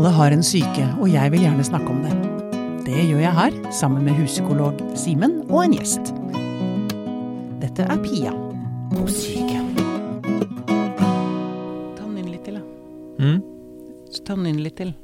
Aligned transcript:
Alle 0.00 0.10
har 0.16 0.32
en 0.32 0.40
syke, 0.40 0.84
og 0.96 1.10
jeg 1.12 1.28
vil 1.34 1.42
gjerne 1.44 1.64
snakke 1.66 1.90
om 1.92 1.98
det. 2.00 2.12
Det 2.86 3.02
gjør 3.10 3.18
jeg 3.20 3.32
her, 3.36 3.56
sammen 3.76 4.06
med 4.06 4.14
huspsykolog 4.16 4.78
Simen 4.96 5.34
og 5.52 5.58
en 5.66 5.74
gjest. 5.76 6.14
Dette 7.60 7.84
er 7.84 8.00
Pia 8.00 8.32
på 8.94 9.04
syke. 9.12 9.60
Ta 11.98 12.06
den 12.06 12.16
inn 12.22 12.30
litt 12.32 12.46
til, 12.48 12.56
da. 12.56 12.62
Mm. 13.20 13.42
Ta 14.24 14.38
den 14.38 14.48
inn 14.54 14.62
litt 14.64 14.78
til. 14.80 14.94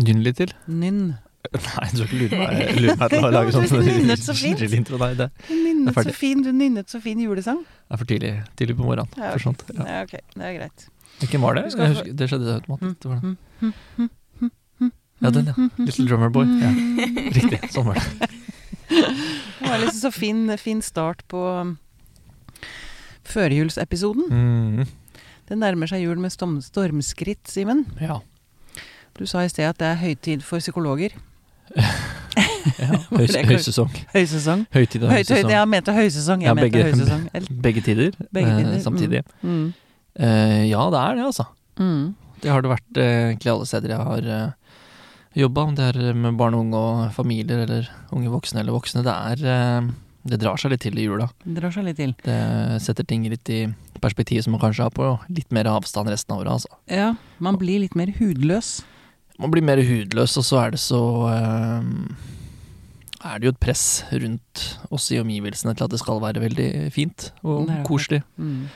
Nynn 0.00 0.24
litt 0.24 0.40
til. 0.40 0.56
Nynn. 0.72 1.02
Nei, 1.52 1.84
du 1.92 2.00
skal 2.00 2.08
ikke 2.08 2.22
lure 2.22 2.40
meg, 2.40 2.80
lure 2.80 2.96
meg 3.04 3.12
til 3.12 3.28
å 3.28 3.34
lage 3.36 3.52
sånn 3.58 3.84
nynnet 3.84 4.24
så 4.24 4.32
fint. 4.40 4.64
intro. 4.80 4.96
Nei, 5.04 5.12
det 5.20 5.28
Du 5.44 5.52
nynnet 5.52 6.00
så 6.00 6.16
fin, 6.16 6.40
du 6.40 6.48
nynnet 6.56 6.88
så 6.96 7.02
fin 7.04 7.20
julesang. 7.20 7.60
er 7.92 8.00
for 8.00 8.08
tidlig, 8.08 8.32
tidlig 8.56 8.80
på 8.80 8.88
morgenen. 8.88 9.12
Ja, 9.20 9.36
For 9.36 9.50
sånt. 9.50 9.68
Ja. 9.76 9.84
Ja, 9.84 10.02
ok, 10.08 10.16
det 10.32 10.48
er 10.48 10.56
greit. 10.62 10.88
Ikke 11.22 11.38
var 11.40 11.54
det? 11.54 11.62
Jeg 11.74 11.88
husker, 11.94 12.12
det 12.18 12.28
skjedde 12.30 12.54
automatisk. 12.58 13.02
Det 13.02 13.10
var 13.10 13.20
den. 13.22 13.36
Mm. 13.60 14.90
Ja, 15.22 15.30
den, 15.30 15.46
ja. 15.46 15.68
Little 15.78 16.08
Drummer 16.08 16.28
Boy. 16.34 16.44
Ja. 16.60 16.72
Riktig. 17.38 17.60
Sånn 17.72 17.86
var 17.86 18.00
det. 18.00 18.28
Det 18.90 19.70
var 19.70 19.78
liksom 19.80 20.00
så 20.00 20.10
fin, 20.12 20.42
fin 20.60 20.82
start 20.84 21.22
på 21.30 21.40
um, 21.60 21.76
førjulsepisoden. 23.24 24.26
Mm. 24.28 24.84
Det 25.48 25.58
nærmer 25.60 25.88
seg 25.90 26.02
jul 26.04 26.18
med 26.20 26.32
storm 26.34 26.58
stormskritt, 26.64 27.46
Simen. 27.48 27.84
Ja. 28.00 28.18
Du 29.14 29.24
sa 29.30 29.44
i 29.44 29.48
sted 29.52 29.68
at 29.70 29.78
det 29.80 29.88
er 29.92 30.00
høytid 30.02 30.42
for 30.44 30.58
psykologer. 30.62 31.14
ja. 32.82 32.90
Høys, 33.14 33.36
høysesong. 33.48 33.92
Høysesong. 34.12 34.66
Høytid 34.74 35.04
og 35.06 35.12
høysesong. 35.14 35.14
høyt, 35.14 35.30
høysesong. 35.30 35.54
jeg 35.54 35.70
mente 35.76 35.94
høysesong. 35.96 36.44
Jeg 36.44 36.50
Ja, 36.50 36.54
mente 36.58 36.68
begge- 36.68 36.90
høysesong. 36.90 37.24
Begge 37.64 37.84
tider, 37.86 38.10
Begge 38.34 38.50
eh, 38.50 38.80
samtidig. 38.82 38.82
samtidig. 38.82 39.24
Mm. 39.42 39.72
Eh, 40.14 40.64
ja, 40.70 40.84
det 40.94 41.00
er 41.00 41.18
det, 41.18 41.26
altså. 41.26 41.48
Mm. 41.80 42.14
Det 42.42 42.52
har 42.52 42.62
det 42.62 42.70
vært 42.74 43.00
eh, 43.00 43.30
egentlig 43.32 43.52
alle 43.54 43.66
steder 43.68 43.94
jeg 43.94 44.06
har 44.08 44.28
uh, 44.28 44.78
jobba. 45.38 45.66
Om 45.66 45.76
det 45.78 45.90
er 45.90 46.18
med 46.18 46.38
barn 46.38 46.56
og 46.56 46.66
unge 46.66 46.80
og 46.80 47.04
familier, 47.16 47.64
eller 47.64 47.88
unge 48.14 48.32
voksne 48.32 48.62
eller 48.62 48.76
voksne. 48.76 49.04
Det 49.06 49.14
er 49.14 49.44
uh, 49.80 49.92
Det 50.24 50.40
drar 50.40 50.60
seg 50.60 50.74
litt 50.74 50.84
til 50.84 51.00
i 51.00 51.06
jula. 51.08 51.28
Det 51.44 51.56
drar 51.58 51.74
seg 51.74 51.88
litt 51.88 51.98
til. 52.00 52.14
Det 52.24 52.38
setter 52.84 53.06
ting 53.08 53.26
litt 53.28 53.50
i 53.52 53.64
perspektiv 54.04 54.44
som 54.44 54.54
man 54.54 54.62
kanskje 54.62 54.86
har 54.86 54.94
på 54.94 55.14
litt 55.32 55.50
mer 55.54 55.68
avstand 55.70 56.10
resten 56.12 56.34
av 56.34 56.44
året, 56.44 56.52
altså. 56.58 56.78
Ja, 56.92 57.14
man 57.44 57.58
blir 57.60 57.82
litt 57.82 57.96
mer 57.98 58.12
hudløs. 58.18 58.82
Man 59.40 59.50
blir 59.50 59.64
mer 59.66 59.80
hudløs, 59.82 60.36
og 60.38 60.46
så 60.46 60.60
er 60.62 60.76
det 60.76 60.80
så 60.84 61.00
uh, 61.26 61.82
Er 63.24 63.40
det 63.40 63.48
jo 63.48 63.54
et 63.56 63.60
press 63.62 64.04
rundt 64.12 64.64
oss 64.94 65.10
i 65.10 65.18
omgivelsene 65.18 65.74
til 65.74 65.88
at 65.88 65.96
det 65.96 66.00
skal 66.04 66.22
være 66.22 66.44
veldig 66.44 66.70
fint 66.94 67.30
og 67.42 67.72
koselig. 67.88 68.20
Mm. 68.36 68.68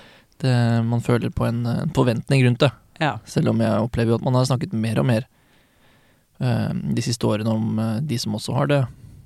Det, 0.43 0.55
man 0.87 1.03
føler 1.03 1.33
på 1.35 1.49
en, 1.49 1.65
en 1.67 1.91
forventning 1.97 2.45
rundt 2.47 2.63
det. 2.63 2.71
Ja. 3.03 3.17
Selv 3.27 3.53
om 3.53 3.61
jeg 3.63 3.83
opplever 3.83 4.15
jo 4.15 4.21
at 4.21 4.27
man 4.27 4.39
har 4.39 4.47
snakket 4.47 4.75
mer 4.75 5.01
og 5.03 5.09
mer 5.11 5.27
uh, 6.43 6.71
de 6.75 7.03
siste 7.05 7.27
årene 7.27 7.55
om 7.55 7.79
uh, 7.79 7.99
de 8.03 8.19
som 8.19 8.37
også 8.39 8.55
har 8.59 8.71
det 8.71 8.83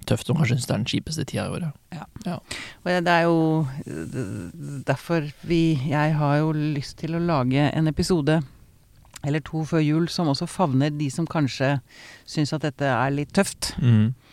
tøft, 0.08 0.30
og 0.30 0.40
kanskje 0.40 0.56
syns 0.56 0.66
det 0.66 0.74
er 0.74 0.80
den 0.80 0.88
kjipeste 0.90 1.26
tida 1.28 1.44
i 1.46 1.54
året. 1.56 1.76
Ja 2.24 2.38
Og 2.82 2.88
det 3.06 3.12
er 3.12 3.26
jo 3.28 3.66
eh, 3.86 4.24
derfor 4.86 5.28
vi 5.46 5.78
Jeg 5.90 6.16
har 6.18 6.36
jo 6.40 6.52
lyst 6.52 6.98
til 6.98 7.14
å 7.16 7.22
lage 7.22 7.68
en 7.70 7.90
episode 7.90 8.40
eller 9.22 9.42
to 9.46 9.62
før 9.62 9.78
jul 9.78 10.08
som 10.10 10.26
også 10.32 10.48
favner 10.50 10.90
de 10.90 11.06
som 11.14 11.28
kanskje 11.30 11.76
syns 12.26 12.52
at 12.56 12.64
dette 12.66 12.88
er 12.90 13.12
litt 13.14 13.30
tøft. 13.30 13.70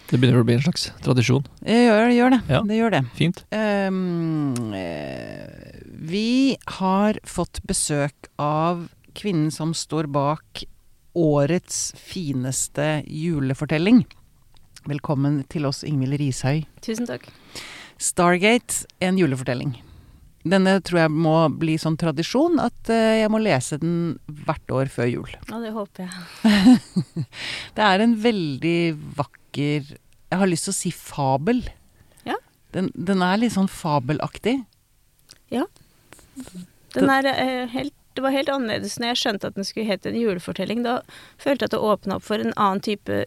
Det 0.09 0.18
begynner 0.18 0.42
å 0.42 0.48
bli 0.48 0.56
en 0.58 0.64
slags 0.66 0.88
tradisjon. 1.06 1.46
Det 1.62 1.78
gjør, 1.78 2.09
gjør 2.16 2.34
det. 2.34 2.40
Ja. 2.50 2.62
Det 2.66 2.80
gjør 2.80 2.96
det. 2.96 3.02
Fint. 3.20 3.44
Um, 3.54 4.74
eh, 4.74 5.69
vi 6.00 6.56
har 6.80 7.20
fått 7.28 7.60
besøk 7.68 8.30
av 8.40 8.88
kvinnen 9.20 9.52
som 9.52 9.74
står 9.76 10.08
bak 10.08 10.64
årets 11.18 11.92
fineste 12.00 13.02
julefortelling. 13.04 14.06
Velkommen 14.88 15.42
til 15.52 15.68
oss, 15.68 15.84
Ingvild 15.84 16.16
Rishøi. 16.22 16.64
Tusen 16.86 17.10
takk. 17.10 17.28
Stargate, 18.00 18.86
en 19.04 19.20
julefortelling. 19.20 19.76
Denne 20.48 20.78
tror 20.88 21.02
jeg 21.02 21.12
må 21.12 21.36
bli 21.60 21.76
sånn 21.82 22.00
tradisjon 22.00 22.62
at 22.64 22.94
eh, 22.96 23.20
jeg 23.20 23.34
må 23.34 23.44
lese 23.44 23.76
den 23.81 24.16
hvert 24.48 24.72
år 24.72 24.88
før 24.94 25.12
jul. 25.12 25.36
Ja, 25.50 25.60
det 25.60 25.76
håper 25.76 26.08
jeg. 26.08 27.28
Det 27.76 27.84
er 27.84 28.06
en 28.06 28.16
veldig 28.24 28.80
vakker 29.20 29.84
Jeg 29.84 30.40
har 30.40 30.48
lyst 30.48 30.70
til 30.70 30.78
å 30.78 30.80
si 30.80 30.96
fabel. 30.96 31.66
Ja. 32.24 32.40
Den, 32.72 32.88
den 32.96 33.26
er 33.26 33.42
litt 33.44 33.58
sånn 33.58 33.68
fabelaktig. 33.68 34.62
Den 36.96 37.10
er 37.10 37.26
eh, 37.36 37.68
helt 37.76 37.94
det 38.18 38.24
var 38.26 38.34
helt 38.34 38.50
annerledes 38.52 38.98
når 39.00 39.14
jeg 39.14 39.20
skjønte 39.22 39.48
at 39.48 39.56
den 39.56 39.64
skulle 39.64 39.88
hete 39.88 40.10
en 40.10 40.18
julefortelling. 40.20 40.82
Da 40.84 40.98
følte 41.40 41.64
jeg 41.64 41.70
at 41.70 41.76
det 41.76 41.80
åpna 41.88 42.16
opp 42.18 42.24
for 42.26 42.42
en 42.42 42.52
annen 42.58 42.82
type 42.84 43.20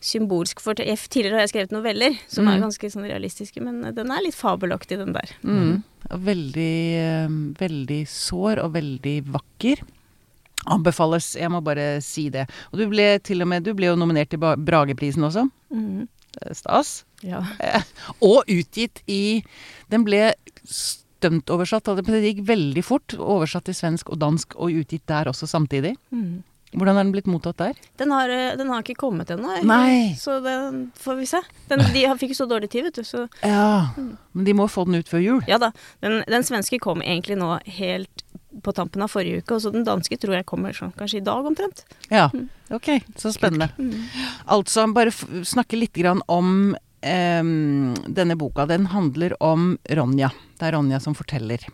symbolsk 0.00 0.60
fortelling. 0.62 0.96
Tidligere 1.10 1.34
har 1.40 1.44
jeg 1.46 1.52
skrevet 1.54 1.72
noveller 1.74 2.14
som 2.30 2.44
Mm. 2.46 2.52
er 2.54 2.60
ganske 2.60 2.90
sånn 2.92 3.08
realistiske, 3.08 3.60
men 3.60 3.84
eh, 3.84 3.90
den 3.92 4.10
er 4.10 4.22
litt 4.22 4.34
fabelaktig, 4.36 4.98
den 5.00 5.12
der. 5.12 5.32
Mm. 5.42 5.82
Veldig, 6.08 6.76
eh, 7.00 7.28
veldig 7.58 8.06
sår 8.08 8.62
og 8.64 8.72
veldig 8.74 9.16
vakker. 9.26 9.82
Anbefales, 10.66 11.34
jeg 11.36 11.50
må 11.50 11.62
bare 11.64 12.00
si 12.04 12.28
det. 12.28 12.46
Og 12.72 12.78
du 12.78 12.86
ble 12.88 13.18
til 13.18 13.40
og 13.42 13.48
med 13.48 13.64
Du 13.64 13.72
ble 13.74 13.86
jo 13.86 13.96
nominert 13.96 14.28
til 14.30 14.38
Brageprisen 14.38 15.24
også. 15.24 15.50
Eh, 15.72 16.52
Stas. 16.54 17.04
Ja. 17.22 17.42
Og 18.22 18.44
utgitt 18.46 19.02
i 19.08 19.42
Den 19.90 20.04
ble 20.04 20.34
stømtoversatt, 21.20 21.88
oversatt. 21.92 22.06
det 22.10 22.34
gikk 22.34 22.44
veldig 22.48 22.84
fort. 22.84 23.14
Oversatt 23.20 23.64
til 23.68 23.76
svensk 23.76 24.10
og 24.10 24.18
dansk, 24.22 24.56
og 24.56 24.72
utgitt 24.72 25.06
der 25.10 25.28
også 25.30 25.46
samtidig. 25.50 25.94
Mm. 26.10 26.42
Hvordan 26.70 26.94
er 27.00 27.02
den 27.02 27.10
blitt 27.10 27.26
mottatt 27.26 27.56
der? 27.58 27.74
Den, 27.98 28.12
har, 28.14 28.30
eh, 28.30 28.52
den 28.56 28.68
har 28.70 28.84
ikke 28.84 28.94
kommet 29.00 29.26
ennå. 29.34 29.56
Så 30.16 30.36
den 30.44 30.92
får 30.94 31.16
vi 31.18 31.26
se. 31.26 31.40
Den, 31.68 31.80
de 31.92 32.04
fikk 32.20 32.30
jo 32.30 32.44
så 32.44 32.46
dårlig 32.46 32.70
tid, 32.70 32.84
vet 32.86 32.94
du. 33.00 33.02
Så 33.02 33.24
Ja, 33.42 33.88
men 33.98 34.44
de 34.46 34.54
må 34.54 34.68
få 34.70 34.84
den 34.86 34.94
ut 35.02 35.08
før 35.10 35.18
jul. 35.24 35.40
ja 35.50 35.58
da. 35.58 35.72
Den, 36.00 36.22
den 36.30 36.46
svenske 36.46 36.78
kom 36.78 37.02
egentlig 37.02 37.36
nå 37.40 37.56
helt 37.66 38.22
på 38.62 38.72
tampen 38.74 39.02
av 39.02 39.10
forrige 39.10 39.42
uke, 39.42 39.54
og 39.56 39.62
så 39.62 39.70
den 39.74 39.84
danske 39.86 40.14
tror 40.18 40.34
jeg 40.36 40.46
kommer 40.46 40.70
sånn 40.74 40.94
kanskje 40.98 41.18
i 41.18 41.26
dag 41.26 41.46
omtrent. 41.46 41.82
Ja, 42.10 42.28
Mm. 42.30 42.48
ok, 42.70 42.88
så 43.18 43.32
spennende. 43.34 43.70
Mm. 43.78 44.06
Altså, 44.46 44.86
bare 44.94 45.10
snakke 45.10 45.78
litt 45.78 45.94
grann 45.94 46.22
om 46.28 46.76
em, 47.02 47.94
denne 48.08 48.36
boka. 48.36 48.66
Den 48.66 48.86
handler 48.92 49.34
om 49.42 49.74
Ronja. 49.90 50.30
Det 50.58 50.68
er 50.68 50.76
Ronja 50.76 51.00
som 51.00 51.16
forteller. 51.16 51.64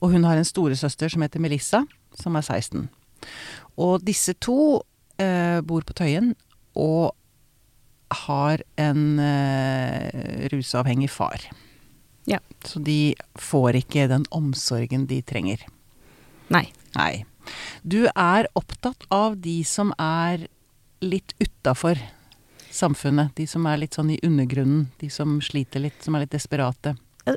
Og 0.00 0.14
hun 0.14 0.26
har 0.26 0.38
en 0.38 0.46
storesøster 0.46 1.10
som 1.12 1.24
heter 1.24 1.42
Melissa, 1.42 1.84
som 2.18 2.36
er 2.38 2.46
16. 2.46 2.88
Og 3.78 4.02
disse 4.06 4.34
to 4.42 4.82
uh, 4.82 5.60
bor 5.66 5.86
på 5.86 5.96
Tøyen 5.98 6.34
og 6.78 7.14
har 8.28 8.62
en 8.80 9.18
uh, 9.20 10.48
rusavhengig 10.52 11.10
far. 11.12 11.48
Ja. 12.28 12.40
Så 12.64 12.80
de 12.84 13.14
får 13.38 13.82
ikke 13.82 14.08
den 14.10 14.26
omsorgen 14.34 15.06
de 15.10 15.20
trenger. 15.26 15.64
Nei. 16.52 16.68
Nei. 16.96 17.24
Du 17.82 18.06
er 18.12 18.48
opptatt 18.58 19.06
av 19.14 19.38
de 19.40 19.60
som 19.64 19.92
er 20.00 20.48
litt 21.04 21.34
utafor 21.40 22.00
samfunnet. 22.78 23.28
De 23.38 23.44
som 23.50 23.66
er 23.70 23.76
litt 23.82 23.94
sånn 23.98 24.10
i 24.14 24.18
undergrunnen. 24.26 24.82
De 25.02 25.08
som 25.12 25.28
sliter 25.44 25.80
litt, 25.84 25.98
som 26.04 26.12
er 26.16 26.20
litt 26.24 26.34
desperate. 26.34 26.90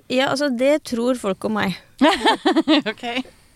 Ja, 0.07 0.29
altså, 0.31 0.47
det 0.55 0.75
tror 0.87 1.13
folk 1.19 1.43
om 1.49 1.53
meg. 1.59 1.71
ok. 2.91 3.05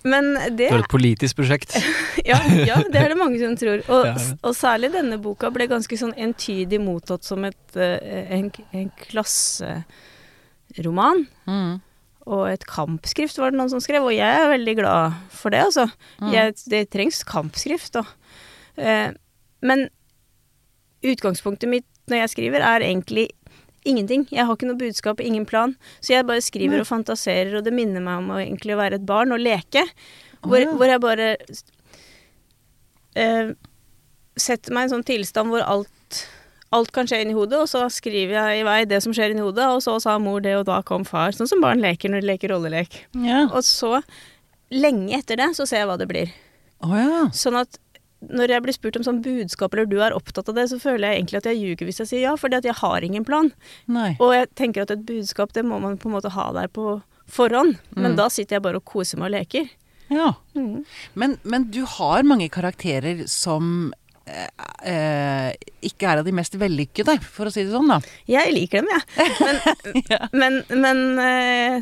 Men 0.05 0.23
det 0.33 0.67
Det 0.67 0.69
var 0.69 0.83
et 0.83 0.91
politisk 0.91 1.35
prosjekt. 1.39 1.71
ja, 2.29 2.37
ja, 2.67 2.75
det 2.91 2.99
er 2.99 3.09
det 3.13 3.17
mange 3.17 3.39
som 3.41 3.55
tror. 3.57 3.79
Og, 3.89 4.05
Ja, 4.05 4.13
ja. 4.13 4.35
og 4.43 4.53
særlig 4.57 4.91
denne 4.93 5.17
boka 5.21 5.49
ble 5.53 5.65
ganske 5.71 5.97
sånn 5.97 6.13
entydig 6.13 6.79
mottatt 6.83 7.23
som 7.25 7.43
et, 7.47 7.65
eh, 7.73 8.27
en, 8.37 8.51
en 8.75 8.91
klasseroman. 9.07 11.25
Mm. 11.49 11.73
Og 12.25 12.43
et 12.49 12.65
kampskrift 12.69 13.37
var 13.41 13.49
det 13.53 13.57
noen 13.59 13.69
som 13.73 13.81
skrev, 13.81 14.03
og 14.05 14.13
jeg 14.13 14.41
er 14.43 14.49
veldig 14.53 14.75
glad 14.79 15.13
for 15.33 15.49
det, 15.53 15.61
altså. 15.71 15.85
Mm. 16.21 16.31
Jeg, 16.33 16.53
det 16.73 16.83
trengs 16.93 17.23
kampskrift, 17.25 17.93
da. 17.97 18.03
Eh, 18.77 19.09
men 19.65 19.87
utgangspunktet 21.13 21.69
mitt 21.71 21.87
når 22.09 22.23
jeg 22.23 22.33
skriver, 22.35 22.65
er 22.65 22.85
egentlig 22.85 23.29
ingenting. 23.85 24.25
Jeg 24.33 24.45
har 24.45 24.57
ikke 24.57 24.69
noe 24.69 24.79
budskap, 24.79 25.21
ingen 25.21 25.45
plan. 25.49 25.75
Så 26.01 26.15
jeg 26.15 26.27
bare 26.27 26.43
skriver 26.43 26.81
og 26.81 26.89
fantaserer, 26.89 27.53
og 27.57 27.65
det 27.65 27.73
minner 27.75 28.03
meg 28.03 28.23
om 28.23 28.33
å 28.33 28.41
egentlig 28.41 28.77
være 28.77 28.99
et 28.99 29.07
barn 29.07 29.33
og 29.35 29.41
leke. 29.41 29.85
Hvor, 30.45 30.61
ja. 30.61 30.73
hvor 30.77 30.89
jeg 30.89 31.01
bare 31.01 31.29
uh, 33.17 33.53
setter 34.37 34.75
meg 34.75 34.85
i 34.85 34.89
en 34.89 34.95
sånn 34.97 35.07
tilstand 35.07 35.53
hvor 35.53 35.63
alt, 35.65 36.21
alt 36.75 36.91
kan 36.93 37.09
skje 37.09 37.23
inni 37.23 37.37
hodet, 37.37 37.63
og 37.63 37.69
så 37.71 37.85
skriver 37.93 38.37
jeg 38.37 38.61
i 38.61 38.67
vei 38.67 38.79
det 38.89 39.01
som 39.05 39.15
skjer 39.15 39.33
inni 39.33 39.45
hodet, 39.45 39.69
og 39.71 39.81
så 39.85 39.97
sa 40.03 40.17
mor 40.21 40.43
det, 40.45 40.57
og 40.59 40.67
da 40.69 40.81
kom 40.85 41.07
far. 41.07 41.33
Sånn 41.37 41.49
som 41.49 41.63
barn 41.63 41.81
leker 41.83 42.13
når 42.13 42.25
de 42.25 42.31
leker 42.33 42.53
rollelek. 42.53 43.05
Ja. 43.25 43.45
Og 43.51 43.61
så, 43.65 43.99
lenge 44.73 45.17
etter 45.17 45.41
det, 45.41 45.53
så 45.57 45.69
ser 45.69 45.83
jeg 45.83 45.91
hva 45.91 45.97
det 46.01 46.09
blir. 46.11 46.33
Oh, 46.85 46.93
ja. 46.97 47.25
Sånn 47.33 47.57
at 47.57 47.79
når 48.21 48.49
jeg 48.55 48.63
blir 48.65 48.73
spurt 48.73 48.95
om 48.97 49.03
sånn 49.05 49.21
budskap, 49.25 49.73
eller 49.75 49.85
du 49.89 49.97
er 50.01 50.15
opptatt 50.15 50.47
av 50.49 50.55
det, 50.55 50.67
så 50.71 50.79
føler 50.81 51.09
jeg 51.11 51.19
egentlig 51.19 51.37
at 51.41 51.49
jeg 51.51 51.59
ljuger 51.61 51.85
hvis 51.89 51.99
jeg 52.03 52.07
sier 52.11 52.23
ja, 52.25 52.35
fordi 52.39 52.57
at 52.57 52.65
jeg 52.65 52.77
har 52.79 53.03
ingen 53.05 53.25
plan. 53.27 53.51
Nei. 53.91 54.15
Og 54.19 54.33
jeg 54.33 54.47
tenker 54.55 54.85
at 54.85 54.91
et 54.95 55.03
budskap, 55.05 55.53
det 55.53 55.65
må 55.67 55.79
man 55.83 55.97
på 56.01 56.09
en 56.09 56.15
måte 56.17 56.31
ha 56.33 56.47
der 56.55 56.67
på 56.71 57.01
forhånd. 57.27 57.77
Men 57.95 58.13
Mm. 58.13 58.17
da 58.17 58.29
sitter 58.29 58.55
jeg 58.57 58.61
bare 58.65 58.77
og 58.81 58.85
koser 58.85 59.17
meg 59.19 59.31
og 59.31 59.35
leker. 59.39 59.69
Ja. 60.09 60.33
Mm. 60.55 60.85
Men, 61.15 61.37
men 61.43 61.69
du 61.73 61.83
har 61.85 62.21
mange 62.23 62.49
karakterer 62.53 63.25
som 63.27 63.91
eh, 64.27 64.47
eh, 64.85 65.51
ikke 65.85 66.05
er 66.11 66.21
av 66.21 66.25
de 66.25 66.31
mest 66.37 66.53
vellykkede, 66.61 67.17
for 67.21 67.49
å 67.49 67.53
si 67.53 67.63
det 67.65 67.73
sånn, 67.73 67.89
da. 67.89 67.99
Jeg 68.29 68.53
liker 68.53 68.81
dem, 68.81 68.89
jeg. 68.93 69.03
Men, 69.41 69.59
men, 70.41 70.59
men 70.81 71.03
eh, 71.19 71.81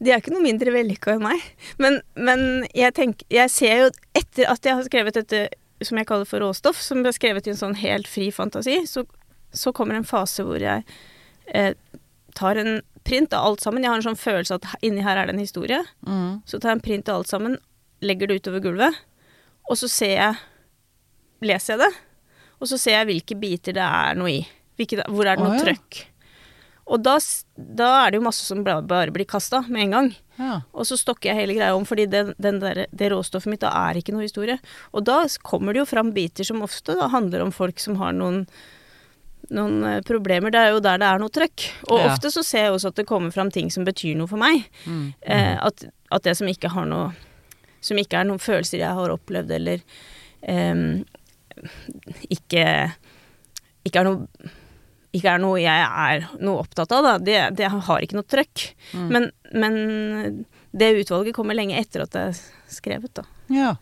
de 0.00 0.10
er 0.12 0.20
ikke 0.20 0.32
noe 0.34 0.44
mindre 0.44 0.72
vellykka 0.74 1.14
enn 1.16 1.24
meg. 1.28 1.44
Men, 1.80 2.00
men 2.16 2.44
jeg 2.76 2.92
tenker 2.96 3.24
Jeg 3.32 3.52
ser 3.52 3.82
jo 3.84 3.90
etter 4.16 4.48
at 4.52 4.64
jeg 4.64 4.74
har 4.80 4.84
skrevet 4.88 5.20
dette 5.20 5.48
som 5.84 5.98
jeg 6.00 6.08
kaller 6.08 6.28
for 6.28 6.42
råstoff, 6.42 6.80
som 6.82 7.04
ble 7.04 7.12
skrevet 7.14 7.46
i 7.46 7.52
en 7.52 7.60
sånn 7.60 7.78
helt 7.78 8.08
fri 8.10 8.28
fantasi, 8.34 8.80
så, 8.88 9.04
så 9.54 9.72
kommer 9.76 9.98
en 9.98 10.08
fase 10.08 10.44
hvor 10.46 10.62
jeg 10.62 10.84
eh, 11.54 11.74
tar 12.38 12.60
en 12.60 12.80
print 13.08 13.32
av 13.32 13.46
alt 13.46 13.64
sammen. 13.64 13.84
Jeg 13.84 13.92
har 13.92 14.00
en 14.00 14.08
sånn 14.10 14.20
følelse 14.20 14.58
at 14.58 14.66
inni 14.84 15.04
her 15.06 15.20
er 15.20 15.28
det 15.28 15.36
en 15.36 15.42
historie. 15.42 15.80
Mm. 16.06 16.40
Så 16.48 16.58
tar 16.58 16.72
jeg 16.72 16.80
en 16.80 16.84
print 16.84 17.10
av 17.10 17.22
alt 17.22 17.30
sammen, 17.30 17.56
legger 18.04 18.30
det 18.30 18.42
utover 18.42 18.62
gulvet, 18.64 19.02
og 19.68 19.78
så 19.80 19.90
ser 19.90 20.16
jeg 20.16 20.46
Leser 21.38 21.76
jeg 21.76 21.84
det, 21.84 21.98
og 22.58 22.66
så 22.66 22.74
ser 22.82 22.96
jeg 22.96 23.06
hvilke 23.12 23.36
biter 23.38 23.76
det 23.76 23.84
er 23.86 24.16
noe 24.18 24.32
i. 24.32 24.38
Hvilke, 24.74 25.04
hvor 25.06 25.22
er 25.22 25.38
det 25.38 25.44
noe 25.44 25.52
noe 25.52 25.60
ja. 25.60 25.66
trøkk. 25.68 25.98
Og 26.88 27.02
da, 27.04 27.18
da 27.56 27.88
er 28.06 28.10
det 28.14 28.18
jo 28.20 28.24
masse 28.24 28.46
som 28.48 28.62
bare, 28.64 29.12
blir 29.12 29.28
kasta 29.28 29.60
med 29.68 29.82
en 29.82 29.90
gang. 29.96 30.08
Ja. 30.38 30.54
Og 30.72 30.86
så 30.88 30.96
stokker 30.96 31.30
jeg 31.32 31.36
hele 31.42 31.56
greia 31.58 31.74
om, 31.76 31.84
fordi 31.88 32.06
den, 32.08 32.32
den 32.40 32.60
der, 32.62 32.86
det 32.90 33.10
råstoffet 33.12 33.50
mitt 33.52 33.60
da 33.64 33.72
er 33.90 33.98
ikke 34.00 34.14
noe 34.14 34.24
historie. 34.24 34.56
Og 34.96 35.04
da 35.04 35.20
kommer 35.44 35.76
det 35.76 35.82
jo 35.82 35.88
fram 35.90 36.14
biter 36.16 36.48
som 36.48 36.64
ofte 36.64 36.96
da 36.96 37.10
handler 37.12 37.44
om 37.44 37.52
folk 37.52 37.78
som 37.82 37.98
har 38.00 38.16
noen 38.16 38.44
noen 39.54 39.78
eh, 39.86 40.00
problemer. 40.04 40.52
Det 40.52 40.60
er 40.60 40.74
jo 40.74 40.80
der 40.84 40.98
det 41.00 41.06
er 41.08 41.20
noe 41.22 41.32
trøkk. 41.32 41.62
Og 41.88 42.00
Ja. 42.02 42.08
ofte 42.12 42.28
så 42.32 42.42
ser 42.44 42.66
jeg 42.66 42.72
også 42.74 42.90
at 42.92 42.98
det 43.00 43.06
kommer 43.08 43.32
fram 43.32 43.48
ting 43.54 43.70
som 43.72 43.84
betyr 43.86 44.16
noe 44.18 44.28
for 44.28 44.36
meg. 44.40 44.64
Mm. 44.84 45.06
Eh, 45.22 45.54
at, 45.64 45.84
at 46.12 46.24
det 46.26 46.34
som 46.36 46.48
ikke 46.50 46.72
har 46.74 46.88
noe 46.88 47.12
Som 47.80 47.96
ikke 48.00 48.18
er 48.18 48.26
noen 48.26 48.40
følelser 48.42 48.80
jeg 48.82 48.90
har 48.96 49.12
opplevd, 49.14 49.52
eller 49.54 49.78
em, 50.42 51.04
ikke 52.28 52.64
Ikke 53.86 54.00
er 54.02 54.08
noe 54.08 54.26
ikke 55.16 55.32
er 55.32 55.40
noe 55.40 55.58
jeg 55.62 55.88
er 55.88 56.26
noe 56.44 56.62
opptatt 56.62 56.92
av, 56.92 57.06
da. 57.06 57.16
Det, 57.22 57.38
det 57.58 57.70
har 57.72 58.04
ikke 58.04 58.18
noe 58.18 58.28
trøkk. 58.28 58.64
Mm. 58.92 59.08
Men, 59.14 59.28
men 59.56 59.78
det 60.76 60.94
utvalget 61.00 61.36
kommer 61.36 61.56
lenge 61.56 61.78
etter 61.80 62.04
at 62.04 62.14
det 62.14 62.24
er 62.30 62.40
skrevet, 62.72 63.12
da. 63.16 63.24
Ja. 63.52 63.74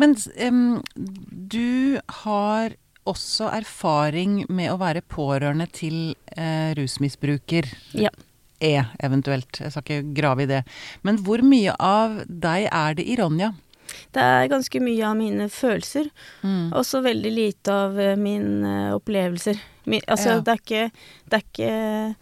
Men 0.00 0.16
um, 0.44 0.80
du 0.94 2.00
har 2.24 2.76
også 3.08 3.48
erfaring 3.52 4.42
med 4.52 4.72
å 4.72 4.78
være 4.80 5.04
pårørende 5.08 5.66
til 5.72 6.12
uh, 6.36 6.72
rusmisbruker. 6.76 7.68
Ja. 7.96 8.12
E, 8.60 8.74
eventuelt. 9.00 9.62
Jeg 9.62 9.72
skal 9.72 9.86
ikke 9.86 10.14
grave 10.18 10.44
i 10.44 10.50
det. 10.50 10.60
Men 11.06 11.22
hvor 11.24 11.40
mye 11.44 11.72
av 11.80 12.20
deg 12.28 12.68
er 12.68 12.98
det 12.98 13.08
i 13.08 13.16
Ronja? 13.20 13.54
Det 14.12 14.22
er 14.26 14.48
ganske 14.50 14.80
mye 14.82 15.04
av 15.06 15.16
mine 15.16 15.46
følelser, 15.48 16.08
Mm. 16.42 16.72
og 16.74 16.82
så 16.84 17.00
veldig 17.04 17.30
lite 17.34 17.68
av 17.72 17.98
eh, 18.00 18.16
mine 18.16 18.92
opplevelser. 18.96 19.60
Min, 19.86 20.00
altså, 20.08 20.36
Ja. 20.36 20.40
det 20.40 20.48
er 20.48 20.60
ikke 20.64 20.90
Det 21.30 21.38
er 21.38 21.44
ikke 21.46 22.16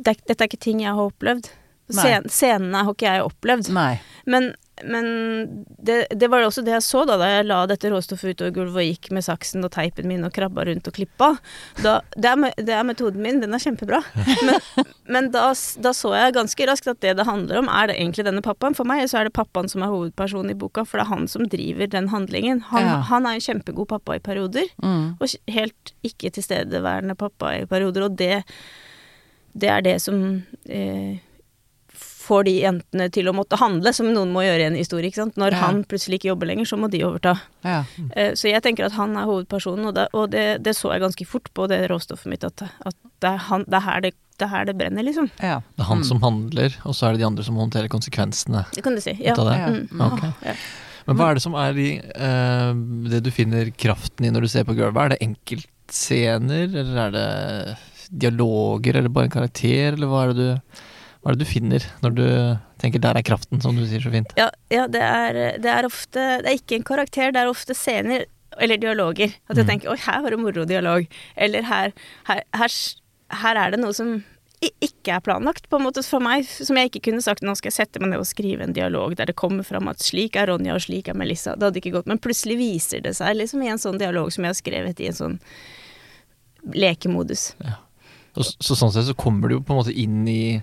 det 0.00 0.08
er, 0.14 0.22
Dette 0.26 0.40
er 0.44 0.48
ikke 0.48 0.60
ting 0.60 0.80
jeg 0.80 0.94
har 0.96 1.10
opplevd. 1.10 1.50
Scen, 1.90 2.28
scenene 2.30 2.84
har 2.86 2.94
ikke 2.94 3.10
jeg 3.10 3.24
opplevd. 3.26 3.68
Nei. 3.74 4.00
Men, 4.26 4.54
men 4.84 5.64
det, 5.82 6.06
det 6.16 6.28
var 6.30 6.42
også 6.46 6.62
det 6.64 6.72
jeg 6.76 6.84
så 6.86 7.02
da, 7.08 7.16
da 7.20 7.28
jeg 7.36 7.46
la 7.48 7.58
dette 7.70 7.90
råstoffet 7.92 8.34
utover 8.36 8.52
gulvet 8.56 8.80
og 8.82 8.88
gikk 8.90 9.10
med 9.16 9.24
saksen 9.26 9.64
og 9.66 9.72
teipen 9.74 10.08
min 10.08 10.24
og 10.26 10.32
krabba 10.36 10.64
rundt 10.68 10.88
og 10.88 10.94
klippa. 10.96 11.30
Da, 11.82 11.98
det, 12.16 12.30
er, 12.32 12.54
det 12.58 12.74
er 12.76 12.86
metoden 12.88 13.22
min, 13.24 13.40
den 13.42 13.54
er 13.56 13.62
kjempebra. 13.62 14.00
Men, 14.46 14.84
men 15.10 15.30
da, 15.34 15.48
da 15.84 15.92
så 15.96 16.12
jeg 16.16 16.36
ganske 16.36 16.66
raskt 16.70 16.90
at 16.92 17.00
det 17.04 17.16
det 17.20 17.26
handler 17.28 17.60
om, 17.62 17.68
er 17.68 17.90
det 17.90 17.96
egentlig 18.00 18.24
denne 18.28 18.42
pappaen. 18.44 18.76
For 18.78 18.88
meg 18.88 19.04
så 19.10 19.20
er 19.20 19.28
det 19.28 19.34
pappaen 19.36 19.68
som 19.70 19.82
er 19.84 19.90
hovedpersonen 19.92 20.54
i 20.54 20.58
boka, 20.58 20.84
for 20.88 21.00
det 21.00 21.06
er 21.06 21.12
han 21.14 21.26
som 21.30 21.48
driver 21.50 21.90
den 21.92 22.08
handlingen. 22.14 22.62
Han, 22.72 22.86
Ja. 22.86 23.00
han 23.10 23.26
er 23.26 23.36
en 23.38 23.44
kjempegod 23.44 23.88
pappa 23.92 24.16
i 24.16 24.22
perioder, 24.24 24.68
Mm. 24.82 25.16
og 25.20 25.28
helt 25.52 25.92
ikke 26.06 26.30
tilstedeværende 26.32 27.14
pappa 27.18 27.54
i 27.60 27.66
perioder. 27.68 28.06
Og 28.08 28.16
det, 28.16 28.44
det 29.54 29.68
er 29.68 29.82
det 29.84 29.96
som 30.02 30.20
eh, 30.68 31.18
får 32.30 32.46
de 32.46 32.54
jentene 32.62 33.10
til 33.12 33.26
å 33.28 33.34
måtte 33.36 33.58
handle, 33.60 33.92
som 33.96 34.08
noen 34.14 34.30
må 34.32 34.44
gjøre 34.46 34.62
i 34.64 34.68
en 34.70 34.78
historie. 34.78 35.10
ikke 35.10 35.20
sant? 35.24 35.36
Når 35.40 35.52
Ja. 35.58 35.64
han 35.66 35.82
plutselig 35.90 36.20
ikke 36.20 36.30
jobber 36.30 36.46
lenger, 36.52 36.70
så 36.70 36.78
må 36.78 36.88
de 36.90 37.02
overta. 37.04 37.34
Ja. 37.66 37.82
Uh, 38.14 38.32
så 38.38 38.48
jeg 38.54 38.62
tenker 38.62 38.86
at 38.86 38.94
han 38.96 39.16
er 39.18 39.26
hovedpersonen, 39.28 39.90
og, 39.90 39.94
det, 39.98 40.08
og 40.14 40.30
det, 40.32 40.46
det 40.64 40.76
så 40.78 40.92
jeg 40.94 41.02
ganske 41.02 41.26
fort 41.26 41.50
på 41.54 41.66
det 41.68 41.82
råstoffet 41.90 42.30
mitt, 42.30 42.44
at, 42.46 42.62
at 42.86 42.94
det, 43.20 43.30
er 43.34 43.40
han, 43.50 43.64
det, 43.66 43.76
er 43.80 43.86
her 43.90 44.00
det, 44.06 44.12
det 44.40 44.46
er 44.46 44.52
her 44.54 44.64
det 44.70 44.76
brenner, 44.78 45.02
liksom. 45.04 45.26
ja. 45.42 45.58
Det 45.76 45.82
er 45.84 45.90
han 45.90 45.98
Mm. 46.00 46.04
som 46.08 46.20
handler, 46.22 46.76
og 46.88 46.94
så 46.96 47.08
er 47.10 47.12
det 47.12 47.20
de 47.20 47.26
andre 47.28 47.44
som 47.44 47.58
håndterer 47.60 47.90
konsekvensene 47.92 48.62
Det 48.72 48.82
kan 48.86 48.94
du 48.96 49.00
si. 49.04 49.12
Ja. 49.20 49.34
ut 49.34 49.42
av 49.42 49.50
det. 49.50 49.58
Ja. 49.58 49.68
Mm. 49.74 50.06
Okay. 50.12 50.30
Ja. 50.52 50.54
Men 51.08 51.16
hva 51.16 51.30
er 51.30 51.34
det 51.38 51.42
som 51.42 51.54
er 51.58 51.78
i 51.80 51.90
uh, 51.98 52.72
det 53.10 53.22
du 53.24 53.30
finner 53.34 53.70
kraften 53.74 54.26
i 54.28 54.30
når 54.30 54.44
du 54.46 54.48
ser 54.52 54.64
på 54.68 54.76
gulvet? 54.78 55.00
Er 55.00 55.08
det 55.14 55.22
enkeltscener, 55.24 56.68
eller 56.70 57.00
er 57.06 57.14
det 57.16 57.76
dialoger, 58.20 58.96
eller 59.00 59.08
bare 59.12 59.28
en 59.28 59.34
karakter, 59.34 59.94
eller 59.96 60.10
hva 60.10 60.22
er 60.26 60.32
det 60.34 60.36
du, 60.44 60.80
hva 61.20 61.30
er 61.32 61.36
det 61.36 61.44
du 61.44 61.50
finner 61.52 61.84
når 62.02 62.14
du 62.16 62.24
tenker 62.80 62.98
'der 63.00 63.16
er 63.18 63.22
kraften', 63.22 63.60
som 63.62 63.76
du 63.76 63.84
sier 63.86 64.00
så 64.00 64.10
fint? 64.10 64.32
Ja, 64.36 64.50
ja 64.70 64.86
det, 64.86 65.02
er, 65.02 65.58
det 65.58 65.68
er 65.68 65.84
ofte 65.84 66.42
Det 66.42 66.46
er 66.48 66.56
ikke 66.58 66.76
en 66.76 66.84
karakter, 66.84 67.32
det 67.32 67.36
er 67.42 67.50
ofte 67.50 67.74
scener 67.74 68.24
eller 68.58 68.76
dialoger. 68.76 69.34
At 69.48 69.56
jeg 69.56 69.64
Mm. 69.66 69.70
tenker 69.70 69.88
'oi, 69.90 69.96
her 69.98 70.22
var 70.22 70.30
det 70.30 70.38
moro 70.38 70.64
dialog'. 70.64 71.06
Eller 71.36 71.62
her, 71.62 71.92
her, 72.24 72.42
her, 72.54 72.68
her 73.30 73.54
er 73.56 73.70
det 73.70 73.80
noe 73.80 73.92
som 73.92 74.24
ikke 74.60 75.08
er 75.16 75.20
planlagt, 75.20 75.70
på 75.70 75.76
en 75.78 75.84
måte 75.86 76.02
for 76.04 76.20
meg. 76.20 76.44
Som 76.44 76.76
jeg 76.76 76.90
ikke 76.90 77.10
kunne 77.10 77.22
sagt 77.22 77.42
'nå 77.42 77.54
skal 77.56 77.70
jeg 77.70 77.86
sette 77.86 78.00
meg 78.00 78.10
ned 78.10 78.18
og 78.20 78.26
skrive 78.26 78.62
en 78.62 78.72
dialog 78.72 79.14
der 79.16 79.26
det 79.26 79.36
kommer 79.36 79.62
fram 79.64 79.88
at 79.88 79.98
slik 79.98 80.36
er 80.36 80.46
Ronja 80.48 80.74
og 80.74 80.80
slik 80.80 81.08
er 81.08 81.14
Melissa'. 81.14 81.54
Det 81.56 81.62
hadde 81.62 81.80
ikke 81.80 81.92
gått. 81.92 82.06
Men 82.06 82.18
plutselig 82.18 82.56
viser 82.58 83.00
det 83.02 83.14
seg 83.16 83.36
liksom 83.36 83.62
i 83.62 83.68
en 83.68 83.78
sånn 83.78 83.98
dialog 83.98 84.32
som 84.32 84.44
jeg 84.44 84.48
har 84.48 84.54
skrevet 84.62 85.00
i 85.00 85.06
en 85.06 85.12
sånn 85.14 85.40
lekemodus. 86.74 87.54
Og, 88.36 88.44
så, 88.44 88.52
så 88.60 88.76
sånn 88.78 88.92
sett 88.92 89.08
så 89.08 89.14
kommer 89.18 89.48
du 89.48 89.56
jo 89.58 89.62
på 89.64 89.74
en 89.74 89.80
måte 89.80 89.94
inn 89.96 90.26
i, 90.28 90.60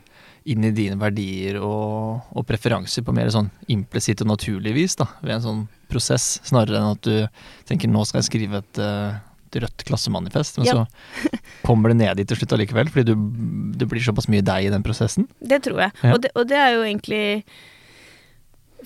inn 0.47 0.63
i 0.63 0.71
dine 0.71 0.95
verdier 0.99 1.57
og, 1.59 2.23
og 2.31 2.45
preferanser 2.47 3.03
på 3.03 3.13
mer 3.15 3.29
sånn 3.33 3.49
implisitt 3.73 4.21
og 4.23 4.29
naturlig 4.31 4.73
vis, 4.77 4.95
da, 4.99 5.09
ved 5.21 5.35
en 5.37 5.43
sånn 5.45 5.63
prosess, 5.91 6.37
snarere 6.47 6.79
enn 6.79 6.93
at 6.95 7.01
du 7.07 7.65
tenker 7.67 7.91
'nå 7.91 8.05
skal 8.07 8.21
jeg 8.21 8.29
skrive 8.29 8.61
et, 8.63 8.79
eh, 8.79 9.17
et 9.47 9.59
rødt 9.63 9.85
klassemanifest', 9.87 10.57
men 10.59 10.67
Ja. 10.67 10.73
så 10.85 11.39
kommer 11.67 11.89
det 11.91 11.97
ned 11.97 12.17
dit 12.17 12.27
til 12.27 12.37
slutt 12.37 12.55
allikevel, 12.57 12.89
fordi 12.91 13.11
du, 13.11 13.15
det 13.77 13.87
blir 13.87 14.03
såpass 14.03 14.27
mye 14.31 14.41
deg 14.43 14.65
i 14.67 14.73
den 14.73 14.83
prosessen. 14.83 15.27
Det 15.41 15.63
tror 15.63 15.79
jeg. 15.87 15.91
Ja. 16.03 16.13
Og, 16.13 16.21
det, 16.21 16.31
og 16.35 16.47
det 16.47 16.57
er 16.57 16.71
jo 16.75 16.83
egentlig 16.87 17.43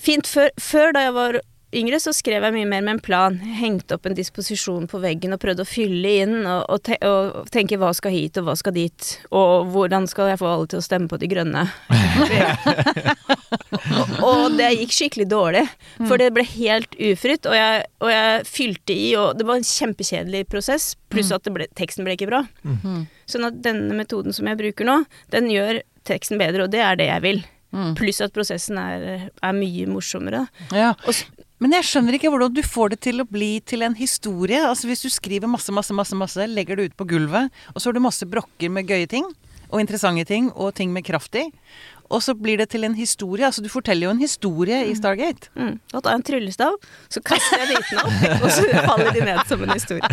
fint. 0.01 0.25
Før, 0.30 0.50
før 0.60 0.94
da 0.94 1.06
jeg 1.08 1.13
var 1.13 1.41
yngre, 1.75 2.00
så 2.04 2.13
skrev 2.16 2.46
jeg 2.46 2.56
mye 2.56 2.70
mer 2.70 2.84
med 2.86 2.96
en 2.96 3.04
plan. 3.04 3.38
Hengte 3.40 3.98
opp 3.98 4.08
en 4.08 4.18
disposisjon 4.18 4.88
på 4.92 5.01
veggen 5.04 5.36
og 5.36 5.42
prøvde 5.42 5.66
å 5.66 5.70
fylle 5.70 6.13
inn 6.24 6.36
og, 6.42 6.66
og, 6.68 6.82
te, 6.88 6.98
og 7.08 7.51
tenke 7.54 7.80
hva 7.82 7.92
skal 7.98 8.16
hit 8.16 8.40
og 8.42 8.50
hva 8.50 8.58
skal 8.60 8.75
dit. 8.75 9.12
Og 9.36 9.72
hvordan 9.74 10.08
skal 10.12 10.32
jeg 10.32 10.42
få 10.42 10.50
alle 10.51 10.72
til 10.72 10.82
å 10.82 10.86
stemme 10.86 11.12
på 11.12 11.20
De 11.22 11.30
grønne. 11.32 11.66
og, 14.22 14.24
og 14.30 14.58
det 14.60 14.72
gikk 14.80 14.98
skikkelig 14.98 15.30
dårlig, 15.32 15.63
for 16.01 16.22
det 16.22 16.32
ble 16.36 16.46
helt 16.56 16.98
ufritt. 17.12 17.48
Og 17.50 17.58
jeg, 17.58 17.86
og 18.04 18.13
jeg 18.13 18.44
fylte 18.50 18.98
i, 18.98 19.08
og 19.20 19.40
det 19.40 19.48
var 19.48 19.62
en 19.62 19.72
kjempekjedelig 19.72 20.46
prosess. 20.51 20.92
Pluss 21.12 21.32
at 21.36 21.48
det 21.48 21.56
ble, 21.56 21.70
teksten 21.80 22.08
ble 22.08 22.18
ikke 22.18 22.30
bra. 22.32 22.44
Mm. 22.63 23.08
Sånn 23.30 23.48
at 23.48 23.63
denne 23.63 23.96
metoden 23.98 24.36
som 24.36 24.50
jeg 24.50 24.60
bruker 24.60 24.88
nå, 24.88 25.01
den 25.34 25.50
gjør 25.51 25.82
teksten 26.08 26.42
bedre, 26.42 26.66
og 26.66 26.74
det 26.74 26.84
er 26.84 27.00
det 27.00 27.12
jeg 27.12 27.25
vil. 27.25 27.44
Mm. 27.72 27.94
Pluss 27.96 28.20
at 28.24 28.34
prosessen 28.36 28.80
er, 28.80 29.30
er 29.32 29.54
mye 29.56 29.88
morsommere. 29.88 30.44
Ja. 30.75 30.92
Og 31.08 31.16
Men 31.62 31.75
jeg 31.77 31.86
skjønner 31.86 32.15
ikke 32.18 32.32
hvordan 32.34 32.53
du 32.58 32.63
får 32.65 32.96
det 32.96 33.03
til 33.06 33.22
å 33.22 33.27
bli 33.30 33.51
til 33.70 33.86
en 33.86 33.94
historie. 33.94 34.63
Altså 34.65 34.88
Hvis 34.89 35.03
du 35.06 35.12
skriver 35.13 35.50
masse, 35.51 35.70
masse, 35.70 35.94
masse, 35.94 36.18
masse, 36.18 36.48
legger 36.50 36.80
det 36.80 36.88
ut 36.89 36.96
på 36.98 37.06
gulvet, 37.12 37.53
og 37.75 37.77
så 37.77 37.89
har 37.89 37.98
du 37.98 38.01
masse 38.01 38.25
brokker 38.25 38.74
med 38.74 38.89
gøye 38.89 39.06
ting, 39.10 39.27
og 39.70 39.84
interessante 39.84 40.25
ting, 40.25 40.50
og 40.58 40.74
ting 40.80 40.89
med 40.89 41.06
kraft 41.06 41.38
i. 41.38 41.46
og 42.12 42.22
så 42.24 42.34
blir 42.38 42.58
det 42.62 42.70
til 42.74 42.84
en 42.84 42.94
historie. 42.98 43.46
Altså 43.48 43.63
du 43.63 43.70
forteller 43.72 44.08
jo 44.08 44.12
en 44.13 44.20
historie 44.22 44.82
i 44.89 44.96
Stargate. 44.98 45.50
Mm. 45.56 45.80
Tar 45.94 46.10
jeg 46.12 46.20
en 46.20 46.24
tryllestav, 46.27 46.77
så 47.10 47.22
kaster 47.24 47.63
jeg 47.63 47.75
bitene 47.75 48.03
opp, 48.03 48.44
og 48.44 48.50
så 48.51 48.68
faller 48.86 49.12
de 49.15 49.25
ned 49.30 49.41
som 49.50 49.63
en 49.63 49.74
historie. 49.75 50.01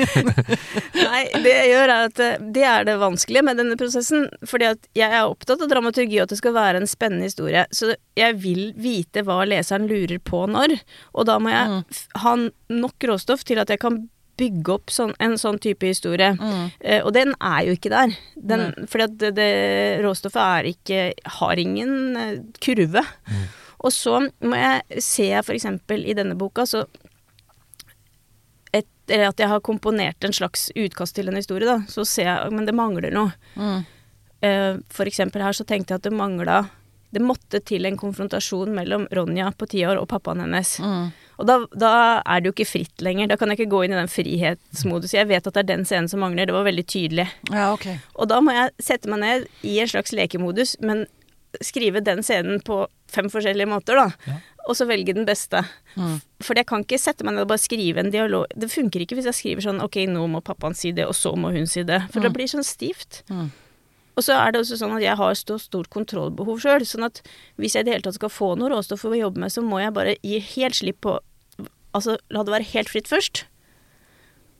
Nei, 1.00 1.22
det 1.42 1.52
jeg 1.54 1.68
gjør 1.72 1.92
er 1.94 2.04
at 2.08 2.22
eh, 2.24 2.36
det 2.54 2.64
er 2.66 2.86
det 2.88 2.96
vanskelige 3.00 3.44
med 3.46 3.58
denne 3.60 3.76
prosessen. 3.80 4.26
Fordi 4.48 4.68
at 4.72 4.88
jeg 4.98 5.10
er 5.10 5.26
opptatt 5.28 5.62
av 5.64 5.70
dramaturgi 5.70 6.18
og 6.20 6.26
at 6.28 6.34
det 6.34 6.40
skal 6.40 6.56
være 6.56 6.80
en 6.82 6.90
spennende 6.90 7.28
historie. 7.30 7.64
Så 7.74 7.92
jeg 8.18 8.38
vil 8.42 8.70
vite 8.80 9.24
hva 9.26 9.40
leseren 9.48 9.88
lurer 9.90 10.18
på 10.22 10.44
når. 10.50 10.78
Og 11.14 11.28
da 11.30 11.38
må 11.42 11.52
jeg 11.54 11.68
Mm. 11.70 11.82
f- 11.92 12.08
ha 12.24 12.32
nok 12.72 13.04
råstoff 13.06 13.44
til 13.46 13.58
at 13.60 13.68
jeg 13.70 13.78
kan 13.82 14.08
bygge 14.40 14.74
opp 14.74 14.92
sånn, 14.92 15.14
en 15.22 15.36
sånn 15.40 15.60
type 15.62 15.86
historie. 15.86 16.32
Mm. 16.40 16.66
Eh, 16.80 17.00
og 17.04 17.12
den 17.16 17.34
er 17.36 17.68
jo 17.68 17.76
ikke 17.76 17.92
der. 17.92 18.16
Den, 18.34 18.66
fordi 18.90 19.06
at 19.06 19.16
det, 19.20 19.32
det 19.38 19.50
råstoffet 20.04 20.42
er 20.42 20.70
ikke 20.72 21.00
Har 21.38 21.60
ingen 21.60 21.92
kurve. 22.58 23.04
kurve. 23.04 23.04
Og 23.80 23.92
så 23.96 24.18
må 24.44 24.58
jeg 24.58 25.04
se 25.04 25.28
eksempel 25.56 26.04
i 26.04 26.16
denne 26.16 26.36
boka, 26.38 26.66
så 26.68 26.84
etter 28.76 29.24
at 29.26 29.40
jeg 29.40 29.50
har 29.50 29.62
komponert 29.64 30.24
en 30.24 30.36
slags 30.36 30.68
utkast 30.78 31.16
til 31.16 31.30
en 31.30 31.38
historie, 31.38 31.66
da, 31.66 31.80
så 31.90 32.04
ser 32.06 32.28
jeg 32.28 32.52
Men 32.54 32.68
det 32.68 32.76
mangler 32.76 33.10
noe. 33.14 33.32
Mm. 33.56 33.80
Eh, 34.40 34.76
eksempel 35.08 35.42
her 35.42 35.56
så 35.56 35.66
tenkte 35.68 35.92
jeg 35.92 36.00
at 36.00 36.06
det 36.06 36.16
mangla 36.16 36.62
Det 37.12 37.20
måtte 37.20 37.58
til 37.60 37.84
en 37.84 37.98
konfrontasjon 38.00 38.70
mellom 38.72 39.04
Ronja 39.12 39.50
på 39.52 39.66
ti 39.68 39.82
år 39.84 39.98
og 39.98 40.08
pappaen 40.08 40.40
hennes. 40.44 40.78
Mm. 40.78 41.10
Og 41.40 41.46
da, 41.48 41.56
da 41.72 41.90
er 42.20 42.42
det 42.42 42.50
jo 42.50 42.54
ikke 42.54 42.68
fritt 42.68 43.04
lenger. 43.04 43.30
Da 43.30 43.38
kan 43.40 43.48
jeg 43.48 43.60
ikke 43.60 43.72
gå 43.72 43.84
inn 43.86 43.94
i 43.94 43.98
den 43.98 44.10
frihetsmodus. 44.12 45.14
Jeg 45.16 45.30
vet 45.30 45.46
at 45.48 45.56
det 45.56 45.62
er 45.62 45.70
den 45.72 45.86
scenen 45.88 46.10
som 46.12 46.20
mangler. 46.20 46.50
Det 46.50 46.56
var 46.56 46.66
veldig 46.68 46.84
tydelig. 46.84 47.26
Ja, 47.48 47.70
okay. 47.72 47.96
Og 48.20 48.28
da 48.28 48.42
må 48.44 48.52
jeg 48.56 48.74
sette 48.82 49.08
meg 49.10 49.22
ned 49.24 49.48
i 49.66 49.78
en 49.80 49.88
slags 49.88 50.12
lekemodus, 50.16 50.76
men 50.84 51.06
skrive 51.64 52.02
den 52.04 52.20
scenen 52.22 52.60
på 52.62 52.84
fem 53.10 53.30
forskjellige 53.32 53.70
måter, 53.70 53.98
da. 53.98 54.10
Ja. 54.28 54.36
Og 54.68 54.76
så 54.76 54.84
velge 54.86 55.16
den 55.16 55.24
beste. 55.26 55.64
Mm. 55.96 56.20
For 56.44 56.58
jeg 56.60 56.68
kan 56.68 56.84
ikke 56.84 57.00
sette 57.00 57.24
meg 57.26 57.34
ned 57.34 57.46
og 57.46 57.50
bare 57.54 57.62
skrive 57.62 58.04
en 58.04 58.12
dialog. 58.12 58.52
Det 58.54 58.68
funker 58.70 59.02
ikke 59.02 59.16
hvis 59.18 59.30
jeg 59.32 59.38
skriver 59.38 59.64
sånn 59.64 59.80
ok, 59.82 60.02
nå 60.12 60.26
må 60.30 60.44
pappaen 60.44 60.76
si 60.78 60.92
det, 60.94 61.08
og 61.08 61.16
så 61.16 61.32
må 61.34 61.54
hun 61.56 61.66
si 61.70 61.82
det. 61.88 62.02
For 62.12 62.22
det 62.22 62.34
blir 62.36 62.50
sånn 62.52 62.66
stivt. 62.66 63.24
Mm. 63.32 63.48
Og 64.18 64.26
så 64.26 64.36
er 64.36 64.52
det 64.52 64.60
også 64.60 64.76
sånn 64.76 64.92
at 64.98 65.04
jeg 65.04 65.16
har 65.16 65.36
så 65.38 65.56
stort 65.62 65.88
kontrollbehov 65.90 66.60
sjøl. 66.62 66.84
Sånn 66.86 67.08
at 67.08 67.22
hvis 67.56 67.74
jeg 67.74 67.86
i 67.86 67.88
det 67.88 67.96
hele 67.96 68.04
tatt 68.04 68.18
skal 68.18 68.32
få 68.32 68.52
noe 68.60 68.70
råstoff 68.72 69.06
å 69.08 69.16
jobbe 69.16 69.40
med, 69.40 69.54
så 69.54 69.64
må 69.64 69.80
jeg 69.80 69.96
bare 69.96 70.18
gi 70.20 70.42
helt 70.52 70.76
slipp 70.76 71.00
på 71.06 71.16
Altså 71.96 72.18
la 72.30 72.42
det 72.46 72.52
være 72.54 72.68
helt 72.74 72.88
fritt 72.92 73.08
først. 73.10 73.44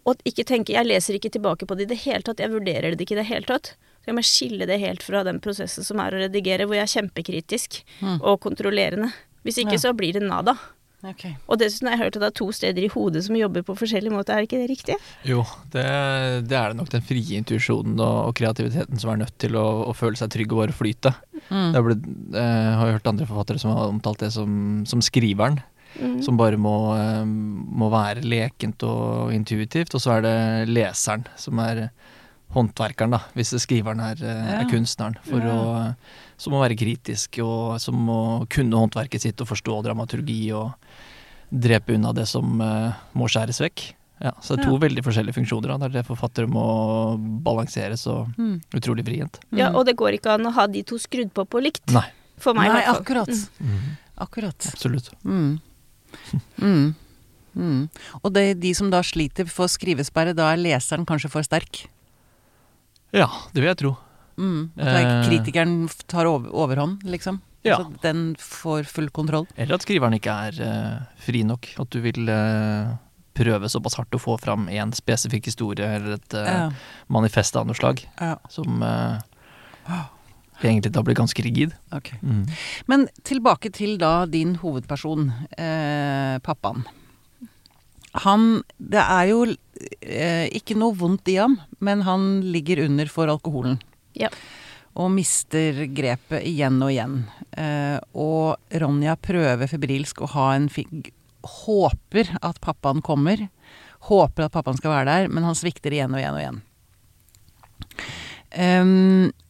Og 0.08 0.16
ikke 0.26 0.46
tenke 0.48 0.72
Jeg 0.74 0.88
leser 0.88 1.14
ikke 1.18 1.30
tilbake 1.34 1.66
på 1.68 1.76
det 1.76 1.86
i 1.86 1.92
det 1.92 2.00
hele 2.06 2.24
tatt. 2.26 2.40
Jeg 2.42 2.50
vurderer 2.52 2.94
det 2.96 3.04
ikke 3.04 3.18
i 3.18 3.20
det 3.20 3.28
hele 3.30 3.46
tatt. 3.46 3.74
Så 4.00 4.08
jeg 4.08 4.16
må 4.16 4.22
skille 4.24 4.66
det 4.66 4.80
helt 4.80 5.02
fra 5.04 5.20
den 5.28 5.38
prosessen 5.44 5.84
som 5.84 6.00
er 6.00 6.14
å 6.16 6.22
redigere, 6.24 6.64
hvor 6.66 6.78
jeg 6.78 6.86
er 6.88 6.94
kjempekritisk 6.96 7.82
Mm. 8.00 8.20
og 8.22 8.40
kontrollerende. 8.40 9.12
Hvis 9.44 9.58
ikke 9.60 9.76
Ja. 9.76 9.82
så 9.84 9.92
blir 9.96 10.12
det 10.14 10.22
nada. 10.22 10.56
Okay. 11.04 11.36
Og 11.48 11.58
dessuten 11.58 11.88
har 11.88 11.96
jeg 11.96 12.04
hørt 12.04 12.16
at 12.16 12.20
det 12.20 12.28
er 12.28 12.38
to 12.44 12.52
steder 12.52 12.82
i 12.84 12.88
hodet 12.88 13.24
som 13.24 13.34
jobber 13.36 13.62
på 13.62 13.72
forskjellig 13.76 14.10
måte. 14.12 14.30
Er 14.36 14.42
ikke 14.44 14.58
det 14.60 14.68
riktig? 14.68 14.96
Jo, 15.24 15.44
det, 15.72 15.84
det 16.48 16.52
er 16.56 16.68
det 16.68 16.76
nok 16.76 16.90
den 16.92 17.00
frie 17.00 17.38
intuisjonen 17.40 17.96
og, 18.00 18.28
og 18.28 18.34
kreativiteten 18.36 18.98
som 19.00 19.10
er 19.14 19.16
nødt 19.24 19.36
til 19.38 19.52
å, 19.56 19.86
å 19.88 19.94
føle 19.96 20.16
seg 20.16 20.28
trygg 20.30 20.52
og 20.52 20.58
bare 20.66 20.76
flyte. 20.76 21.14
Mm. 21.48 21.72
Det 21.72 21.76
har 21.78 21.86
blitt, 21.86 22.04
eh, 22.36 22.76
har 22.76 22.86
jo 22.90 22.96
hørt 22.98 23.06
andre 23.08 23.26
forfattere 23.30 23.58
som 23.62 23.72
har 23.76 23.88
omtalt 23.88 24.18
det 24.20 24.32
som, 24.32 24.84
som 24.84 25.00
skriveren. 25.00 25.62
Mm. 25.98 26.22
Som 26.22 26.36
bare 26.38 26.56
må, 26.56 26.94
eh, 26.94 27.24
må 27.26 27.88
være 27.90 28.22
lekent 28.22 28.82
og 28.86 29.32
intuitivt. 29.34 29.94
Og 29.94 30.00
så 30.00 30.18
er 30.18 30.22
det 30.22 30.68
leseren 30.70 31.24
som 31.36 31.58
er 31.58 31.90
håndverkeren, 32.54 33.10
da, 33.14 33.20
hvis 33.34 33.50
skriveren 33.62 34.00
er, 34.00 34.16
eh, 34.22 34.50
Ja. 34.52 34.60
er 34.60 34.64
kunstneren. 34.70 35.16
For 35.24 35.38
Ja. 35.40 35.50
å, 35.54 35.96
som 36.36 36.52
må 36.52 36.60
være 36.66 36.76
kritisk, 36.78 37.38
og 37.44 37.80
som 37.80 37.94
må 37.94 38.46
kunne 38.48 38.72
håndverket 38.78 39.20
sitt 39.20 39.40
og 39.40 39.48
forstå 39.48 39.82
dramaturgi 39.84 40.52
og 40.52 40.72
drepe 41.52 41.94
unna 41.94 42.12
det 42.14 42.26
som 42.28 42.60
eh, 42.60 42.92
må 43.14 43.26
skjæres 43.28 43.60
vekk. 43.60 43.94
Ja, 44.22 44.32
så 44.42 44.54
det 44.56 44.66
er 44.66 44.68
to 44.70 44.78
veldig 44.78 45.02
forskjellige 45.02 45.34
funksjoner. 45.34 45.68
Da. 45.68 45.76
Det 45.78 45.94
er 45.96 46.02
det 46.02 46.06
forfattere 46.06 46.46
må 46.46 47.16
balansere 47.42 47.96
så 47.96 48.26
Mm. 48.36 48.60
utrolig 48.74 49.02
vrient. 49.04 49.38
Ja, 49.52 49.70
og 49.70 49.86
det 49.86 49.96
går 49.96 50.12
ikke 50.20 50.34
an 50.34 50.44
å 50.44 50.52
ha 50.52 50.66
de 50.66 50.82
to 50.82 50.96
skrudd 50.96 51.32
på 51.32 51.46
på 51.48 51.62
likt. 51.62 51.90
Nei. 51.92 52.04
For 52.36 52.52
meg, 52.54 52.68
Nei, 52.72 52.82
akkurat. 52.84 53.28
Mm. 53.62 53.96
Akkurat. 54.18 54.58
Absolutt. 54.72 55.08
Mm. 55.24 55.60
Mm. 56.60 56.94
Mm. 57.56 57.88
Og 58.22 58.32
det, 58.32 58.60
de 58.62 58.70
som 58.78 58.90
da 58.92 59.00
sliter 59.02 59.48
for 59.50 59.66
skrivesperre, 59.66 60.34
da 60.38 60.52
er 60.52 60.60
leseren 60.62 61.02
kanskje 61.08 61.30
for 61.32 61.42
sterk? 61.42 61.86
Ja, 63.16 63.26
det 63.52 63.58
vil 63.64 63.70
jeg 63.72 63.78
tro. 63.80 63.96
Mm. 64.38 64.70
At 64.78 65.00
Eh. 65.00 65.24
kritikeren 65.26 65.88
tar 66.06 66.26
over, 66.30 66.48
overhånd, 66.54 67.02
liksom? 67.04 67.40
Ja. 67.66 67.76
Så 67.76 67.90
den 68.04 68.36
får 68.38 68.86
full 68.88 69.10
kontroll? 69.10 69.46
Eller 69.56 69.74
at 69.74 69.82
skriveren 69.84 70.14
ikke 70.16 70.30
er 70.48 70.60
eh, 70.62 71.00
fri 71.20 71.42
nok. 71.44 71.66
At 71.82 71.90
du 71.90 71.98
vil 72.00 72.28
eh, 72.30 72.94
prøve 73.36 73.68
såpass 73.68 73.98
hardt 73.98 74.14
å 74.16 74.20
få 74.22 74.38
fram 74.40 74.68
én 74.72 74.94
spesifikk 74.96 75.50
historie 75.50 75.84
eller 75.98 76.14
et 76.20 76.34
eh, 76.38 76.46
Ja. 76.46 76.70
manifest 77.08 77.56
av 77.56 77.66
noe 77.66 77.74
slag, 77.76 78.00
ja. 78.20 78.36
som 78.48 78.80
eh, 78.82 79.18
egentlig 80.68 80.92
da 80.92 81.02
blir 81.04 81.16
ganske 81.18 81.42
rigid. 81.44 81.74
Okay. 81.96 82.18
Mm. 82.22 82.44
Men 82.90 83.06
tilbake 83.26 83.72
til 83.74 83.96
da 84.00 84.26
din 84.28 84.56
hovedperson, 84.60 85.30
eh, 85.56 86.38
pappaen. 86.44 86.84
Han 88.24 88.64
Det 88.76 88.98
er 88.98 89.28
jo 89.30 89.44
eh, 90.02 90.48
ikke 90.50 90.76
noe 90.76 90.96
vondt 90.98 91.28
i 91.30 91.36
ham, 91.38 91.60
men 91.78 92.02
han 92.02 92.40
ligger 92.42 92.84
under 92.84 93.06
for 93.06 93.30
alkoholen. 93.30 93.78
Ja. 94.18 94.28
Og 94.98 95.12
mister 95.14 95.86
grepet 95.94 96.42
igjen 96.42 96.82
og 96.82 96.90
igjen. 96.90 97.22
Eh, 97.56 97.98
og 98.12 98.58
Ronja 98.82 99.14
prøver 99.16 99.70
febrilsk 99.70 100.22
å 100.22 100.32
ha 100.34 100.54
en 100.56 100.68
fig... 100.68 101.12
Håper 101.40 102.34
at 102.44 102.58
pappaen 102.60 103.00
kommer. 103.00 103.46
Håper 104.10 104.44
at 104.44 104.52
pappaen 104.52 104.76
skal 104.76 104.92
være 104.92 105.06
der, 105.08 105.30
men 105.32 105.46
han 105.46 105.56
svikter 105.56 105.94
igjen 105.94 106.12
og 106.12 106.20
igjen 106.20 106.36
og 106.36 106.42
igjen. 106.42 106.58
Ehm, 108.50 109.30
eh, 109.30 109.49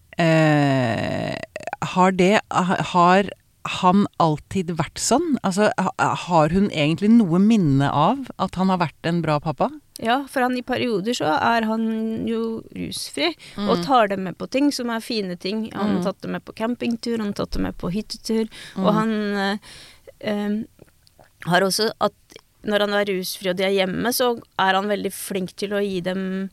har 1.94 2.12
det 2.12 2.40
Har 2.50 3.30
han 3.80 4.06
alltid 4.18 4.70
vært 4.78 4.96
sånn? 4.98 5.34
Altså, 5.44 5.66
har 6.00 6.48
hun 6.54 6.70
egentlig 6.72 7.10
noe 7.12 7.38
minne 7.44 7.90
av 7.92 8.22
at 8.40 8.54
han 8.56 8.70
har 8.72 8.78
vært 8.80 9.08
en 9.10 9.18
bra 9.20 9.36
pappa? 9.44 9.68
Ja, 10.00 10.22
for 10.32 10.40
han 10.46 10.56
i 10.56 10.62
perioder 10.64 11.12
så 11.18 11.28
er 11.36 11.66
han 11.68 11.84
jo 12.26 12.62
rusfri, 12.72 13.34
Mm. 13.56 13.68
og 13.68 13.84
tar 13.84 14.08
dem 14.08 14.24
med 14.24 14.38
på 14.38 14.48
ting 14.50 14.70
som 14.72 14.88
er 14.88 15.00
fine 15.04 15.36
ting. 15.36 15.70
Han 15.74 15.86
har 15.90 15.96
Mm. 15.98 16.04
tatt 16.04 16.20
dem 16.22 16.32
med 16.32 16.44
på 16.44 16.54
campingtur, 16.56 17.18
han 17.18 17.26
har 17.26 17.32
tatt 17.44 17.50
dem 17.50 17.62
med 17.68 17.76
på 17.76 17.92
hyttetur, 17.92 18.48
Mm. 18.76 18.86
og 18.86 18.94
han 18.94 19.36
eh, 19.36 19.58
em, 20.22 20.66
har 21.44 21.60
også 21.60 21.90
at 22.00 22.12
når 22.64 22.80
han 22.80 22.90
er 22.94 23.04
rusfri 23.04 23.50
og 23.50 23.56
de 23.56 23.64
er 23.64 23.76
hjemme, 23.86 24.08
så 24.08 24.40
er 24.58 24.72
han 24.74 24.86
veldig 24.88 25.12
flink 25.12 25.54
til 25.56 25.70
å 25.70 25.80
gi 25.84 26.00
dem 26.00 26.50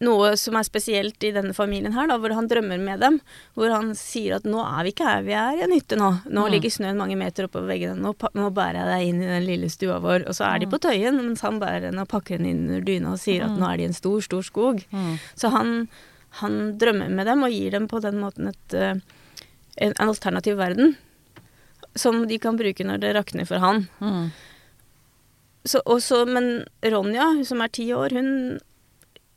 noe 0.00 0.30
som 0.40 0.56
er 0.56 0.64
spesielt 0.64 1.22
i 1.28 1.32
denne 1.36 1.52
familien 1.52 1.92
her, 1.92 2.06
da, 2.08 2.16
hvor 2.18 2.32
han 2.32 2.46
drømmer 2.48 2.78
med 2.80 3.00
dem. 3.02 3.18
Hvor 3.54 3.68
han 3.74 3.90
sier 3.94 4.36
at 4.38 4.44
'nå 4.48 4.60
er 4.64 4.84
vi 4.86 4.92
ikke 4.94 5.04
her, 5.08 5.22
vi 5.26 5.32
er 5.36 5.58
i 5.58 5.62
en 5.66 5.72
hytte 5.76 5.96
nå'. 6.00 6.22
'Nå 6.24 6.44
Mm. 6.46 6.50
ligger 6.54 6.70
snøen 6.72 6.96
mange 6.96 7.16
meter 7.20 7.44
oppover 7.44 7.68
veggene, 7.68 7.96
nå, 8.00 8.14
nå 8.34 8.50
bærer 8.50 8.80
jeg 8.80 8.88
deg 8.92 9.08
inn 9.08 9.22
i 9.22 9.26
den 9.26 9.46
lille 9.46 9.68
stua 9.70 10.00
vår'. 10.00 10.26
Og 10.28 10.34
så 10.34 10.44
er 10.54 10.58
de 10.60 10.66
på 10.66 10.78
Tøyen, 10.80 11.16
mens 11.20 11.40
han 11.42 11.60
bærer 11.60 11.90
henne 11.90 12.00
og 12.00 12.08
pakker 12.08 12.38
henne 12.38 12.48
inn 12.50 12.64
under 12.68 12.80
dyna 12.80 13.12
og 13.12 13.18
sier 13.18 13.44
at 13.44 13.50
'nå 13.58 13.66
er 13.72 13.76
de 13.76 13.82
i 13.82 13.86
en 13.86 13.92
stor, 13.92 14.20
stor 14.20 14.40
skog'. 14.42 14.84
Så 15.36 15.50
han, 15.50 15.88
han 16.40 16.78
drømmer 16.78 17.10
med 17.10 17.26
dem 17.26 17.42
og 17.42 17.50
gir 17.50 17.70
dem 17.70 17.86
på 17.88 18.00
den 18.00 18.20
måten 18.20 18.48
et, 18.48 18.74
eh, 18.74 18.94
en, 19.78 19.92
en 19.98 20.08
alternativ 20.08 20.56
verden. 20.56 20.96
Som 21.96 22.26
de 22.28 22.38
kan 22.38 22.56
bruke 22.56 22.84
når 22.86 23.00
det 23.00 23.14
rakner 23.16 23.44
for 23.46 23.58
han. 23.58 23.88
Mm. 24.00 24.30
Så, 25.66 25.82
også, 25.84 26.24
men 26.26 26.64
Ronja, 26.82 27.44
som 27.44 27.60
er 27.60 27.68
ti 27.68 27.90
år, 27.92 28.10
hun 28.16 28.60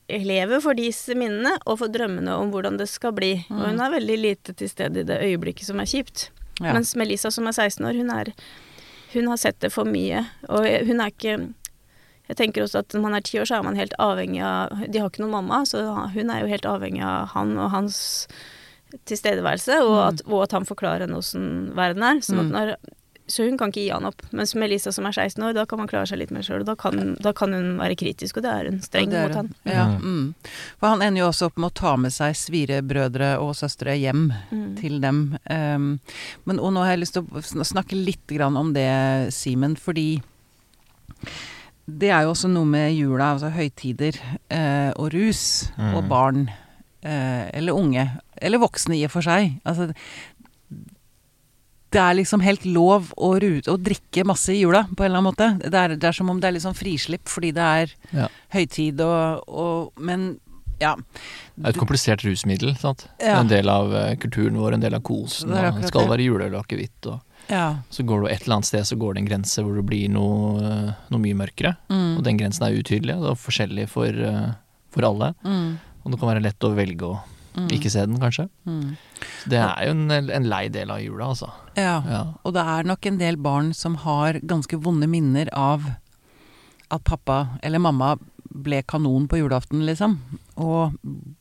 lever 0.09 0.59
for 0.61 0.73
disse 0.77 1.15
minnene 1.15 1.55
og 1.65 1.79
for 1.79 1.87
drømmene 1.91 2.33
om 2.35 2.51
hvordan 2.51 2.77
det 2.77 2.89
skal 2.91 3.13
bli. 3.15 3.45
Og 3.49 3.63
hun 3.69 3.79
er 3.81 3.93
veldig 3.95 4.17
lite 4.19 4.53
til 4.59 4.69
stede 4.69 4.99
i 5.01 5.07
det 5.07 5.19
øyeblikket 5.23 5.65
som 5.69 5.79
er 5.79 5.89
kjipt. 5.89 6.29
Ja. 6.61 6.73
Mens 6.75 6.95
Melissa, 6.99 7.31
som 7.31 7.47
er 7.47 7.55
16 7.55 7.85
år, 7.87 7.97
hun, 7.97 8.09
er, 8.13 8.33
hun 9.13 9.27
har 9.31 9.37
sett 9.41 9.59
det 9.63 9.71
for 9.73 9.85
mye. 9.89 10.25
Og 10.49 10.67
hun 10.87 10.99
er 11.01 11.13
ikke 11.13 11.53
Jeg 12.29 12.37
tenker 12.39 12.63
også 12.63 12.79
at 12.79 12.93
når 12.95 13.01
man 13.03 13.15
er 13.17 13.19
ti 13.21 13.37
år, 13.39 13.45
så 13.45 13.57
er 13.57 13.63
man 13.63 13.75
helt 13.75 13.93
avhengig 13.99 14.39
av 14.47 14.69
De 14.87 14.99
har 14.99 15.09
ikke 15.09 15.19
noen 15.25 15.33
mamma, 15.33 15.65
så 15.67 15.81
hun 16.13 16.29
er 16.31 16.39
jo 16.41 16.47
helt 16.47 16.65
avhengig 16.65 17.01
av 17.03 17.33
han 17.33 17.51
og 17.59 17.71
hans 17.73 17.97
tilstedeværelse, 19.09 19.79
og 19.83 19.97
at, 20.07 20.21
og 20.29 20.43
at 20.45 20.51
han 20.55 20.65
forklarer 20.69 21.03
henne 21.07 21.17
åssen 21.19 21.73
verden 21.75 22.03
er. 22.05 22.21
Sånn 22.23 22.39
at 22.39 22.45
Mm. 22.47 22.53
når, 22.55 22.75
så 23.27 23.45
hun 23.47 23.55
kan 23.57 23.71
ikke 23.71 23.85
gi 23.85 23.89
han 23.93 24.05
opp. 24.05 24.21
Mens 24.35 24.51
Melissa, 24.59 24.91
som 24.91 25.05
er 25.07 25.13
16 25.15 25.43
år, 25.47 25.53
da 25.55 25.63
kan 25.65 25.79
man 25.79 25.87
klare 25.87 26.05
seg 26.09 26.19
litt 26.19 26.31
mer 26.35 26.43
sjøl. 26.43 26.65
Da 26.67 26.75
kan, 26.75 27.15
da 27.23 27.31
kan 27.33 27.53
hun 27.55 27.77
være 27.79 27.95
kritisk, 27.95 28.37
og 28.37 28.43
det 28.43 28.51
er 28.51 28.67
hun. 28.69 28.81
Streng 28.83 29.13
er 29.15 29.27
mot 29.29 29.37
han. 29.39 29.51
Ja, 29.69 29.85
mm. 29.95 30.33
For 30.81 30.91
han 30.91 31.01
ender 31.05 31.21
jo 31.23 31.29
også 31.31 31.47
opp 31.47 31.57
med 31.57 31.71
å 31.71 31.77
ta 31.79 31.95
med 31.95 32.11
seg 32.11 32.35
svirebrødre 32.35 33.37
og 33.39 33.55
søstre 33.55 33.95
hjem 33.99 34.25
Mm. 34.51 34.75
til 34.79 34.99
dem. 35.01 35.21
Um, 35.49 35.99
men 36.45 36.59
og 36.59 36.73
nå 36.75 36.83
har 36.83 36.91
jeg 36.97 37.03
lyst 37.05 37.13
til 37.15 37.23
å 37.23 37.65
snakke 37.65 37.95
litt 37.97 38.27
grann 38.27 38.57
om 38.59 38.73
det, 38.75 38.89
Simen, 39.33 39.75
fordi 39.79 40.21
det 41.87 42.09
er 42.15 42.23
jo 42.23 42.31
også 42.33 42.49
noe 42.51 42.67
med 42.67 42.93
jula, 42.95 43.33
altså 43.33 43.49
høytider 43.51 44.15
eh, 44.49 44.91
og 44.95 45.11
rus 45.13 45.69
Mm. 45.77 45.95
og 45.97 46.07
barn. 46.09 46.49
Eh, 47.03 47.49
eller 47.53 47.73
unge. 47.75 48.09
eller 48.43 48.57
voksne 48.59 48.95
i 48.97 49.03
og 49.05 49.11
for 49.11 49.21
seg. 49.23 49.59
Altså, 49.65 49.93
det 51.93 52.01
er 52.01 52.15
liksom 52.17 52.41
helt 52.43 52.63
lov 52.65 53.11
å, 53.17 53.33
rute, 53.41 53.69
å 53.71 53.77
drikke 53.77 54.23
masse 54.25 54.49
i 54.53 54.59
jula, 54.63 54.83
på 54.89 55.03
en 55.05 55.11
eller 55.11 55.21
annen 55.21 55.29
måte. 55.29 55.49
Det 55.69 55.77
er, 55.79 55.93
det 55.99 56.09
er 56.09 56.15
som 56.17 56.31
om 56.33 56.39
det 56.41 56.49
er 56.49 56.55
litt 56.57 56.65
sånn 56.65 56.77
frislipp 56.77 57.29
fordi 57.31 57.51
det 57.55 57.67
er 57.83 57.93
Ja. 58.13 58.27
høytid 58.55 59.01
og, 59.05 59.43
og 59.47 59.91
Men 60.01 60.33
ja. 60.81 60.95
Det 61.55 61.67
er 61.67 61.69
et 61.69 61.77
komplisert 61.79 62.23
rusmiddel. 62.25 62.73
sant? 62.81 63.05
Ja. 63.21 63.37
En 63.39 63.47
del 63.47 63.69
av 63.69 63.93
eh, 63.95 64.15
kulturen 64.19 64.57
vår, 64.59 64.73
en 64.75 64.81
del 64.83 64.97
av 64.97 65.03
kosen. 65.05 65.53
Det 65.53 65.87
skal 65.91 66.09
være 66.09 66.25
juleøl 66.25 66.55
og 66.57 66.65
akevitt. 66.65 67.11
Ja. 67.51 67.83
så 67.91 68.03
går 68.07 68.21
du 68.23 68.27
et 68.31 68.45
eller 68.45 68.55
annet 68.57 68.67
sted, 68.69 68.85
så 68.87 68.95
går 68.95 69.13
det 69.15 69.21
en 69.21 69.25
grense 69.27 69.63
hvor 69.63 69.75
det 69.75 69.83
blir 69.85 70.09
noe, 70.11 70.59
eh, 70.63 70.91
noe 71.11 71.19
mye 71.23 71.35
mørkere. 71.35 71.75
Mm. 71.91 72.17
Og 72.17 72.23
den 72.25 72.39
grensen 72.39 72.65
er 72.67 72.77
utydelig, 72.79 73.15
og 73.19 73.37
forskjellig 73.37 73.87
for, 73.91 74.07
eh, 74.07 74.53
for 74.95 75.07
alle. 75.07 75.33
Mm. 75.45 75.77
Og 76.03 76.11
det 76.11 76.19
kan 76.19 76.31
være 76.33 76.43
lett 76.43 76.67
å 76.67 76.73
velge 76.75 77.07
å 77.13 77.19
Mm. 77.53 77.69
ikke 77.75 77.91
se 77.93 78.05
den, 78.07 78.19
kanskje. 78.21 78.47
Mm. 78.65 78.95
Det 79.49 79.59
er 79.61 79.87
jo 79.87 79.95
en, 79.95 80.11
en 80.11 80.47
lei 80.49 80.65
del 80.73 80.91
av 80.93 81.01
jula, 81.03 81.31
altså. 81.33 81.51
Ja. 81.77 81.97
Ja. 82.09 82.21
Og 82.43 82.55
det 82.55 82.63
er 82.75 82.87
nok 82.89 83.09
en 83.09 83.19
del 83.21 83.37
barn 83.37 83.73
som 83.77 83.99
har 84.03 84.39
ganske 84.41 84.79
vonde 84.81 85.09
minner 85.09 85.51
av 85.53 85.85
at 86.93 87.03
pappa 87.07 87.59
eller 87.63 87.81
mamma 87.81 88.15
ble 88.53 88.83
kanon 88.85 89.25
på 89.29 89.39
julaften, 89.39 89.81
liksom. 89.87 90.17
Og 90.61 90.93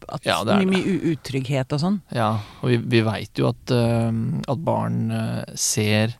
at 0.09 0.25
Ja, 0.25 0.41
det 0.45 0.55
er 0.55 0.65
mye, 0.65 0.81
mye 0.81 1.13
utrygghet 1.13 1.75
og 1.77 1.83
sånn. 1.83 2.01
Ja, 2.15 2.31
og 2.63 2.73
vi, 2.73 2.79
vi 2.95 3.03
veit 3.05 3.37
jo 3.39 3.51
at, 3.51 3.73
uh, 3.75 4.09
at 4.49 4.65
barn 4.65 5.13
uh, 5.13 5.43
ser 5.59 6.17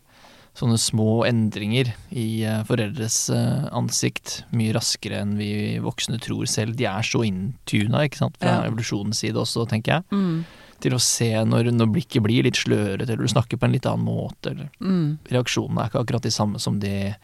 sånne 0.53 0.77
små 0.77 1.23
endringer 1.25 1.89
i 2.13 2.43
eh, 2.45 2.59
foreldres 2.67 3.15
eh, 3.33 3.63
ansikt 3.73 4.43
mye 4.53 4.73
raskere 4.75 5.21
enn 5.23 5.31
vi 5.39 5.79
voksne 5.81 6.19
tror 6.21 6.45
selv. 6.49 6.75
De 6.77 6.85
er 6.85 7.01
så 7.07 7.23
inntuna, 7.25 8.03
ikke 8.05 8.21
sant, 8.21 8.37
fra 8.37 8.59
Ja. 8.61 8.67
evolusjonens 8.69 9.17
side 9.23 9.39
også, 9.41 9.65
tenker 9.71 9.95
jeg. 9.97 10.03
Mm. 10.13 10.43
Til 10.83 10.93
å 10.93 10.99
se 11.01 11.31
når, 11.47 11.71
når 11.73 11.91
blikket 11.95 12.21
blir 12.25 12.43
litt 12.45 12.59
slørete, 12.59 13.07
eller 13.09 13.23
du 13.25 13.31
snakker 13.33 13.57
på 13.57 13.65
en 13.65 13.71
litt 13.73 13.85
annen 13.89 14.05
måte, 14.05 14.51
eller 14.51 14.69
Mm. 14.79 15.17
reaksjonene 15.31 15.79
er 15.81 15.89
ikke 15.89 16.03
akkurat 16.05 16.21
de 16.27 16.29
samme 16.37 16.59
som 16.59 16.77
de, 16.79 17.15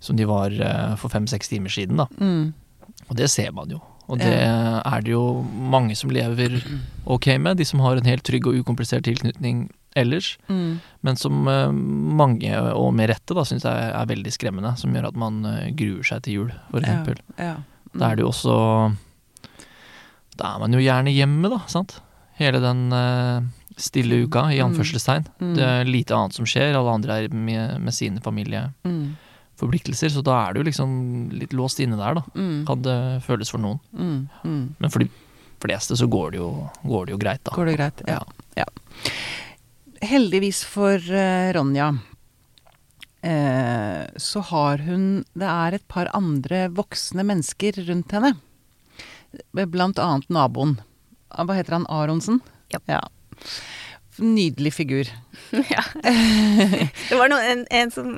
som 0.00 0.16
de 0.16 0.24
var 0.28 0.50
eh, 0.52 0.96
for 0.96 1.08
fem-seks 1.08 1.48
timer 1.48 1.70
siden, 1.72 1.96
da. 1.96 2.06
Mm. 2.20 2.52
Og 3.08 3.16
det 3.16 3.30
ser 3.30 3.52
man 3.52 3.70
jo. 3.70 3.80
Og 4.08 4.18
det 4.18 4.28
er 4.32 5.00
det 5.04 5.12
jo 5.12 5.42
mange 5.44 5.94
som 5.96 6.08
lever 6.10 6.62
ok 7.06 7.26
med, 7.38 7.58
de 7.60 7.64
som 7.68 7.80
har 7.84 7.96
en 8.00 8.06
helt 8.08 8.24
trygg 8.24 8.46
og 8.48 8.56
ukomplisert 8.56 9.04
tilknytning 9.04 9.66
ellers. 10.00 10.30
Mm. 10.48 10.78
Men 11.06 11.16
som 11.20 11.48
eh, 11.48 11.68
mange, 12.22 12.52
og 12.74 12.92
med 12.96 13.10
rette, 13.12 13.34
da, 13.36 13.44
syns 13.48 13.64
jeg 13.68 13.90
er 13.92 14.08
veldig 14.10 14.32
skremmende. 14.34 14.74
Som 14.80 14.94
gjør 14.96 15.10
at 15.12 15.18
man 15.20 15.42
eh, 15.46 15.68
gruer 15.78 16.06
seg 16.06 16.22
til 16.26 16.40
jul, 16.40 16.50
for 16.70 16.80
Ja, 16.80 16.86
eksempel. 16.88 17.22
Mm. 17.38 17.64
Da 17.98 18.10
er 18.12 18.16
det 18.18 18.22
jo 18.26 18.32
også 18.32 18.56
Da 20.38 20.52
er 20.54 20.58
man 20.62 20.74
jo 20.76 20.78
gjerne 20.84 21.10
hjemme, 21.14 21.48
da, 21.50 21.60
sant. 21.70 21.96
Hele 22.38 22.60
den 22.62 22.84
eh, 22.94 23.40
stille 23.78 24.24
uka, 24.26 24.44
i 24.54 24.58
Mm. 24.60 24.70
anførselstegn. 24.72 25.24
Mm. 25.40 25.54
Det 25.56 25.64
er 25.66 25.84
lite 25.88 26.14
annet 26.14 26.34
som 26.34 26.46
skjer, 26.46 26.74
alle 26.78 26.92
andre 26.94 27.16
er 27.24 27.28
med, 27.34 27.80
med 27.82 27.94
sine 27.94 28.20
familieforpliktelser. 28.22 30.08
Mm. 30.10 30.14
Så 30.16 30.22
da 30.26 30.36
er 30.48 30.54
du 30.58 30.62
liksom 30.66 31.30
litt 31.34 31.52
låst 31.54 31.80
inne 31.82 31.98
der, 31.98 32.18
da. 32.18 32.22
Mm. 32.38 32.64
Kan 32.66 32.82
det 32.86 32.98
føles 33.26 33.50
for 33.50 33.58
noen. 33.62 33.80
Mm. 33.94 34.28
Mm. 34.44 34.64
Men 34.78 34.90
for 34.94 35.02
de 35.02 35.08
fleste 35.62 35.96
så 35.98 36.06
går 36.10 36.30
det 36.36 36.38
jo, 36.42 36.50
går 36.86 37.06
det 37.08 37.12
jo 37.16 37.20
greit, 37.24 37.42
da. 37.46 37.54
Går 37.58 37.66
det 37.72 37.76
greit? 37.80 38.02
Ja. 38.06 38.20
ja. 38.60 38.66
Heldigvis 40.00 40.62
for 40.64 41.02
eh, 41.10 41.52
Ronja 41.52 41.98
eh, 43.22 44.04
så 44.16 44.40
har 44.40 44.78
hun 44.86 45.24
Det 45.34 45.48
er 45.50 45.74
et 45.74 45.88
par 45.90 46.10
andre 46.14 46.68
voksne 46.70 47.24
mennesker 47.26 47.80
rundt 47.88 48.14
henne. 48.14 48.34
Blant 49.52 49.98
annet 49.98 50.30
naboen. 50.32 50.76
Ah, 51.28 51.44
Hva 51.44 51.58
heter 51.58 51.78
han? 51.80 51.88
Aronsen? 51.90 52.40
Ja. 52.72 53.02
Nydelig 54.18 54.72
figur. 54.74 55.10
Ja. 55.72 55.80
Det 56.02 57.16
var 57.16 57.30
noe, 57.30 57.40
en, 57.46 57.62
en, 57.72 57.90
som, 57.94 58.08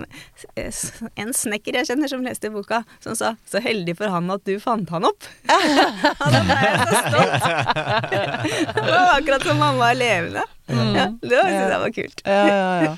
en 0.57 1.33
snekker 1.37 1.77
jeg 1.79 1.87
kjenner 1.91 2.11
som 2.11 2.25
leste 2.27 2.51
boka, 2.51 2.81
som 3.05 3.15
sa 3.15 3.35
'så 3.47 3.61
heldig 3.63 3.95
for 3.99 4.11
han 4.11 4.31
at 4.35 4.43
du 4.49 4.57
fant 4.59 4.89
han 4.91 5.05
opp'. 5.07 5.29
Og 5.47 6.33
da 6.35 6.41
ble 6.49 6.57
jeg 6.65 6.79
så 6.81 7.03
stolt. 7.07 7.45
Det 8.75 8.89
var 8.91 9.13
akkurat 9.21 9.45
som 9.47 9.61
mamma 9.63 9.91
er 9.93 9.99
levende. 10.01 10.45
Ja, 10.71 11.07
det 11.23 11.37
var- 11.37 11.51
jeg 11.51 11.81
var 11.85 11.93
kult. 11.95 12.23
Ja, 12.25 12.47
ja, 12.47 12.83
ja. 12.89 12.97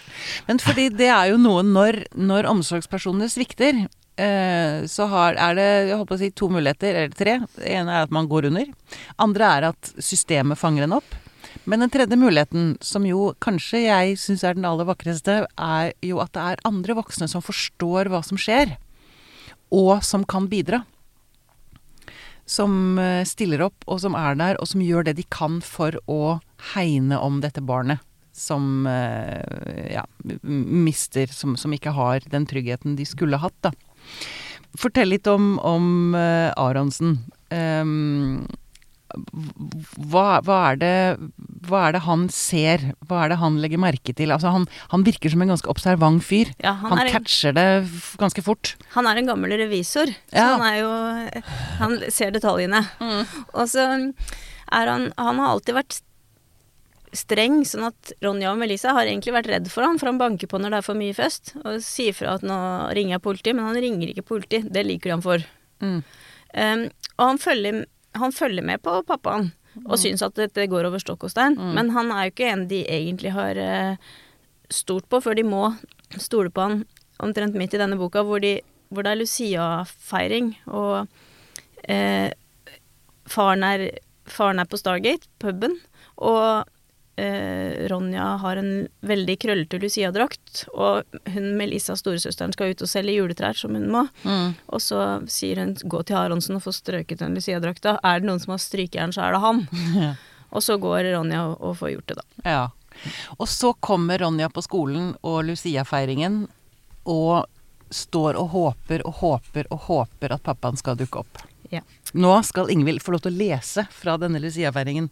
Men 0.48 0.58
fordi 0.62 0.88
det 0.96 1.08
er 1.12 1.26
jo 1.32 1.36
noe 1.42 1.62
når, 1.66 2.04
når 2.16 2.48
omsorgspersonene 2.52 3.28
svikter, 3.32 3.82
eh, 4.16 4.84
så 4.88 5.08
har, 5.12 5.34
er 5.34 5.54
det 5.58 5.68
jeg 5.90 5.98
håper 5.98 6.14
å 6.16 6.18
si, 6.22 6.30
to 6.30 6.48
muligheter, 6.52 6.94
eller 6.94 7.16
tre. 7.16 7.38
Det 7.58 7.68
ene 7.74 7.90
er 7.98 8.02
at 8.08 8.10
man 8.14 8.28
går 8.30 8.48
under. 8.52 8.66
Andre 9.18 9.44
er 9.58 9.68
at 9.72 9.92
systemet 9.98 10.58
fanger 10.60 10.84
en 10.88 10.98
opp. 11.00 11.18
Men 11.64 11.80
den 11.80 11.90
tredje 11.90 12.16
muligheten, 12.18 12.76
som 12.80 13.04
jo 13.06 13.32
kanskje 13.42 13.84
jeg 13.84 14.16
syns 14.18 14.42
er 14.42 14.56
den 14.58 14.66
aller 14.66 14.86
vakreste, 14.88 15.44
er 15.46 15.92
jo 16.02 16.18
at 16.22 16.32
det 16.34 16.42
er 16.42 16.64
andre 16.66 16.96
voksne 16.98 17.28
som 17.30 17.44
forstår 17.44 18.10
hva 18.10 18.22
som 18.26 18.40
skjer, 18.40 18.74
og 19.72 20.02
som 20.04 20.26
kan 20.26 20.48
bidra. 20.50 20.82
Som 22.50 22.98
eh, 22.98 23.22
stiller 23.28 23.62
opp, 23.68 23.86
og 23.86 24.02
som 24.02 24.16
er 24.18 24.34
der, 24.40 24.58
og 24.58 24.68
som 24.68 24.82
gjør 24.82 25.06
det 25.06 25.20
de 25.20 25.26
kan 25.30 25.60
for 25.62 25.96
å 26.10 26.40
hegne 26.74 27.20
om 27.22 27.38
dette 27.44 27.62
barnet. 27.62 28.02
Som 28.34 28.88
eh, 28.90 29.92
ja, 29.94 30.02
mister, 30.42 31.30
som, 31.30 31.54
som 31.60 31.72
ikke 31.76 31.94
har 31.94 32.26
den 32.32 32.48
tryggheten 32.50 32.98
de 32.98 33.06
skulle 33.06 33.38
hatt, 33.38 33.58
da. 33.62 33.70
Fortell 34.80 35.12
litt 35.12 35.28
om, 35.28 35.54
om 35.62 36.16
eh, 36.16 36.50
Aronsen. 36.58 37.20
Um, 37.52 38.48
hva, 39.12 40.40
hva, 40.44 40.58
er 40.72 40.78
det, 40.80 40.92
hva 41.68 41.86
er 41.88 41.96
det 41.96 42.02
han 42.06 42.26
ser? 42.32 42.84
Hva 43.08 43.24
er 43.24 43.32
det 43.32 43.38
han 43.42 43.58
legger 43.62 43.80
merke 43.82 44.14
til? 44.16 44.32
Altså 44.34 44.52
han, 44.54 44.66
han 44.92 45.04
virker 45.06 45.32
som 45.32 45.42
en 45.44 45.52
ganske 45.52 45.68
observant 45.72 46.24
fyr. 46.24 46.52
Ja, 46.62 46.72
Han, 46.82 46.96
han, 46.98 47.10
catcher 47.12 47.52
en, 47.52 47.58
det 47.60 48.16
ganske 48.20 48.44
fort. 48.44 48.74
han 48.94 49.08
er 49.10 49.20
en 49.20 49.28
gammel 49.32 49.54
revisor, 49.60 50.12
så 50.30 50.38
Ja. 50.38 50.46
han 50.56 50.64
er 50.68 50.78
jo 50.80 51.42
Han 51.82 51.98
ser 52.10 52.32
detaljene. 52.34 52.84
Og 53.54 53.68
så 53.68 53.84
er 54.72 54.86
han 54.88 55.12
Han 55.18 55.38
har 55.42 55.52
alltid 55.56 55.74
vært 55.76 56.00
streng, 57.12 57.58
sånn 57.68 57.84
at 57.90 58.12
Ronja 58.24 58.54
og 58.54 58.60
Melissa 58.60 58.94
har 58.96 59.04
egentlig 59.04 59.34
vært 59.36 59.50
redd 59.52 59.66
for 59.68 59.84
han, 59.84 59.98
for 60.00 60.08
han 60.08 60.16
banker 60.20 60.48
på 60.48 60.56
når 60.56 60.72
det 60.72 60.78
er 60.80 60.86
for 60.86 60.96
mye 60.96 61.12
fest, 61.16 61.52
og 61.60 61.82
sier 61.84 62.14
fra 62.16 62.38
at 62.38 62.46
nå 62.46 62.56
ringer 62.96 63.18
jeg 63.18 63.24
politiet, 63.26 63.56
men 63.58 63.66
han 63.68 63.76
ringer 63.84 64.08
ikke 64.14 64.24
politiet. 64.30 64.70
Det 64.72 64.84
liker 64.88 65.10
de 65.10 65.16
han 65.18 65.24
for. 65.24 65.44
Mm. 65.84 65.98
Um, 66.56 66.84
og 67.18 67.24
han 67.26 67.40
følger, 67.42 67.82
han 68.18 68.34
følger 68.34 68.64
med 68.64 68.82
på 68.84 68.98
pappaen, 69.08 69.52
og 69.86 69.96
syns 70.00 70.22
at 70.24 70.36
dette 70.36 70.66
går 70.68 70.88
over 70.88 71.00
stokk 71.00 71.24
og 71.24 71.32
stein. 71.32 71.56
Men 71.56 71.94
han 71.94 72.12
er 72.12 72.26
jo 72.26 72.34
ikke 72.34 72.50
en 72.52 72.66
de 72.68 72.82
egentlig 72.84 73.32
har 73.32 73.56
stort 73.56 74.72
stolt 74.72 75.08
på, 75.12 75.20
før 75.20 75.36
de 75.36 75.44
må 75.44 75.62
stole 76.20 76.52
på 76.52 76.64
han 76.64 76.82
omtrent 77.22 77.56
midt 77.58 77.76
i 77.76 77.80
denne 77.80 77.98
boka, 78.00 78.24
hvor, 78.26 78.42
de, 78.42 78.56
hvor 78.92 79.04
det 79.04 79.12
er 79.12 79.20
Lucia-feiring, 79.20 80.52
og 80.72 81.06
eh, 81.88 82.32
faren, 83.30 83.66
er, 83.66 83.88
faren 84.28 84.62
er 84.62 84.68
på 84.68 84.80
Stargate, 84.80 85.30
puben, 85.42 85.78
og 86.16 86.68
eh, 87.16 87.88
Ronja 87.88 88.24
har 88.42 88.56
en 88.56 88.88
veldig 89.00 89.36
krøllete 89.42 89.80
Lucia-drakt, 89.82 90.64
og 90.72 91.18
hun 91.34 91.48
Melissa, 91.58 91.96
storesøsteren, 91.98 92.54
skal 92.56 92.72
ut 92.72 92.84
og 92.84 92.90
selge 92.90 93.16
juletrær, 93.18 93.58
som 93.58 93.76
hun 93.76 93.88
må. 93.92 94.06
Mm. 94.24 94.54
Og 94.68 94.82
så 94.82 95.22
sier 95.30 95.60
hun 95.62 95.74
'gå 95.74 96.02
til 96.06 96.16
Aronsen 96.16 96.56
og 96.56 96.64
få 96.64 96.72
strøket 96.72 97.18
den 97.18 97.34
Lucia-drakta'. 97.34 97.98
Er 98.02 98.20
det 98.20 98.28
noen 98.28 98.40
som 98.40 98.56
har 98.56 98.62
strykejern, 98.62 99.12
så 99.12 99.26
er 99.28 99.32
det 99.32 99.40
han. 99.40 99.66
Ja. 100.02 100.14
Og 100.52 100.60
så 100.60 100.76
går 100.76 101.14
Ronja 101.14 101.46
og, 101.48 101.60
og 101.64 101.76
får 101.78 101.90
gjort 101.94 102.06
det, 102.08 102.16
da. 102.16 102.24
Ja. 102.44 102.70
Og 103.38 103.48
så 103.48 103.72
kommer 103.72 104.18
Ronja 104.18 104.50
på 104.52 104.60
skolen 104.60 105.14
og 105.22 105.44
Lucia-feiringen, 105.48 106.48
og 107.08 107.46
står 107.92 108.36
og 108.36 108.52
håper 108.52 109.06
og 109.06 109.14
håper 109.20 109.68
og 109.72 109.88
håper 109.88 110.32
at 110.32 110.42
pappaen 110.42 110.76
skal 110.76 110.96
dukke 110.96 111.22
opp. 111.24 111.40
Ja. 111.72 111.80
Nå 112.12 112.34
skal 112.44 112.70
Ingvild 112.70 113.02
få 113.02 113.14
lov 113.14 113.24
til 113.24 113.32
å 113.32 113.38
lese 113.38 113.86
fra 113.90 114.18
denne 114.20 114.40
Lucia-feiringen. 114.42 115.08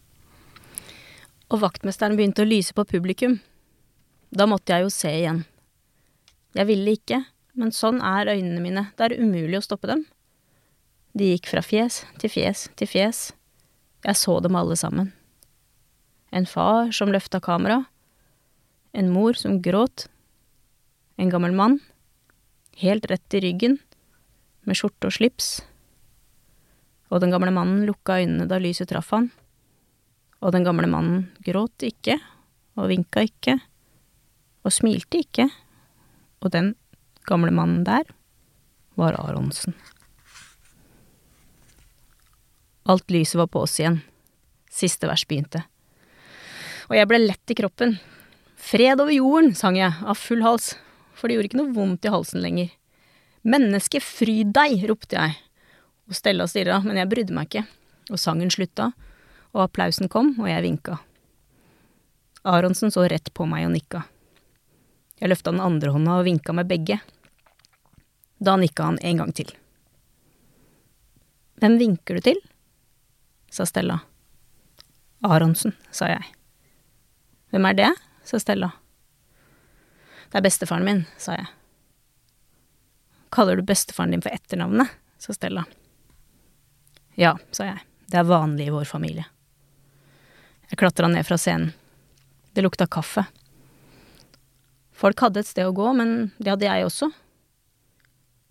Og 1.51 1.59
vaktmesteren 1.59 2.15
begynte 2.15 2.45
å 2.45 2.47
lyse 2.47 2.71
på 2.75 2.87
publikum. 2.87 3.41
Da 4.31 4.47
måtte 4.47 4.71
jeg 4.71 4.85
jo 4.85 4.91
se 4.93 5.11
igjen. 5.11 5.43
Jeg 6.55 6.67
ville 6.69 6.95
ikke, 6.95 7.19
men 7.59 7.73
sånn 7.75 7.99
er 7.99 8.31
øynene 8.31 8.63
mine, 8.63 8.85
det 8.95 9.09
er 9.09 9.19
umulig 9.19 9.59
å 9.59 9.65
stoppe 9.65 9.89
dem. 9.91 10.05
De 11.11 11.33
gikk 11.33 11.49
fra 11.51 11.63
fjes 11.63 12.05
til 12.21 12.31
fjes 12.31 12.69
til 12.79 12.87
fjes. 12.87 13.19
Jeg 14.07 14.19
så 14.19 14.37
dem 14.43 14.55
alle 14.55 14.77
sammen. 14.79 15.11
En 16.31 16.47
far 16.47 16.93
som 16.95 17.11
løfta 17.11 17.41
kamera. 17.43 17.81
En 18.95 19.11
mor 19.11 19.35
som 19.35 19.59
gråt. 19.63 20.07
En 21.19 21.31
gammel 21.31 21.51
mann. 21.55 21.81
Helt 22.79 23.09
rett 23.11 23.35
i 23.35 23.43
ryggen, 23.43 23.75
med 24.63 24.79
skjorte 24.79 25.11
og 25.11 25.17
slips. 25.17 25.49
Og 27.11 27.19
den 27.19 27.35
gamle 27.35 27.51
mannen 27.51 27.83
lukka 27.85 28.21
øynene 28.23 28.47
da 28.47 28.61
lyset 28.63 28.87
traff 28.89 29.11
han. 29.11 29.27
Og 30.41 30.53
den 30.55 30.65
gamle 30.65 30.89
mannen 30.89 31.27
gråt 31.45 31.85
ikke, 31.85 32.17
og 32.79 32.89
vinka 32.89 33.25
ikke, 33.27 33.59
og 34.65 34.73
smilte 34.73 35.21
ikke, 35.21 35.47
og 36.41 36.53
den 36.53 36.73
gamle 37.29 37.53
mannen 37.53 37.83
der 37.85 38.07
var 38.97 39.17
Aronsen. 39.21 39.75
Alt 42.89 43.11
lyset 43.13 43.37
var 43.37 43.49
på 43.53 43.61
oss 43.61 43.77
igjen. 43.79 44.01
Siste 44.71 45.07
vers 45.09 45.23
begynte. 45.29 45.61
Og 46.89 46.97
jeg 46.97 47.07
ble 47.07 47.21
lett 47.21 47.53
i 47.53 47.57
kroppen. 47.57 47.99
Fred 48.61 48.99
over 49.01 49.13
jorden, 49.13 49.53
sang 49.57 49.77
jeg, 49.77 49.93
av 50.01 50.17
full 50.17 50.41
hals, 50.45 50.73
for 51.13 51.29
det 51.29 51.37
gjorde 51.37 51.51
ikke 51.51 51.61
noe 51.61 51.75
vondt 51.75 52.07
i 52.07 52.13
halsen 52.13 52.41
lenger. 52.43 52.73
Menneske, 53.47 54.01
fryd 54.03 54.51
deg, 54.57 54.83
ropte 54.89 55.17
jeg. 55.17 55.37
Og 56.09 56.17
Stella 56.17 56.47
stirra, 56.49 56.81
men 56.83 56.99
jeg 56.99 57.09
brydde 57.09 57.37
meg 57.37 57.49
ikke. 57.49 57.63
Og 58.11 58.19
sangen 58.21 58.51
slutta, 58.53 58.91
og 59.51 59.65
applausen 59.65 60.09
kom, 60.11 60.33
og 60.39 60.49
jeg 60.49 60.63
vinka. 60.63 60.97
Aronsen 62.47 62.91
så 62.91 63.05
rett 63.09 63.33
på 63.33 63.45
meg 63.45 63.67
og 63.67 63.73
nikka. 63.75 64.03
Jeg 65.21 65.29
løfta 65.29 65.51
den 65.53 65.61
andre 65.61 65.91
hånda 65.93 66.19
og 66.19 66.25
vinka 66.25 66.53
med 66.57 66.69
begge. 66.69 66.97
Da 68.41 68.55
nikka 68.57 68.87
han 68.89 68.99
en 69.05 69.21
gang 69.21 69.33
til. 69.37 69.51
Hvem 71.61 71.77
vinker 71.77 72.17
du 72.17 72.25
til? 72.25 72.39
sa 73.51 73.67
Stella. 73.69 73.99
Aronsen, 75.21 75.75
sa 75.91 76.07
jeg. 76.09 76.23
Hvem 77.53 77.67
er 77.69 77.77
det? 77.77 77.91
sa 78.25 78.39
Stella. 78.41 78.71
Det 80.31 80.39
er 80.39 80.47
bestefaren 80.47 80.87
min, 80.87 81.03
sa 81.21 81.35
jeg. 81.35 81.51
Kaller 83.29 83.59
du 83.59 83.67
bestefaren 83.67 84.15
din 84.15 84.23
for 84.23 84.33
etternavnet? 84.33 84.89
sa 85.21 85.35
Stella. 85.37 85.67
Ja, 87.19 87.35
sa 87.51 87.69
jeg. 87.69 87.85
Det 88.09 88.17
er 88.17 88.25
vanlig 88.25 88.71
i 88.71 88.73
vår 88.73 88.89
familie. 88.89 89.27
Jeg 90.71 90.79
klatra 90.79 91.09
ned 91.11 91.27
fra 91.27 91.35
scenen. 91.37 91.73
Det 92.55 92.63
lukta 92.63 92.87
kaffe. 92.87 93.25
Folk 94.95 95.19
hadde 95.19 95.41
et 95.41 95.49
sted 95.49 95.67
å 95.67 95.75
gå, 95.75 95.89
men 95.97 96.31
det 96.39 96.53
hadde 96.53 96.67
jeg 96.67 96.87
også. 96.87 97.09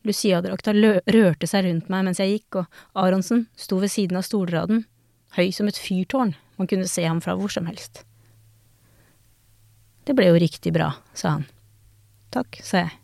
Lucia-drakta 0.04 0.74
rørte 0.74 1.48
seg 1.48 1.66
rundt 1.66 1.90
meg 1.92 2.06
mens 2.06 2.20
jeg 2.20 2.35
gikk, 2.35 2.62
og 2.62 3.00
Aronsen 3.00 3.46
sto 3.56 3.78
ved 3.80 3.92
siden 3.92 4.20
av 4.20 4.24
stolraden, 4.26 4.85
høy 5.37 5.50
som 5.54 5.68
et 5.70 5.80
fyrtårn, 5.80 6.35
man 6.56 6.68
kunne 6.68 6.88
se 6.88 7.04
ham 7.06 7.20
fra 7.24 7.37
hvor 7.38 7.52
som 7.52 7.68
helst. 7.68 8.02
Det 10.04 10.16
ble 10.16 10.30
jo 10.30 10.40
riktig 10.40 10.72
bra, 10.74 10.90
sa 11.16 11.37
han. 11.37 11.46
Takk, 12.35 12.61
sa 12.64 12.85
jeg. 12.85 12.96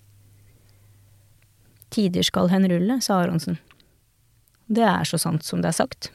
Tider 1.92 2.26
skal 2.26 2.50
henrulle, 2.52 2.98
sa 3.04 3.20
Aronsen. 3.22 3.60
Det 4.66 4.84
er 4.84 5.08
så 5.08 5.20
sant 5.20 5.46
som 5.46 5.62
det 5.62 5.70
er 5.70 5.78
sagt. 5.78 6.10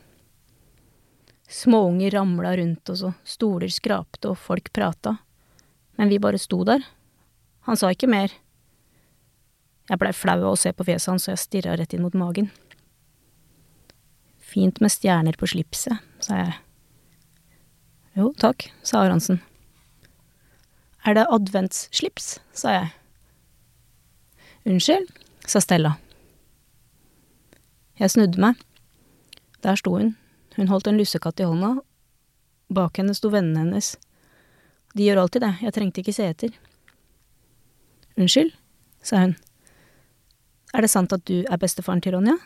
Småunger 1.52 2.14
ramla 2.16 2.56
rundt 2.58 2.90
oss, 2.90 3.04
og 3.04 3.18
stoler 3.28 3.72
skrapte, 3.72 4.32
og 4.32 4.40
folk 4.40 4.72
prata. 4.72 5.18
Men 6.00 6.08
vi 6.08 6.20
bare 6.24 6.40
sto 6.40 6.62
der. 6.64 6.86
Han 7.68 7.78
sa 7.78 7.92
ikke 7.92 8.08
mer. 8.08 8.32
Jeg 9.92 10.00
blei 10.00 10.14
flau 10.16 10.38
av 10.40 10.54
å 10.54 10.60
se 10.60 10.72
på 10.72 10.86
fjeset 10.88 11.12
hans, 11.12 11.26
så 11.28 11.34
jeg 11.34 11.42
stirra 11.42 11.76
rett 11.76 11.92
inn 11.92 12.06
mot 12.06 12.16
magen. 12.16 12.48
Fint 14.40 14.80
med 14.80 14.94
stjerner 14.96 15.36
på 15.40 15.50
slipset, 15.52 16.00
sa 16.24 16.40
jeg. 16.40 16.56
Jo, 18.16 18.32
takk, 18.40 18.70
sa 18.88 19.04
Aransen. 19.04 19.42
Er 21.04 21.20
det 21.20 21.28
adventsslips, 21.36 22.38
sa 22.56 22.78
jeg. 22.78 22.90
Unnskyld, 24.72 25.12
sa 25.48 25.60
Stella. 25.64 25.98
Jeg 28.00 28.16
snudde 28.16 28.40
meg. 28.40 28.60
Der 29.66 29.76
sto 29.76 29.98
hun. 30.00 30.16
Hun 30.58 30.72
holdt 30.72 30.88
en 30.88 31.00
lussekatt 31.00 31.40
i 31.40 31.48
hånda. 31.48 31.78
Bak 32.72 33.00
henne 33.00 33.16
sto 33.16 33.32
vennene 33.32 33.66
hennes. 33.66 33.96
De 34.96 35.06
gjør 35.06 35.24
alltid 35.24 35.46
det, 35.46 35.54
jeg 35.64 35.76
trengte 35.76 36.04
ikke 36.04 36.16
se 36.16 36.28
etter. 36.28 36.56
Unnskyld, 38.20 38.52
sa 39.04 39.24
hun. 39.24 39.36
Er 40.72 40.84
det 40.84 40.92
sant 40.92 41.14
at 41.16 41.24
du 41.28 41.42
er 41.44 41.60
bestefaren 41.60 42.04
til 42.04 42.16
Ronja? 42.16 42.38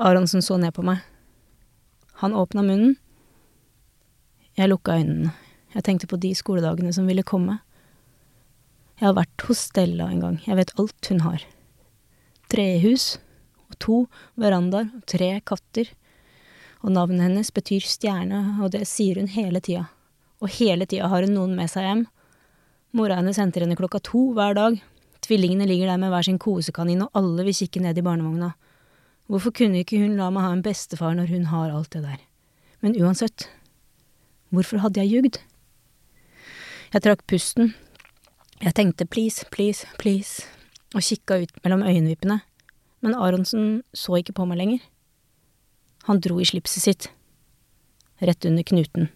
Aronsen 0.00 0.42
så 0.42 0.56
ned 0.58 0.74
på 0.74 0.84
meg. 0.86 1.02
Han 2.22 2.34
åpna 2.36 2.64
munnen. 2.66 2.96
Jeg 4.58 4.70
lukka 4.70 4.96
øynene. 4.98 5.34
Jeg 5.74 5.84
tenkte 5.86 6.08
på 6.10 6.18
de 6.18 6.32
skoledagene 6.34 6.92
som 6.92 7.06
ville 7.06 7.22
komme. 7.26 7.60
Jeg 8.98 9.06
har 9.06 9.16
vært 9.16 9.44
hos 9.48 9.62
Stella 9.70 10.10
en 10.10 10.20
gang, 10.20 10.38
jeg 10.44 10.58
vet 10.58 10.72
alt 10.80 11.08
hun 11.08 11.22
har. 11.24 11.44
Trehus, 12.52 13.14
to 13.82 14.04
verandaer, 14.40 14.90
tre 15.08 15.32
katter. 15.46 15.90
Og 16.84 16.94
navnet 16.94 17.26
hennes 17.26 17.52
betyr 17.52 17.84
stjerne, 17.84 18.60
og 18.62 18.72
det 18.76 18.86
sier 18.88 19.20
hun 19.20 19.28
hele 19.32 19.60
tida. 19.64 19.88
Og 20.40 20.52
hele 20.60 20.86
tida 20.88 21.10
har 21.12 21.26
hun 21.26 21.36
noen 21.36 21.58
med 21.58 21.68
seg 21.72 21.88
hjem. 21.88 22.06
Mora 22.96 23.18
hennes 23.20 23.38
henter 23.38 23.64
henne 23.64 23.76
klokka 23.78 24.00
to 24.04 24.30
hver 24.36 24.56
dag, 24.56 24.80
Tvillingene 25.20 25.66
ligger 25.68 25.86
der 25.86 25.96
med 26.00 26.10
hver 26.10 26.24
sin 26.24 26.38
kosekanin, 26.40 27.02
og 27.04 27.10
alle 27.14 27.44
vil 27.44 27.54
kikke 27.54 27.82
ned 27.84 27.98
i 27.98 28.02
barnevogna. 28.02 28.54
Hvorfor 29.30 29.52
kunne 29.54 29.84
ikke 29.84 30.00
hun 30.00 30.16
la 30.18 30.30
meg 30.32 30.42
ha 30.42 30.52
en 30.56 30.64
bestefar 30.64 31.14
når 31.14 31.30
hun 31.30 31.44
har 31.52 31.70
alt 31.70 31.92
det 31.92 32.02
der? 32.02 32.20
Men 32.80 32.96
uansett, 32.98 33.48
hvorfor 34.50 34.80
hadde 34.82 35.04
jeg 35.04 35.12
ljugd? 35.12 35.38
Jeg 36.90 37.04
trakk 37.04 37.26
pusten. 37.30 37.74
Jeg 38.60 38.74
tenkte 38.74 39.06
please, 39.06 39.44
please, 39.52 39.86
please, 40.00 40.42
og 40.94 41.04
kikka 41.04 41.38
ut 41.44 41.62
mellom 41.62 41.84
øyenvippene, 41.86 42.40
men 43.00 43.16
Aronsen 43.16 43.82
så 43.96 44.18
ikke 44.20 44.34
på 44.36 44.46
meg 44.48 44.60
lenger. 44.60 44.84
Han 46.08 46.20
dro 46.20 46.40
i 46.40 46.48
slipset 46.48 46.84
sitt, 46.84 47.08
rett 48.20 48.44
under 48.48 48.66
knuten. 48.66 49.10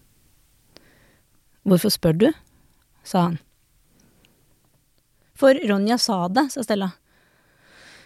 Hvorfor 1.65 1.93
spør 1.93 2.17
du? 2.17 2.27
sa 3.05 3.27
han. 3.27 3.37
For 5.37 5.57
Ronja 5.69 5.97
sa 6.01 6.25
det, 6.31 6.47
sa 6.53 6.63
Stella. 6.63 6.91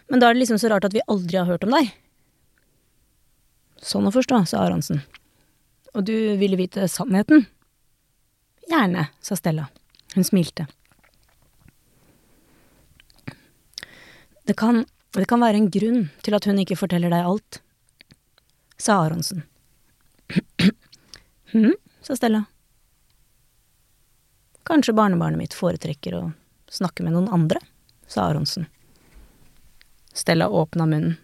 Men 0.10 0.20
da 0.20 0.30
er 0.30 0.36
det 0.36 0.42
liksom 0.42 0.60
så 0.60 0.72
rart 0.72 0.88
at 0.88 0.96
vi 0.96 1.06
aldri 1.08 1.38
har 1.38 1.48
hørt 1.48 1.64
om 1.64 1.76
deg. 1.76 1.92
Sånn 3.80 4.10
å 4.10 4.12
forstå, 4.12 4.42
sa 4.50 4.66
Aronsen. 4.66 5.04
Og 5.94 6.04
du 6.10 6.16
ville 6.42 6.60
vite 6.60 6.88
sannheten? 6.92 7.46
Gjerne, 8.70 9.08
sa 9.22 9.38
Stella. 9.40 9.70
Hun 10.16 10.26
smilte. 10.26 10.66
Det 14.50 14.58
kan, 14.58 14.84
det 15.18 15.26
kan 15.30 15.42
være 15.42 15.58
en 15.58 15.72
grunn 15.74 16.04
til 16.22 16.38
at 16.38 16.46
hun 16.46 16.60
ikke 16.62 16.78
forteller 16.78 17.10
deg 17.10 17.26
alt, 17.26 17.62
sa 18.78 19.00
Aronsen. 19.06 19.42
hm, 21.54 21.74
sa 22.06 22.18
Stella. 22.18 22.44
Kanskje 24.70 24.94
barnebarnet 24.94 25.42
mitt 25.42 25.58
foretrekker 25.58 26.14
å 26.20 26.22
snakke 26.70 27.02
med 27.02 27.16
noen 27.16 27.32
andre, 27.34 27.62
sa 28.06 28.28
Aronsen. 28.30 28.70
Stella 30.14 30.50
åpna 30.50 30.86
munnen, 30.86 31.18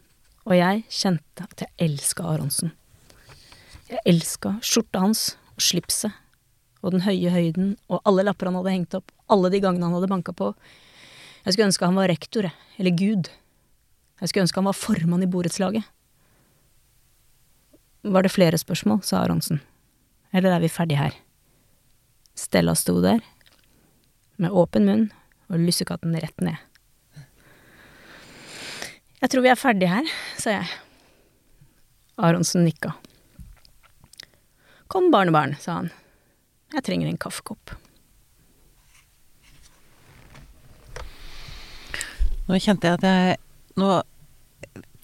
og 0.50 0.58
jeg 0.58 0.84
kjente 0.90 1.46
at 1.46 1.62
jeg 1.62 1.74
elska 1.86 2.26
Aronsen. 2.26 2.74
Jeg 3.86 4.02
elska 4.10 4.58
skjorta 4.66 5.04
hans 5.04 5.36
og 5.54 5.62
slipset 5.62 6.14
og 6.86 6.94
den 6.94 7.06
høye 7.06 7.32
høyden 7.34 7.74
og 7.90 8.02
alle 8.06 8.26
lapper 8.28 8.50
han 8.50 8.58
hadde 8.60 8.74
hengt 8.74 8.98
opp, 8.98 9.14
alle 9.30 9.50
de 9.54 9.62
gangene 9.62 9.88
han 9.88 9.96
hadde 9.98 10.10
banka 10.12 10.34
på. 10.38 10.52
Jeg 11.46 11.54
skulle 11.54 11.70
ønske 11.72 11.90
han 11.90 11.98
var 11.98 12.10
rektor, 12.10 12.50
eller 12.78 12.94
Gud. 12.98 13.30
Jeg 14.22 14.32
skulle 14.32 14.46
ønske 14.46 14.62
han 14.62 14.70
var 14.70 14.78
formann 14.78 15.24
i 15.26 15.30
borettslaget. 15.30 15.84
Var 18.06 18.24
det 18.24 18.32
flere 18.32 18.58
spørsmål, 18.58 19.02
sa 19.04 19.24
Aronsen. 19.24 19.60
Eller 20.34 20.54
er 20.56 20.62
vi 20.64 20.70
ferdige 20.72 21.00
her? 21.00 21.18
Stella 22.36 22.76
sto 22.76 23.00
der, 23.04 23.22
med 24.38 24.52
åpen 24.52 24.86
munn 24.86 25.06
og 25.50 25.62
lussekatten 25.64 26.16
rett 26.20 26.44
ned. 26.44 26.60
Jeg 29.22 29.32
tror 29.32 29.46
vi 29.46 29.52
er 29.52 29.60
ferdige 29.60 29.90
her, 29.90 30.10
sa 30.38 30.58
jeg. 30.58 30.68
Aronsen 32.22 32.68
nikka. 32.68 32.94
Kom, 34.92 35.10
barnebarn, 35.12 35.56
sa 35.60 35.80
han. 35.80 35.90
Jeg 36.76 36.86
trenger 36.86 37.10
en 37.10 37.20
kaffekopp. 37.20 37.74
Nå 42.46 42.60
kjente 42.62 42.86
jeg 42.86 43.00
at 43.00 43.08
jeg 43.08 43.40
Nå 43.80 43.90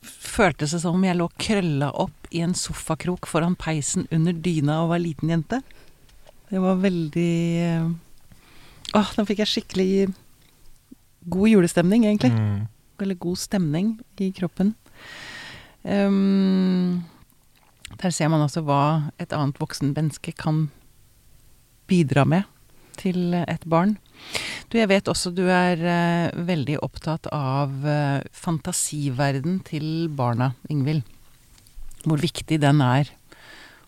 føltes 0.01 0.73
det 0.73 0.81
som 0.81 0.95
om 0.97 1.05
jeg 1.05 1.17
lå 1.19 1.27
krølla 1.41 1.91
opp 2.01 2.29
i 2.31 2.41
en 2.45 2.55
sofakrok 2.57 3.27
foran 3.29 3.57
peisen 3.60 4.07
under 4.15 4.34
dyna 4.34 4.81
og 4.84 4.93
var 4.93 5.03
liten 5.03 5.34
jente. 5.34 5.62
Det 6.51 6.60
var 6.60 6.79
veldig 6.84 7.34
eh, 7.63 7.91
Åh, 8.91 9.12
nå 9.15 9.23
fikk 9.23 9.39
jeg 9.39 9.47
skikkelig 9.47 9.91
god 11.31 11.47
julestemning, 11.47 12.03
egentlig. 12.10 12.34
Mm. 12.36 12.65
Eller 12.99 13.15
god 13.15 13.39
stemning 13.39 13.93
i 14.19 14.31
kroppen. 14.36 14.73
Um, 15.84 17.05
der 18.01 18.12
ser 18.12 18.27
man 18.27 18.43
altså 18.43 18.65
hva 18.67 19.12
et 19.21 19.31
annet 19.31 19.60
voksen 19.62 19.93
menneske 19.95 20.34
kan 20.36 20.65
bidra 21.88 22.25
med 22.27 22.43
til 22.99 23.34
et 23.34 23.63
barn. 23.63 23.95
Du, 24.71 24.77
jeg 24.79 24.89
vet 24.91 25.10
også 25.12 25.34
du 25.36 25.43
er 25.51 25.81
uh, 25.84 26.43
veldig 26.47 26.77
opptatt 26.86 27.27
av 27.36 27.73
uh, 27.84 28.21
fantasiverden 28.31 29.60
til 29.67 30.07
barna, 30.15 30.53
Ingvild. 30.71 31.03
Hvor 32.05 32.21
viktig 32.21 32.62
den 32.63 32.81
er. 32.86 33.12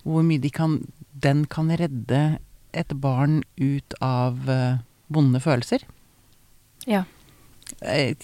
Hvor 0.04 0.26
mye 0.28 0.42
de 0.44 0.52
kan, 0.54 0.82
den 1.14 1.46
kan 1.50 1.72
redde 1.80 2.24
et 2.74 2.94
barn 3.00 3.42
ut 3.62 3.96
av 4.04 4.44
uh, 4.50 4.82
vonde 5.14 5.40
følelser. 5.44 5.86
Ja. 6.90 7.06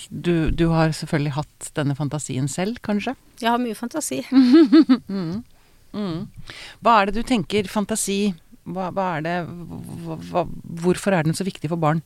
Du, 0.10 0.52
du, 0.52 0.68
har 0.74 0.92
selvfølgelig 0.94 1.38
hatt 1.38 1.72
denne 1.78 1.96
fantasien 1.96 2.48
selv, 2.52 2.82
kanskje? 2.86 3.16
Jeg 3.42 3.54
har 3.54 3.62
mye 3.62 3.78
fantasi. 3.78 4.22
mm. 4.32 5.40
Mm. 5.96 6.28
Hva 6.84 7.00
er 7.00 7.10
det 7.10 7.22
du 7.22 7.26
tenker 7.26 7.70
fantasi 7.72 8.34
Hva, 8.76 8.90
hva 8.94 9.06
er 9.18 9.22
det 9.26 9.36
hva, 10.30 10.44
Hvorfor 10.84 11.16
er 11.18 11.24
den 11.28 11.34
så 11.38 11.46
viktig 11.48 11.70
for 11.72 11.80
barn? 11.82 12.02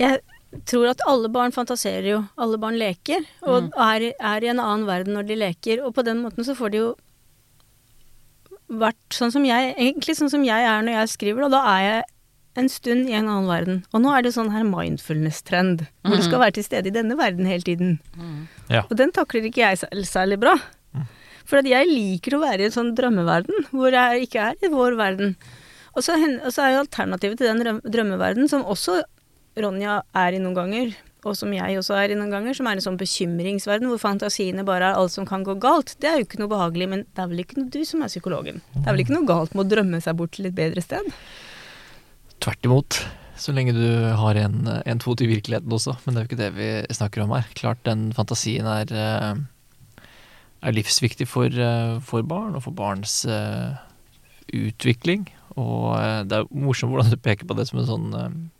Jeg 0.00 0.20
tror 0.68 0.90
at 0.90 1.02
alle 1.08 1.28
barn 1.32 1.52
fantaserer 1.54 2.08
jo. 2.10 2.18
Alle 2.40 2.58
barn 2.60 2.76
leker, 2.80 3.24
og 3.42 3.68
Mm. 3.68 3.70
er, 3.76 4.12
er 4.20 4.44
i 4.44 4.50
en 4.52 4.60
annen 4.60 4.86
verden 4.88 5.14
når 5.16 5.26
de 5.28 5.36
leker. 5.36 5.84
Og 5.84 5.94
på 5.94 6.04
den 6.04 6.22
måten 6.24 6.44
så 6.44 6.54
får 6.56 6.70
de 6.72 6.78
jo 6.82 6.90
vært 8.72 8.96
sånn 9.12 9.32
som 9.32 9.44
jeg 9.44 9.74
Egentlig 9.76 10.16
sånn 10.16 10.30
som 10.32 10.44
jeg 10.44 10.64
er 10.64 10.82
når 10.82 10.92
jeg 11.00 11.08
skriver, 11.16 11.44
og 11.44 11.50
da 11.52 11.60
er 11.76 11.82
jeg 11.88 12.04
en 12.56 12.68
stund 12.68 13.08
i 13.08 13.14
en 13.16 13.28
annen 13.28 13.48
verden. 13.48 13.84
Og 13.94 14.02
nå 14.04 14.12
er 14.12 14.22
det 14.22 14.34
sånn 14.34 14.50
her 14.52 14.64
mindfulness-trend, 14.68 15.86
hvor 16.04 16.16
du 16.16 16.22
skal 16.22 16.38
være 16.42 16.52
til 16.58 16.64
stede 16.66 16.90
i 16.90 16.92
denne 16.92 17.16
verden 17.16 17.46
hele 17.48 17.62
tiden. 17.64 17.98
Ja. 18.68 18.82
Og 18.90 18.96
den 18.96 19.10
takler 19.12 19.44
ikke 19.48 19.64
jeg 19.64 19.78
særlig 20.04 20.38
bra. 20.40 20.58
For 21.48 21.60
at 21.60 21.68
jeg 21.68 21.90
liker 21.90 22.36
å 22.36 22.42
være 22.42 22.64
i 22.64 22.68
en 22.68 22.74
sånn 22.74 22.92
drømmeverden, 22.98 23.68
hvor 23.74 23.94
jeg 23.94 24.26
ikke 24.26 24.50
er 24.50 24.66
i 24.66 24.72
vår 24.72 24.98
verden. 25.00 25.36
Og 25.92 26.04
så, 26.04 26.16
og 26.16 26.50
så 26.54 26.64
er 26.64 26.74
jo 26.74 26.84
alternativet 26.86 27.40
til 27.40 27.50
den 27.50 27.80
drømmeverden, 27.84 28.48
som 28.48 28.64
også 28.64 29.02
Ronja 29.60 30.00
er 30.16 30.32
i 30.32 30.40
noen 30.40 30.56
ganger, 30.56 30.94
og 31.28 31.36
som 31.38 31.52
jeg 31.54 31.76
også 31.78 31.94
er 32.00 32.12
i 32.12 32.16
noen 32.18 32.32
ganger, 32.32 32.56
som 32.56 32.66
er 32.66 32.78
en 32.78 32.84
sånn 32.84 32.98
bekymringsverden 32.98 33.90
hvor 33.90 34.00
fantasiene 34.00 34.64
bare 34.66 34.90
er 34.90 34.98
alt 34.98 35.14
som 35.14 35.26
kan 35.28 35.44
gå 35.46 35.54
galt. 35.62 35.94
Det 36.02 36.08
er 36.08 36.18
jo 36.18 36.26
ikke 36.26 36.40
noe 36.40 36.50
behagelig, 36.50 36.88
men 36.90 37.04
det 37.04 37.22
er 37.22 37.30
vel 37.30 37.44
ikke 37.44 37.60
noe 37.60 37.70
du 37.70 37.82
som 37.86 38.02
er 38.02 38.10
psykologen. 38.10 38.62
Det 38.74 38.86
er 38.86 38.96
vel 38.96 39.04
ikke 39.04 39.14
noe 39.18 39.28
galt 39.28 39.54
med 39.54 39.66
å 39.66 39.72
drømme 39.74 40.00
seg 40.02 40.16
bort 40.18 40.34
til 40.34 40.48
et 40.48 40.56
bedre 40.56 40.82
sted? 40.82 41.12
Tvert 42.42 42.66
imot. 42.66 42.98
Så 43.38 43.54
lenge 43.54 43.74
du 43.76 43.86
har 44.18 44.38
en, 44.38 44.66
en 44.66 45.02
fot 45.02 45.22
i 45.22 45.28
virkeligheten 45.30 45.72
også. 45.72 45.94
Men 46.04 46.14
det 46.14 46.20
er 46.20 46.24
jo 46.24 46.30
ikke 46.30 46.42
det 46.42 46.50
vi 46.56 46.96
snakker 46.98 47.24
om 47.24 47.36
her. 47.36 47.46
Klart 47.58 47.84
den 47.86 48.08
fantasien 48.16 48.66
er, 48.68 48.90
eh, 48.90 49.44
er 50.62 50.76
livsviktig 50.76 51.26
for, 51.28 51.50
eh, 51.50 51.98
for 52.00 52.22
barn, 52.22 52.56
og 52.56 52.64
for 52.66 52.76
barns 52.76 53.24
eh, 53.26 53.74
utvikling. 54.54 55.26
Og 55.56 55.92
eh, 55.98 56.22
det 56.28 56.38
er 56.38 56.50
morsomt 56.54 56.94
hvordan 56.94 57.12
du 57.12 57.20
peker 57.20 57.48
på 57.48 57.56
det 57.58 57.68
som 57.68 57.82
en 57.82 57.90
sånn 57.90 58.50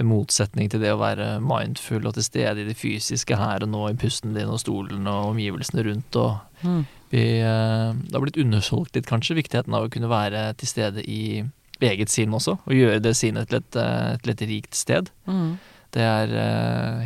en 0.00 0.06
motsetning 0.08 0.70
til 0.72 0.80
det 0.80 0.94
å 0.94 1.00
være 1.00 1.42
mindful 1.44 2.06
og 2.08 2.14
til 2.16 2.24
stede 2.24 2.62
i 2.62 2.68
det 2.70 2.76
fysiske 2.78 3.36
her 3.36 3.66
og 3.66 3.68
nå, 3.68 3.82
i 3.90 3.98
pusten 4.00 4.32
din 4.32 4.48
og 4.48 4.62
stolen 4.62 5.04
og 5.10 5.34
omgivelsene 5.34 5.84
rundt. 5.84 6.16
og 6.16 6.38
Mm. 6.58 6.86
vi, 7.12 7.20
det 7.38 8.14
har 8.14 8.22
blitt 8.24 8.40
undersolgt 8.40 8.96
litt, 8.96 9.06
kanskje, 9.06 9.36
viktigheten 9.38 9.74
av 9.76 9.84
å 9.86 9.90
kunne 9.92 10.08
være 10.10 10.56
til 10.58 10.66
stede 10.66 11.04
i 11.06 11.44
eget 11.78 12.10
sinn 12.10 12.32
også, 12.34 12.56
og 12.64 12.74
gjøre 12.74 12.98
det 12.98 13.12
sinnet 13.14 13.52
til 13.52 13.60
et, 13.60 13.78
til 14.24 14.32
et 14.32 14.42
rikt 14.50 14.74
sted. 14.74 15.12
Mm. 15.28 15.58
Det 15.94 16.02
er 16.02 16.32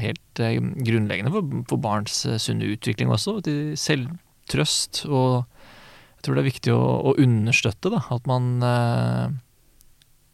helt 0.01 0.41
grunnleggende 0.87 1.35
for, 1.35 1.51
for 1.69 1.83
barns 1.83 2.23
sunne 2.41 2.71
utvikling 2.73 3.13
også, 3.13 3.41
til 3.45 4.07
selvtrøst. 4.53 5.07
Og 5.09 5.45
jeg 6.17 6.25
tror 6.25 6.37
det 6.37 6.43
er 6.43 6.51
viktig 6.51 6.75
å, 6.75 6.83
å 7.11 7.17
understøtte 7.19 7.91
da, 7.93 8.03
at 8.15 8.27
man, 8.31 8.62
eh, 8.62 9.33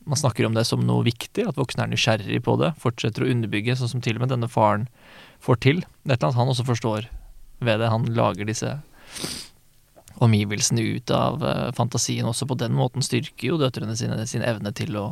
man 0.08 0.20
snakker 0.20 0.46
om 0.46 0.56
det 0.56 0.66
som 0.68 0.84
noe 0.84 1.06
viktig, 1.06 1.46
at 1.48 1.56
voksne 1.56 1.86
er 1.86 1.92
nysgjerrig 1.92 2.42
på 2.44 2.56
det, 2.60 2.74
fortsetter 2.80 3.24
å 3.24 3.30
underbygge, 3.30 3.76
sånn 3.78 3.94
som 3.94 4.02
til 4.04 4.18
og 4.18 4.26
med 4.26 4.34
denne 4.34 4.50
faren 4.50 4.88
får 5.40 5.62
til. 5.64 5.84
Et 6.04 6.12
eller 6.12 6.28
annet 6.28 6.40
han 6.40 6.52
også 6.54 6.66
forstår 6.68 7.08
ved 7.60 7.80
det. 7.80 7.92
Han 7.92 8.10
lager 8.14 8.48
disse 8.48 8.74
omgivelsene 10.18 10.82
ut 10.82 11.10
av 11.14 11.44
eh, 11.46 11.68
fantasien 11.78 12.26
også 12.26 12.48
på 12.50 12.58
den 12.58 12.74
måten 12.74 13.04
styrker 13.06 13.52
jo 13.52 13.60
døtrene 13.60 13.94
sine 13.96 14.18
sin 14.26 14.42
evne 14.42 14.74
til 14.74 14.98
å 14.98 15.08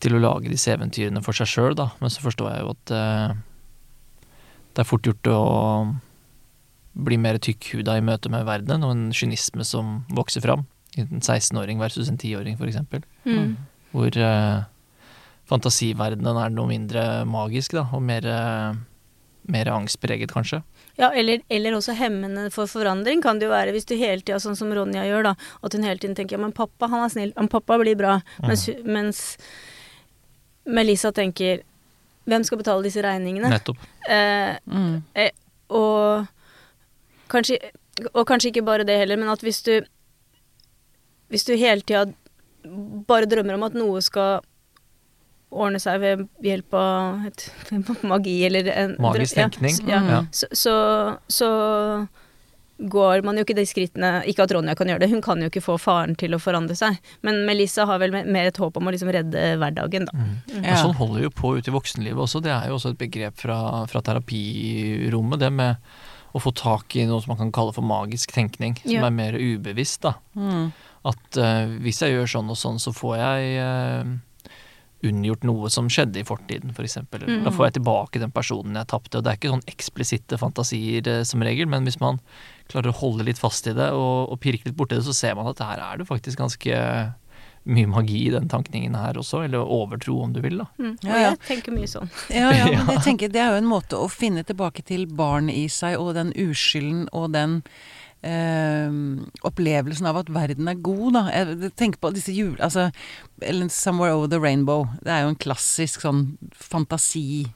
til 0.00 0.14
å 0.16 0.20
lage 0.22 0.48
disse 0.48 0.72
eventyrene 0.72 1.20
for 1.20 1.36
seg 1.36 1.48
sjøl, 1.50 1.74
da. 1.76 1.90
Men 2.00 2.08
så 2.08 2.22
forstår 2.24 2.54
jeg 2.54 2.62
jo 2.62 2.70
at 2.72 2.92
eh, 2.96 3.34
det 4.72 4.80
er 4.80 4.88
fort 4.88 5.04
gjort 5.04 5.28
å 5.28 5.40
bli 7.04 7.16
mer 7.20 7.38
tykkhuda 7.42 7.96
i 7.98 8.04
møte 8.04 8.30
med 8.32 8.44
verdenen, 8.48 8.84
og 8.86 8.94
en 8.96 9.06
kynisme 9.16 9.64
som 9.66 10.00
vokser 10.16 10.44
fram. 10.44 10.66
En 10.98 11.20
16-åring 11.22 11.78
versus 11.80 12.08
en 12.10 12.18
10-åring, 12.18 12.56
for 12.58 12.66
eksempel. 12.70 13.04
Mm. 13.24 13.56
Hvor 13.94 14.16
uh, 14.20 14.64
fantasiverdenen 15.50 16.38
er 16.44 16.52
noe 16.54 16.70
mindre 16.70 17.04
magisk, 17.28 17.74
da, 17.78 17.86
og 17.94 18.02
mer, 18.06 18.26
eh, 18.26 18.76
mer 19.50 19.70
angstpreget, 19.74 20.30
kanskje. 20.34 20.60
Ja, 21.00 21.08
eller, 21.16 21.40
eller 21.50 21.74
også 21.78 21.94
hemmende 21.98 22.50
for 22.54 22.70
forandring 22.70 23.22
kan 23.24 23.40
det 23.40 23.48
jo 23.48 23.54
være, 23.54 23.72
hvis 23.74 23.88
du 23.88 23.96
hele 23.98 24.20
tida, 24.22 24.38
sånn 24.42 24.58
som 24.58 24.70
Ronja 24.76 25.06
gjør, 25.08 25.30
da, 25.30 25.34
at 25.64 25.74
hun 25.74 25.86
hele 25.86 25.98
tiden 26.02 26.14
tenker 26.18 26.36
ja, 26.36 26.42
men 26.42 26.54
pappa, 26.54 26.86
han 26.92 27.06
er 27.06 27.10
snill, 27.14 27.32
men 27.38 27.48
pappa 27.50 27.78
blir 27.80 27.96
bra, 27.98 28.18
mens, 28.44 28.66
mens 28.84 29.22
Melissa 30.70 31.10
tenker 31.16 31.62
hvem 32.30 32.44
skal 32.46 32.60
betale 32.60 32.84
disse 32.86 33.02
regningene? 33.02 33.48
Nettopp. 33.50 33.80
Eh, 34.06 34.58
Mm. 34.70 35.00
og 35.70 36.28
kanskje, 37.30 37.58
og 38.12 38.24
kanskje 38.28 38.52
ikke 38.52 38.66
bare 38.66 38.86
det 38.86 38.98
heller, 39.00 39.20
men 39.20 39.32
at 39.32 39.42
hvis 39.44 39.62
du 39.66 39.74
Hvis 41.30 41.44
du 41.46 41.54
hele 41.54 41.80
tida 41.86 42.08
bare 43.06 43.28
drømmer 43.30 43.54
om 43.54 43.62
at 43.62 43.76
noe 43.78 44.00
skal 44.02 44.40
ordne 45.50 45.78
seg 45.82 46.00
ved 46.02 46.24
hjelp 46.42 46.74
av 46.78 47.28
et, 47.28 47.46
magi 48.12 48.36
eller 48.46 48.70
en 48.74 48.96
Magisk 49.02 49.38
ja, 49.38 49.46
tenkning. 49.46 49.78
Ja, 49.88 50.00
Ja. 50.10 50.18
Så, 50.34 50.50
så, 50.52 50.74
så 51.30 51.50
går 52.80 53.24
man 53.26 53.36
jo 53.36 53.44
ikke 53.44 53.56
de 53.58 53.66
skrittene 53.68 54.10
Ikke 54.30 54.44
at 54.46 54.52
Ronja 54.54 54.74
kan 54.78 54.88
gjøre 54.88 55.02
det, 55.04 55.10
hun 55.12 55.22
kan 55.24 55.42
jo 55.42 55.50
ikke 55.50 55.62
få 55.64 55.76
faren 55.80 56.14
til 56.18 56.34
å 56.34 56.40
forandre 56.42 56.76
seg. 56.78 56.98
Men 57.26 57.42
Melissa 57.48 57.86
har 57.88 58.00
vel 58.02 58.14
mer 58.14 58.48
et 58.48 58.60
håp 58.60 58.78
om 58.78 58.88
å 58.88 58.94
liksom 58.94 59.10
redde 59.14 59.42
hverdagen, 59.60 60.06
da. 60.08 60.14
Mm. 60.16 60.62
Ja. 60.64 60.78
Sånn 60.80 60.96
holder 60.98 61.26
jo 61.26 61.34
på 61.34 61.56
ute 61.58 61.72
i 61.72 61.74
voksenlivet 61.74 62.24
også. 62.24 62.42
Det 62.44 62.54
er 62.54 62.70
jo 62.70 62.78
også 62.78 62.94
et 62.94 63.02
begrep 63.02 63.36
fra, 63.40 63.58
fra 63.90 64.02
terapirommet, 64.06 65.42
det 65.42 65.52
med 65.54 65.92
å 66.34 66.40
få 66.42 66.52
tak 66.54 66.94
i 66.96 67.06
noe 67.08 67.20
som 67.22 67.32
man 67.34 67.40
kan 67.40 67.52
kalle 67.54 67.74
for 67.76 67.86
magisk 67.86 68.32
tenkning, 68.36 68.76
som 68.82 68.92
Ja. 68.92 69.06
er 69.06 69.14
mer 69.14 69.32
ubevisst, 69.38 70.02
da. 70.02 70.14
Mm. 70.36 70.72
At 71.04 71.38
uh, 71.40 71.66
hvis 71.80 72.02
jeg 72.04 72.12
gjør 72.14 72.28
sånn 72.28 72.50
og 72.52 72.58
sånn, 72.60 72.78
så 72.82 72.92
får 72.94 73.16
jeg 73.16 73.62
uh, 73.64 74.18
unngjort 75.08 75.46
noe 75.48 75.70
som 75.72 75.88
skjedde 75.88 76.20
i 76.20 76.26
fortiden, 76.28 76.74
f.eks. 76.74 76.98
eksempel 77.00 77.24
Mm. 77.24 77.44
Da 77.44 77.50
får 77.50 77.66
jeg 77.66 77.74
tilbake 77.78 78.20
den 78.20 78.30
personen 78.30 78.76
jeg 78.76 78.86
tapte. 78.86 79.18
Og 79.18 79.24
det 79.24 79.30
er 79.32 79.38
ikke 79.38 79.52
sånn 79.54 79.70
eksplisitte 79.70 80.38
fantasier 80.40 81.08
uh, 81.08 81.22
som 81.24 81.42
regel, 81.42 81.66
men 81.66 81.84
hvis 81.88 82.00
man 82.00 82.20
klarer 82.68 82.92
å 82.92 82.98
holde 83.00 83.24
litt 83.24 83.40
fast 83.40 83.66
i 83.66 83.72
det 83.74 83.90
og, 83.96 84.30
og 84.30 84.40
pirke 84.40 84.68
litt 84.68 84.76
borti 84.76 84.98
det, 84.98 85.04
så 85.04 85.16
ser 85.16 85.34
man 85.34 85.48
at 85.50 85.58
her 85.64 85.80
er 85.80 85.98
det 85.98 86.06
faktisk 86.06 86.38
ganske 86.38 86.76
mye 87.68 87.86
magi 87.86 88.26
i 88.26 88.32
den 88.32 88.48
tankningen 88.48 88.94
her 88.96 89.18
også, 89.20 89.44
eller 89.44 89.68
overtro 89.68 90.16
om 90.24 90.32
du 90.32 90.40
vil, 90.40 90.62
da. 90.62 90.66
Mm. 90.80 90.94
Ja, 91.04 91.12
ja. 91.12 91.22
jeg 91.28 91.40
tenker 91.48 91.76
mye 91.76 91.90
sånn. 91.90 92.10
Ja, 92.32 92.50
ja, 92.56 92.68
men 92.72 92.92
jeg 92.96 93.04
tenker 93.04 93.32
det 93.32 93.42
er 93.42 93.54
jo 93.54 93.60
en 93.60 93.70
måte 93.70 94.00
å 94.00 94.08
finne 94.12 94.44
tilbake 94.46 94.84
til 94.86 95.06
barn 95.06 95.50
i 95.52 95.66
seg, 95.72 95.98
og 96.00 96.14
den 96.16 96.32
uskylden 96.40 97.06
og 97.16 97.32
den 97.36 97.60
eh, 98.26 98.88
opplevelsen 99.46 100.08
av 100.08 100.22
at 100.22 100.32
verden 100.32 100.72
er 100.72 100.80
god, 100.80 101.06
da. 101.18 101.24
Jeg 101.34 101.72
tenker 101.76 102.00
på 102.02 102.12
disse 102.16 102.34
jule... 102.34 102.58
Altså, 102.64 102.90
eller 103.40 103.68
'Somewhere 103.68 104.16
Over 104.16 104.28
the 104.28 104.40
Rainbow'. 104.40 104.88
Det 105.04 105.12
er 105.12 105.24
jo 105.24 105.32
en 105.32 105.40
klassisk 105.40 106.04
sånn 106.04 106.36
fantasi 106.52 107.48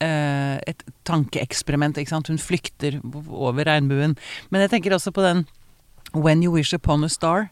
eh, 0.00 0.56
Et 0.68 0.82
tankeeksperiment, 1.04 1.98
ikke 1.98 2.14
sant. 2.14 2.28
Hun 2.28 2.40
flykter 2.40 3.00
over 3.28 3.64
regnbuen. 3.64 4.16
Men 4.50 4.64
jeg 4.64 4.76
tenker 4.76 4.96
også 4.96 5.12
på 5.12 5.24
den 5.24 5.46
'When 6.14 6.42
You 6.42 6.52
Wish 6.52 6.74
Upon 6.74 7.04
a 7.04 7.08
Star'. 7.08 7.48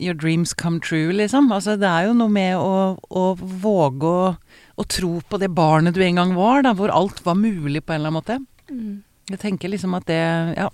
Your 0.00 0.14
dreams 0.14 0.54
come 0.54 0.80
true, 0.80 1.12
liksom. 1.12 1.50
Altså, 1.52 1.76
det 1.78 1.86
er 1.88 2.06
jo 2.08 2.14
noe 2.16 2.28
med 2.32 2.56
å, 2.56 2.96
å 3.10 3.24
våge 3.36 4.08
å, 4.08 4.36
å 4.80 4.84
tro 4.88 5.20
på 5.28 5.38
det 5.38 5.50
barnet 5.54 5.94
du 5.94 6.00
en 6.02 6.16
gang 6.16 6.32
var, 6.34 6.62
da, 6.64 6.72
hvor 6.74 6.88
alt 6.90 7.20
var 7.26 7.34
mulig 7.36 7.84
på 7.84 7.92
en 7.92 8.00
eller 8.00 8.08
annen 8.08 8.20
måte. 8.22 8.38
Mm. 8.72 9.02
Jeg 9.30 9.38
tenker 9.44 9.68
liksom 9.68 9.94
at 9.98 10.06
det 10.08 10.22
Ja. 10.56 10.70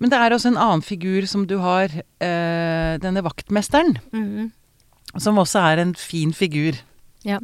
Men 0.00 0.10
det 0.10 0.18
er 0.18 0.34
også 0.34 0.48
en 0.50 0.56
annen 0.58 0.82
figur 0.82 1.26
som 1.30 1.44
du 1.46 1.58
har, 1.62 1.86
øh, 1.94 2.98
denne 2.98 3.22
vaktmesteren, 3.22 3.98
Mm. 4.12 4.50
som 5.18 5.36
også 5.38 5.60
er 5.70 5.78
en 5.84 5.94
fin 5.94 6.32
figur. 6.32 6.74
Ja. 7.24 7.38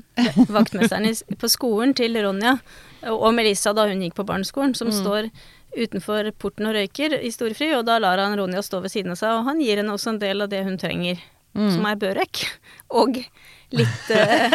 Vaktmesteren 0.49 1.07
på 1.39 1.49
skolen 1.49 1.95
til 1.95 2.17
Ronja 2.17 2.57
og 3.05 3.23
og 3.29 3.35
Melissa 3.35 3.73
da 3.73 3.87
hun 3.89 4.01
gikk 4.03 4.15
på 4.19 4.27
barneskolen, 4.27 4.75
som 4.77 4.89
Mm. 4.89 4.97
står 4.99 5.31
utenfor 5.77 6.31
porten 6.39 6.67
og 6.71 6.75
røyker 6.75 7.19
i 7.21 7.31
storfri, 7.35 7.73
og 7.77 7.85
da 7.87 7.99
lar 8.03 8.19
han 8.19 8.37
Ronja 8.39 8.63
stå 8.63 8.81
ved 8.85 8.93
siden 8.93 9.15
av 9.15 9.21
seg, 9.21 9.37
og 9.37 9.47
han 9.47 9.61
gir 9.63 9.81
henne 9.81 9.95
også 9.95 10.15
en 10.15 10.23
del 10.23 10.47
av 10.47 10.51
det 10.53 10.65
hun 10.67 10.79
trenger, 10.81 11.21
Mm. 11.51 11.71
som 11.75 11.87
er 11.87 11.97
børek. 11.99 12.45
Og 12.95 13.17
litt 13.75 14.11
eh, 14.15 14.53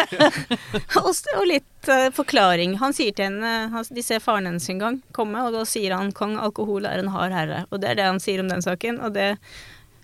og, 1.01 1.10
og 1.12 1.45
litt 1.47 1.89
uh, 1.91 2.08
forklaring. 2.15 2.78
Han 2.80 2.95
sier 2.95 3.15
til 3.15 3.30
henne 3.30 3.51
han, 3.73 3.88
De 3.95 4.04
ser 4.04 4.23
faren 4.23 4.47
hennes 4.49 4.69
en 4.71 4.80
gang 4.80 4.99
komme, 5.15 5.43
og 5.43 5.56
da 5.56 5.65
sier 5.67 5.95
han 5.95 6.13
'Kong 6.15 6.38
alkohol 6.39 6.88
er 6.88 7.04
en 7.04 7.12
hard 7.12 7.36
herre'. 7.36 7.65
Og 7.71 7.82
det 7.84 7.91
er 7.91 7.99
det 7.99 8.10
han 8.10 8.23
sier 8.23 8.43
om 8.43 8.51
den 8.51 8.63
saken, 8.63 9.01
og 9.04 9.15
det 9.15 9.36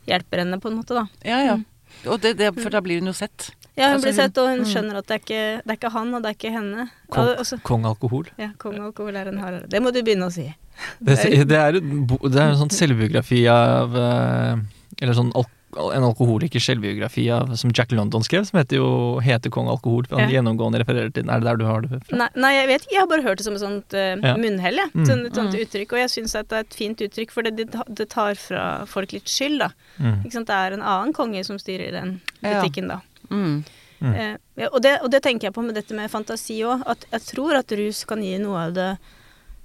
hjelper 0.07 0.43
henne 0.43 0.59
på 0.59 0.71
en 0.71 0.79
måte, 0.81 0.97
da. 0.97 1.07
Ja, 1.23 1.39
ja. 1.45 1.55
Mm. 1.55 1.65
Og 2.11 2.21
det, 2.23 2.37
det, 2.39 2.53
for 2.59 2.71
da 2.73 2.81
blir 2.81 2.99
hun 2.99 3.11
jo 3.11 3.15
sett. 3.15 3.51
Ja, 3.75 3.87
hun 3.87 3.93
Altså, 3.93 4.07
blir 4.07 4.17
sett, 4.17 4.41
og 4.41 4.49
hun 4.51 4.63
mm. 4.65 4.67
skjønner 4.67 4.99
at 4.99 5.07
det 5.07 5.15
er 5.15 5.21
ikke, 5.21 5.43
det 5.63 5.71
er 5.73 5.77
ikke 5.79 5.93
han, 5.93 6.09
og 6.13 6.23
det 6.23 6.31
er 6.31 6.35
ikke 6.37 6.51
henne. 6.51 6.89
Kong, 7.13 7.29
og 7.39 7.63
kong 7.67 7.87
alkohol. 7.87 8.27
Ja, 8.41 8.49
kong 8.59 8.81
alkohol 8.83 9.15
er 9.15 9.31
en 9.31 9.39
hardere. 9.39 9.69
Det 9.71 9.79
må 9.83 9.93
du 9.95 10.01
begynne 10.03 10.27
å 10.27 10.33
si. 10.33 10.49
Det, 10.99 11.17
det, 11.45 11.57
er, 11.57 11.77
jo 11.77 12.17
det 12.25 12.39
er 12.39 12.53
en 12.53 12.57
sånn 12.57 12.71
selvbiografi 12.73 13.43
av 13.51 13.91
eh, 13.93 14.61
Eller 15.03 15.13
sånn 15.13 15.29
alkohol 15.29 15.59
en 15.71 16.03
alkoholikers 16.03 16.65
selvbiografi 16.67 17.29
av, 17.31 17.53
som 17.55 17.71
Jack 17.75 17.91
London 17.95 18.23
skrev, 18.25 18.45
som 18.47 18.59
heter 18.59 18.77
jo 18.81 19.19
'Heter 19.21 19.49
kong 19.49 19.67
alkohol'. 19.67 20.09
Han 20.11 20.29
Ja. 20.29 20.41
gjennomgående 20.41 20.79
refererer 20.79 21.13
til. 21.13 21.29
Er 21.29 21.39
det 21.39 21.43
der 21.43 21.57
du 21.57 21.65
har 21.65 21.81
det 21.81 21.89
fra? 21.89 22.17
Nei, 22.17 22.27
nei, 22.35 22.53
jeg 22.53 22.67
vet 22.67 22.81
ikke. 22.81 22.91
Jeg 22.91 22.99
har 22.99 23.07
bare 23.07 23.23
hørt 23.23 23.37
det 23.37 23.45
som 23.45 23.53
et 23.53 23.61
sånt 23.61 23.93
uh, 23.93 24.19
Ja. 24.21 24.35
munnhell, 24.35 24.75
jeg. 24.75 24.91
Mm. 24.93 25.05
Sånn, 25.05 25.25
et 25.25 25.33
sånt 25.33 25.53
uttrykk. 25.53 25.93
Og 25.93 25.99
jeg 25.99 26.09
syns 26.09 26.31
det 26.33 26.51
er 26.51 26.59
et 26.59 26.73
fint 26.73 26.97
uttrykk, 26.97 27.31
for 27.31 27.41
det, 27.41 27.55
det, 27.55 28.09
tar 28.09 28.35
fra 28.35 28.85
folk 28.85 29.13
litt 29.13 29.27
skyld, 29.27 29.59
da. 29.59 29.69
Mm. 29.99 30.25
Ikke 30.25 30.33
sant? 30.33 30.47
Det 30.47 30.55
er 30.55 30.73
en 30.73 30.81
annen 30.81 31.13
konge 31.13 31.45
som 31.45 31.57
styrer 31.57 31.91
den 31.91 32.21
butikken, 32.41 32.87
da. 32.87 33.01
Mm. 33.31 33.63
Mm. 34.01 34.13
Eh, 34.13 34.67
og, 34.67 34.79
det, 34.83 34.95
og 35.05 35.11
det 35.13 35.21
tenker 35.23 35.49
jeg 35.49 35.55
på 35.55 35.63
med 35.65 35.77
dette 35.77 35.95
med 35.97 36.11
fantasi 36.11 36.59
òg. 36.67 36.85
At 36.89 37.05
jeg 37.13 37.27
tror 37.31 37.59
at 37.59 37.73
rus 37.77 38.03
kan 38.09 38.23
gi 38.25 38.35
noe 38.41 38.67
av 38.67 38.77
det 38.77 38.91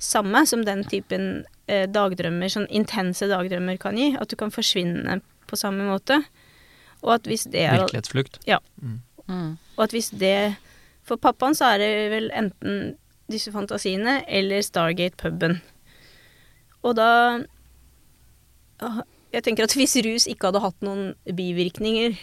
samme 0.03 0.43
som 0.49 0.65
den 0.67 0.85
typen 0.89 1.47
eh, 1.73 1.87
dagdrømmer, 1.89 2.53
sånn 2.53 2.69
intense 2.69 3.29
dagdrømmer 3.31 3.81
kan 3.81 3.97
gi. 3.99 4.13
At 4.21 4.33
du 4.33 4.37
kan 4.41 4.53
forsvinne 4.55 5.21
på 5.49 5.59
samme 5.59 5.87
måte. 5.89 6.21
Og 7.05 7.17
at 7.17 7.29
hvis 7.29 7.47
det 7.53 7.65
er 7.65 7.81
Virkelighetsflukt. 7.83 8.41
Mm. 8.83 9.57
Og 9.77 9.83
at 9.83 9.95
hvis 9.95 10.13
det 10.15 10.55
For 11.07 11.19
pappaen 11.23 11.55
så 11.55 11.73
er 11.75 11.79
det 11.83 11.91
vel 12.11 12.29
enten 12.35 12.97
disse 13.31 13.51
fantasiene 13.55 14.21
eller 14.27 14.63
Stargate-puben. 14.63 15.61
Og 16.87 16.97
da 16.99 17.11
ah, 18.83 19.01
Jeg 19.35 19.47
tenker 19.47 19.67
at 19.67 19.75
hvis 19.75 19.97
rus 20.07 20.27
ikke 20.31 20.51
hadde 20.51 20.63
hatt 20.63 20.87
noen 20.87 21.15
bivirkninger 21.27 22.15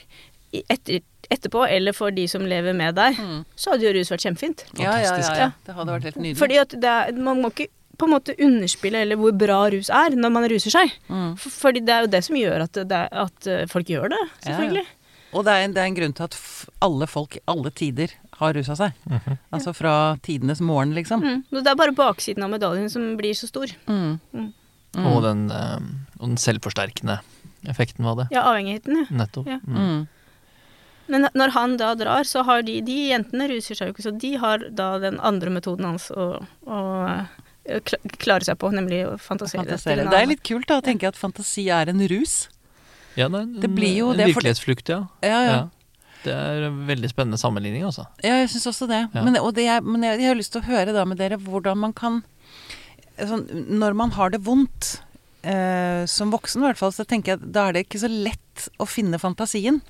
etter, 0.70 1.02
etterpå, 1.34 1.64
eller 1.70 1.96
for 1.98 2.12
de 2.14 2.28
som 2.30 2.42
lever 2.46 2.76
med 2.78 2.96
deg, 2.96 3.18
Mm. 3.20 3.46
så 3.56 3.72
hadde 3.74 3.88
jo 3.88 3.94
rus 3.98 4.12
vært 4.12 4.26
kjempefint. 4.28 4.66
Ja, 4.78 4.98
ja, 5.02 5.16
ja, 5.18 5.36
ja. 5.38 5.52
Det 5.66 5.76
hadde 5.76 5.92
vært 5.96 6.04
helt 6.10 6.20
nydelig. 6.22 6.38
Fordi 6.38 6.60
at 6.62 6.70
det 6.70 6.90
er, 6.92 7.12
man 7.18 7.42
må 7.42 7.50
ikke 7.54 7.68
på 7.98 8.08
en 8.08 8.14
måte 8.16 8.34
underspille 8.42 9.02
eller 9.06 9.16
hvor 9.22 9.32
bra 9.38 9.60
rus 9.70 9.90
er 9.94 10.16
når 10.18 10.32
man 10.34 10.48
ruser 10.50 10.74
seg. 10.74 10.92
Mm. 11.10 11.36
For, 11.38 11.50
fordi 11.50 11.84
det 11.86 11.94
er 11.94 12.02
jo 12.02 12.12
det 12.16 12.24
som 12.26 12.36
gjør 12.36 12.64
at, 12.66 12.74
det 12.90 13.02
at 13.12 13.48
eh, 13.48 13.66
folk 13.70 13.86
gjør 13.88 14.10
det, 14.10 14.22
selvfølgelig. 14.48 14.86
Og 15.34 15.46
det 15.46 15.54
er, 15.54 15.64
en, 15.66 15.74
det 15.74 15.82
er 15.82 15.86
en 15.90 15.96
grunn 15.98 16.14
til 16.14 16.24
at 16.28 16.34
f 16.38 16.66
alle 16.86 17.08
folk 17.10 17.38
i 17.38 17.42
alle 17.50 17.72
tider 17.74 18.12
har 18.38 18.54
rusa 18.54 18.76
seg. 18.78 18.92
Mhm. 19.10 19.38
Altså 19.54 19.74
fra 19.74 19.94
tidenes 20.22 20.60
morgen, 20.62 20.94
liksom. 20.94 21.22
Mm. 21.24 21.44
Det 21.50 21.68
er 21.72 21.76
bare 21.80 21.94
baksiden 21.98 22.44
av 22.46 22.52
medaljen 22.54 22.90
som 22.90 23.16
blir 23.18 23.34
så 23.38 23.48
stor. 23.50 23.72
Mm. 23.88 24.20
Mm. 24.34 24.52
Mm. 24.94 25.06
Og, 25.10 25.22
den, 25.26 25.46
eh, 25.50 25.80
og 26.20 26.28
den 26.28 26.38
selvforsterkende 26.38 27.20
effekten 27.70 28.06
var 28.06 28.16
det. 28.20 28.28
Ja, 28.36 28.44
avhengigheten, 28.52 29.00
ja. 29.00 29.06
Nettopp. 29.24 29.48
Ja. 29.50 29.58
Mm. 29.66 30.08
Men 31.12 31.28
når 31.36 31.54
han 31.56 31.78
da 31.78 31.92
drar, 32.00 32.24
så 32.24 32.46
har 32.48 32.64
de 32.64 32.78
De 32.86 32.98
jentene 33.10 33.50
ruser 33.52 33.76
seg 33.76 33.90
jo 33.90 33.96
ikke, 33.96 34.06
så 34.06 34.14
de 34.16 34.34
har 34.40 34.68
da 34.72 34.94
den 35.04 35.20
andre 35.20 35.52
metoden 35.52 35.88
hans 35.90 36.08
å, 36.16 36.28
å 36.64 36.80
eh, 37.68 37.94
klare 38.24 38.48
seg 38.48 38.60
på, 38.62 38.72
nemlig 38.72 39.04
å 39.10 39.18
fantasere. 39.20 39.66
Fantasere. 39.66 40.08
Det 40.10 40.20
er 40.22 40.32
litt 40.32 40.44
kult 40.48 40.70
da 40.72 40.80
å 40.80 40.86
tenke 40.86 41.10
at 41.12 41.20
fantasi 41.20 41.68
er 41.74 41.92
en 41.92 42.04
rus. 42.12 42.48
Ja, 43.20 43.28
det 43.28 43.38
er 43.38 43.42
en, 43.44 43.56
Det 43.62 43.72
blir 43.72 43.98
jo 44.00 44.12
en 44.14 44.22
det 44.22 44.32
virkelighetsflukt, 44.32 44.90
ja. 44.90 45.04
Ja, 45.22 45.40
ja. 45.44 45.56
ja. 45.58 45.64
Det 46.24 46.32
er 46.34 46.68
en 46.70 46.84
veldig 46.88 47.10
spennende 47.12 47.38
sammenligning, 47.40 47.84
altså. 47.84 48.06
Ja, 48.24 48.38
jeg 48.40 48.52
syns 48.54 48.70
også 48.72 48.88
det. 48.88 49.02
Ja. 49.12 49.24
Men, 49.26 49.38
og 49.42 49.52
det 49.58 49.68
er, 49.68 49.84
men 49.84 50.06
jeg, 50.08 50.22
jeg 50.24 50.32
har 50.32 50.40
lyst 50.40 50.54
til 50.56 50.64
å 50.64 50.70
høre 50.70 50.96
da 50.96 51.04
med 51.08 51.20
dere 51.20 51.40
hvordan 51.42 51.82
man 51.82 51.96
kan 51.96 52.22
sånn, 53.20 53.44
Når 53.78 53.94
man 53.98 54.14
har 54.16 54.32
det 54.34 54.40
vondt, 54.48 54.96
eh, 55.44 56.08
som 56.10 56.32
voksen 56.34 56.64
i 56.64 56.66
hvert 56.70 56.80
fall, 56.80 56.94
så 56.96 57.06
tenker 57.06 57.34
jeg 57.34 57.42
at 57.42 57.52
da 57.54 57.68
er 57.68 57.76
det 57.76 57.86
ikke 57.86 58.02
så 58.02 58.10
lett 58.10 58.70
å 58.82 58.88
finne 58.90 59.20
fantasien. 59.22 59.82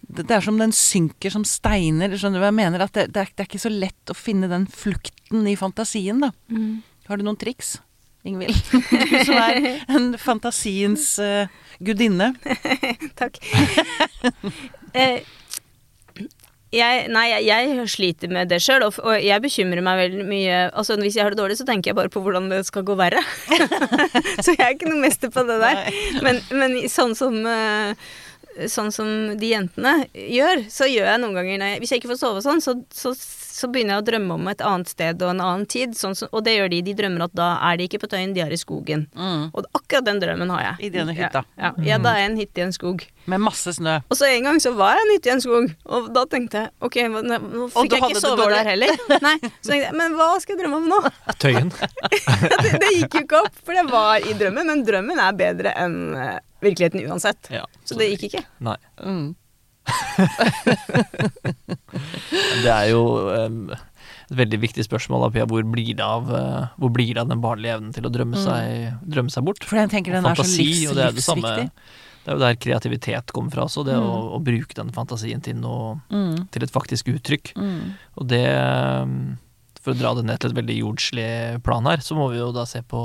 Det, 0.00 0.26
er 0.30 0.42
som 0.42 0.58
den 0.58 0.72
synker 0.74 1.32
som 1.32 1.44
steiner. 1.46 2.16
Skjønner 2.16 2.40
du 2.40 2.44
hva 2.44 2.50
jeg 2.50 2.58
mener? 2.58 2.84
At 2.86 2.96
det, 2.96 3.10
det, 3.14 3.22
er, 3.22 3.34
det 3.34 3.44
er 3.44 3.50
ikke 3.50 3.62
så 3.62 3.72
lett 3.72 4.12
å 4.12 4.16
finne 4.16 4.50
den 4.50 4.66
flukten 4.66 5.46
i 5.46 5.56
fantasien, 5.58 6.22
da. 6.24 6.32
Mm. 6.50 6.80
Har 7.10 7.20
du 7.20 7.26
noen 7.26 7.38
triks? 7.38 7.78
Ingvild, 8.26 8.52
du 9.10 9.14
som 9.24 9.38
er 9.40 9.80
en 9.88 10.10
fantasiens 10.20 11.14
uh, 11.24 11.46
gudinne. 11.80 12.34
Takk. 13.20 13.38
eh, 14.92 15.22
jeg, 16.70 17.06
nei, 17.10 17.24
jeg, 17.32 17.46
jeg 17.48 17.86
sliter 17.90 18.30
med 18.30 18.50
det 18.52 18.60
sjøl, 18.62 18.84
og, 18.86 18.98
og 19.02 19.16
jeg 19.18 19.42
bekymrer 19.42 19.82
meg 19.82 20.04
veldig 20.04 20.26
mye 20.28 20.58
Altså, 20.68 20.94
Hvis 21.00 21.16
jeg 21.18 21.24
har 21.26 21.34
det 21.34 21.40
dårlig, 21.40 21.56
så 21.58 21.66
tenker 21.66 21.90
jeg 21.90 21.98
bare 21.98 22.12
på 22.12 22.22
hvordan 22.22 22.46
det 22.52 22.60
skal 22.68 22.84
gå 22.86 22.94
verre. 22.98 23.22
så 24.44 24.54
jeg 24.54 24.60
er 24.62 24.76
ikke 24.76 24.90
noe 24.92 25.02
mester 25.02 25.32
på 25.34 25.42
det 25.48 25.56
der. 25.64 25.88
Men, 26.22 26.38
men 26.54 26.76
sånn 26.92 27.16
som 27.18 27.40
eh, 27.42 28.12
Sånn 28.70 28.90
som 28.92 29.06
de 29.38 29.52
jentene 29.52 30.08
gjør, 30.10 30.64
så 30.72 30.88
gjør 30.90 31.06
jeg 31.06 31.20
noen 31.22 31.36
ganger 31.38 31.60
når 31.60 31.70
jeg, 31.70 31.80
Hvis 31.82 31.92
jeg 31.92 32.02
ikke 32.02 32.10
får 32.10 32.18
sove 32.20 32.42
sånn, 32.44 32.62
så, 32.64 32.74
så, 32.90 33.12
så 33.14 33.68
begynner 33.70 33.96
jeg 33.96 34.02
å 34.02 34.06
drømme 34.08 34.36
om 34.36 34.50
et 34.50 34.64
annet 34.66 34.90
sted 34.90 35.22
og 35.22 35.32
en 35.34 35.42
annen 35.44 35.66
tid. 35.70 35.94
Sånn 35.98 36.16
som, 36.18 36.30
og 36.34 36.44
det 36.46 36.56
gjør 36.56 36.72
de. 36.72 36.80
De 36.90 36.96
drømmer 36.98 37.26
at 37.28 37.36
da 37.38 37.50
er 37.68 37.78
de 37.78 37.86
ikke 37.86 38.02
på 38.02 38.10
Tøyen, 38.10 38.34
de 38.36 38.42
er 38.44 38.54
i 38.54 38.58
skogen. 38.60 39.06
Mm. 39.14 39.46
Og 39.54 39.68
akkurat 39.78 40.08
den 40.08 40.20
drømmen 40.22 40.52
har 40.56 40.66
jeg. 40.66 40.88
I 40.88 40.92
denne 40.96 41.14
hytta. 41.16 41.44
Ja, 41.54 41.70
ja, 41.78 41.86
ja 41.92 42.00
da 42.02 42.16
er 42.16 42.24
jeg 42.24 42.32
en 42.32 42.40
hytte 42.40 42.62
i 42.62 42.66
en 42.66 42.74
skog. 42.74 43.06
Med 43.30 43.44
masse 43.44 43.76
snø. 43.76 43.98
Og 44.10 44.18
så 44.18 44.28
en 44.32 44.48
gang 44.48 44.60
så 44.62 44.74
var 44.76 44.98
jeg 44.98 45.06
en 45.06 45.14
hytte 45.14 45.30
i 45.30 45.34
en 45.36 45.44
skog, 45.44 45.70
og 45.86 46.10
da 46.16 46.26
tenkte 46.30 46.64
jeg 46.64 46.72
ok, 46.88 47.00
nå 47.12 47.22
nå 47.28 47.70
fikk 47.74 47.96
jeg 47.96 48.08
ikke 48.08 48.22
sove 48.24 48.50
der 48.50 48.72
heller. 48.72 48.94
Nei, 49.26 49.36
så 49.60 49.72
tenkte 49.72 49.82
jeg, 49.84 49.96
Men 50.00 50.18
hva 50.18 50.30
skal 50.42 50.56
jeg 50.56 50.62
drømme 50.64 50.80
om 50.80 50.90
nå? 50.90 51.00
Tøyen. 51.42 51.72
det, 52.64 52.76
det 52.82 52.92
gikk 52.96 53.20
jo 53.20 53.24
ikke 53.26 53.42
opp, 53.44 53.58
for 53.60 53.76
det 53.76 53.86
var 53.92 54.24
i 54.24 54.36
drømmen, 54.40 54.72
men 54.72 54.86
drømmen 54.86 55.20
er 55.22 55.36
bedre 55.36 55.74
enn 55.78 55.98
eh, 56.16 56.38
virkeligheten 56.62 57.06
uansett. 57.10 57.50
Ja, 57.52 57.64
Så 57.84 57.96
det 57.98 58.10
gikk 58.12 58.28
ikke. 58.30 58.44
Nei. 58.64 58.76
Mm. 59.02 59.34
Det 62.60 62.70
er 62.70 62.90
jo 62.92 63.00
um, 63.30 63.70
et 63.72 64.36
veldig 64.38 64.60
viktig 64.62 64.84
spørsmål, 64.86 65.24
da, 65.26 65.30
Pia. 65.34 65.46
Hvor 65.50 65.64
blir 65.72 65.94
det 65.98 66.04
av, 66.04 66.28
uh, 66.30 66.68
hvor 66.80 66.92
blir 66.94 67.14
det 67.16 67.22
av 67.24 67.30
den 67.32 67.42
barnlige 67.42 67.78
evnen 67.78 67.94
til 67.96 68.06
å 68.06 68.12
drømme 68.12 68.38
seg, 68.40 68.94
drømme 69.10 69.32
seg 69.32 69.46
bort? 69.48 69.66
For 69.66 69.80
jeg 69.80 69.90
tenker 69.92 70.14
den 70.16 70.26
Fantasi, 70.26 70.50
er 70.50 70.54
så 70.54 70.68
livs, 70.68 70.86
og 70.92 70.98
det 71.00 71.04
er 71.08 71.16
det 71.16 71.26
samme 71.26 71.44
livsviktig. 71.48 71.98
Det 72.20 72.28
er 72.28 72.36
jo 72.36 72.42
der 72.42 72.56
kreativitet 72.60 73.32
kommer 73.32 73.54
fra 73.54 73.64
også, 73.64 73.82
det 73.88 73.94
å, 73.96 74.10
å 74.36 74.38
bruke 74.44 74.76
den 74.76 74.90
fantasien 74.94 75.40
til 75.44 75.56
noe 75.56 75.94
Mm. 76.12 76.48
til 76.52 76.66
et 76.66 76.74
faktisk 76.74 77.08
uttrykk. 77.14 77.54
Mm. 77.56 77.94
Og 78.20 78.26
det 78.28 78.44
um, 79.02 79.38
For 79.80 79.94
å 79.94 79.96
dra 79.96 80.12
det 80.18 80.26
ned 80.28 80.38
til 80.42 80.52
et 80.52 80.58
veldig 80.58 80.76
jordslig 80.82 81.30
plan 81.64 81.86
her, 81.88 82.02
så 82.04 82.12
må 82.18 82.28
vi 82.30 82.36
jo 82.42 82.50
da 82.52 82.66
se 82.68 82.82
på, 82.84 83.00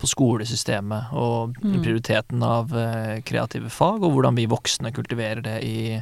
på 0.00 0.08
skolesystemet 0.08 1.12
og 1.12 1.56
Mm. 1.60 1.82
prioriteten 1.84 2.42
av 2.42 2.72
eh, 2.76 3.20
kreative 3.20 3.68
fag, 3.70 4.02
og 4.02 4.14
hvordan 4.14 4.36
vi 4.38 4.46
voksne 4.48 4.92
kultiverer 4.96 5.42
det 5.44 5.58
i, 5.62 6.00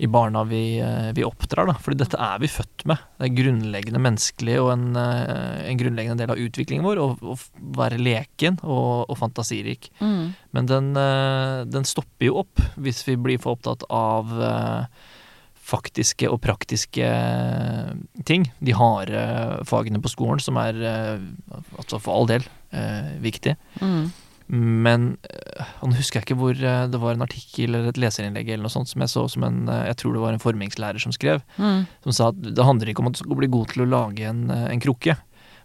i 0.00 0.06
barna 0.06 0.44
vi, 0.46 0.78
eh, 0.78 1.10
vi 1.12 1.24
oppdrar. 1.26 1.66
Da. 1.66 1.74
Fordi 1.74 1.98
dette 1.98 2.18
er 2.18 2.38
vi 2.38 2.46
født 2.48 2.86
med. 2.86 2.98
Det 3.18 3.26
er 3.26 3.36
grunnleggende 3.42 4.00
menneskelig 4.00 4.58
og 4.62 4.72
en, 4.72 4.96
eh, 4.96 5.70
en 5.70 5.80
grunnleggende 5.80 6.22
del 6.22 6.30
av 6.30 6.38
utviklingen 6.38 6.86
vår 6.86 7.02
å 7.02 7.38
være 7.76 7.98
leken 7.98 8.60
og, 8.62 9.10
og 9.10 9.18
fantasirik. 9.18 9.90
Mm. 10.00 10.34
Men 10.52 10.66
den, 10.70 10.92
den 11.70 11.84
stopper 11.84 12.30
jo 12.30 12.38
opp 12.44 12.62
hvis 12.78 13.02
vi 13.08 13.16
blir 13.16 13.40
for 13.42 13.58
opptatt 13.58 13.84
av 13.90 14.30
faktiske 15.70 16.26
og 16.26 16.40
praktiske 16.42 17.06
ting. 18.26 18.48
De 18.58 18.72
harde 18.74 19.20
fagene 19.70 20.00
på 20.02 20.10
skolen, 20.10 20.40
som 20.42 20.56
er 20.58 20.74
altså 21.78 22.00
for 22.00 22.14
all 22.16 22.26
del 22.26 22.46
eh, 22.72 23.14
viktig. 23.22 23.56
Mm. 23.80 24.10
Men 24.50 25.04
eh, 25.30 25.68
nå 25.86 25.94
husker 25.94 26.18
jeg 26.18 26.26
ikke 26.26 26.38
hvor 26.40 26.58
eh, 26.58 26.86
det 26.90 26.98
var 26.98 27.14
en 27.14 27.22
artikkel 27.22 27.70
eller 27.70 27.92
et 27.92 28.00
leserinnlegg 28.02 28.48
eller 28.50 28.66
noe 28.66 28.74
sånt 28.74 28.90
som 28.90 29.04
jeg 29.04 29.12
så 29.12 29.26
som 29.30 29.46
en 29.46 29.60
eh, 29.70 29.84
Jeg 29.92 30.00
tror 30.02 30.16
det 30.16 30.24
var 30.24 30.34
en 30.34 30.42
formingslærer 30.42 31.02
som 31.02 31.14
skrev, 31.14 31.44
Mm. 31.60 31.86
som 32.06 32.16
sa 32.16 32.28
at 32.32 32.42
det 32.42 32.66
handler 32.66 32.90
ikke 32.90 33.04
om 33.04 33.10
at 33.10 33.18
du 33.18 33.22
skal 33.22 33.38
bli 33.38 33.50
god 33.52 33.70
til 33.70 33.84
å 33.84 33.90
lage 33.90 34.26
en, 34.26 34.48
en 34.50 34.82
krukke, 34.82 35.16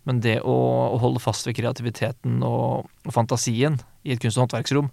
men 0.05 0.21
det 0.21 0.37
å, 0.45 0.55
å 0.93 0.97
holde 1.01 1.21
fast 1.23 1.47
ved 1.47 1.57
kreativiteten 1.57 2.43
og, 2.45 2.89
og 3.05 3.13
fantasien 3.15 3.79
i 4.05 4.13
et 4.13 4.21
kunst- 4.21 4.37
og 4.37 4.45
håndverksrom, 4.45 4.91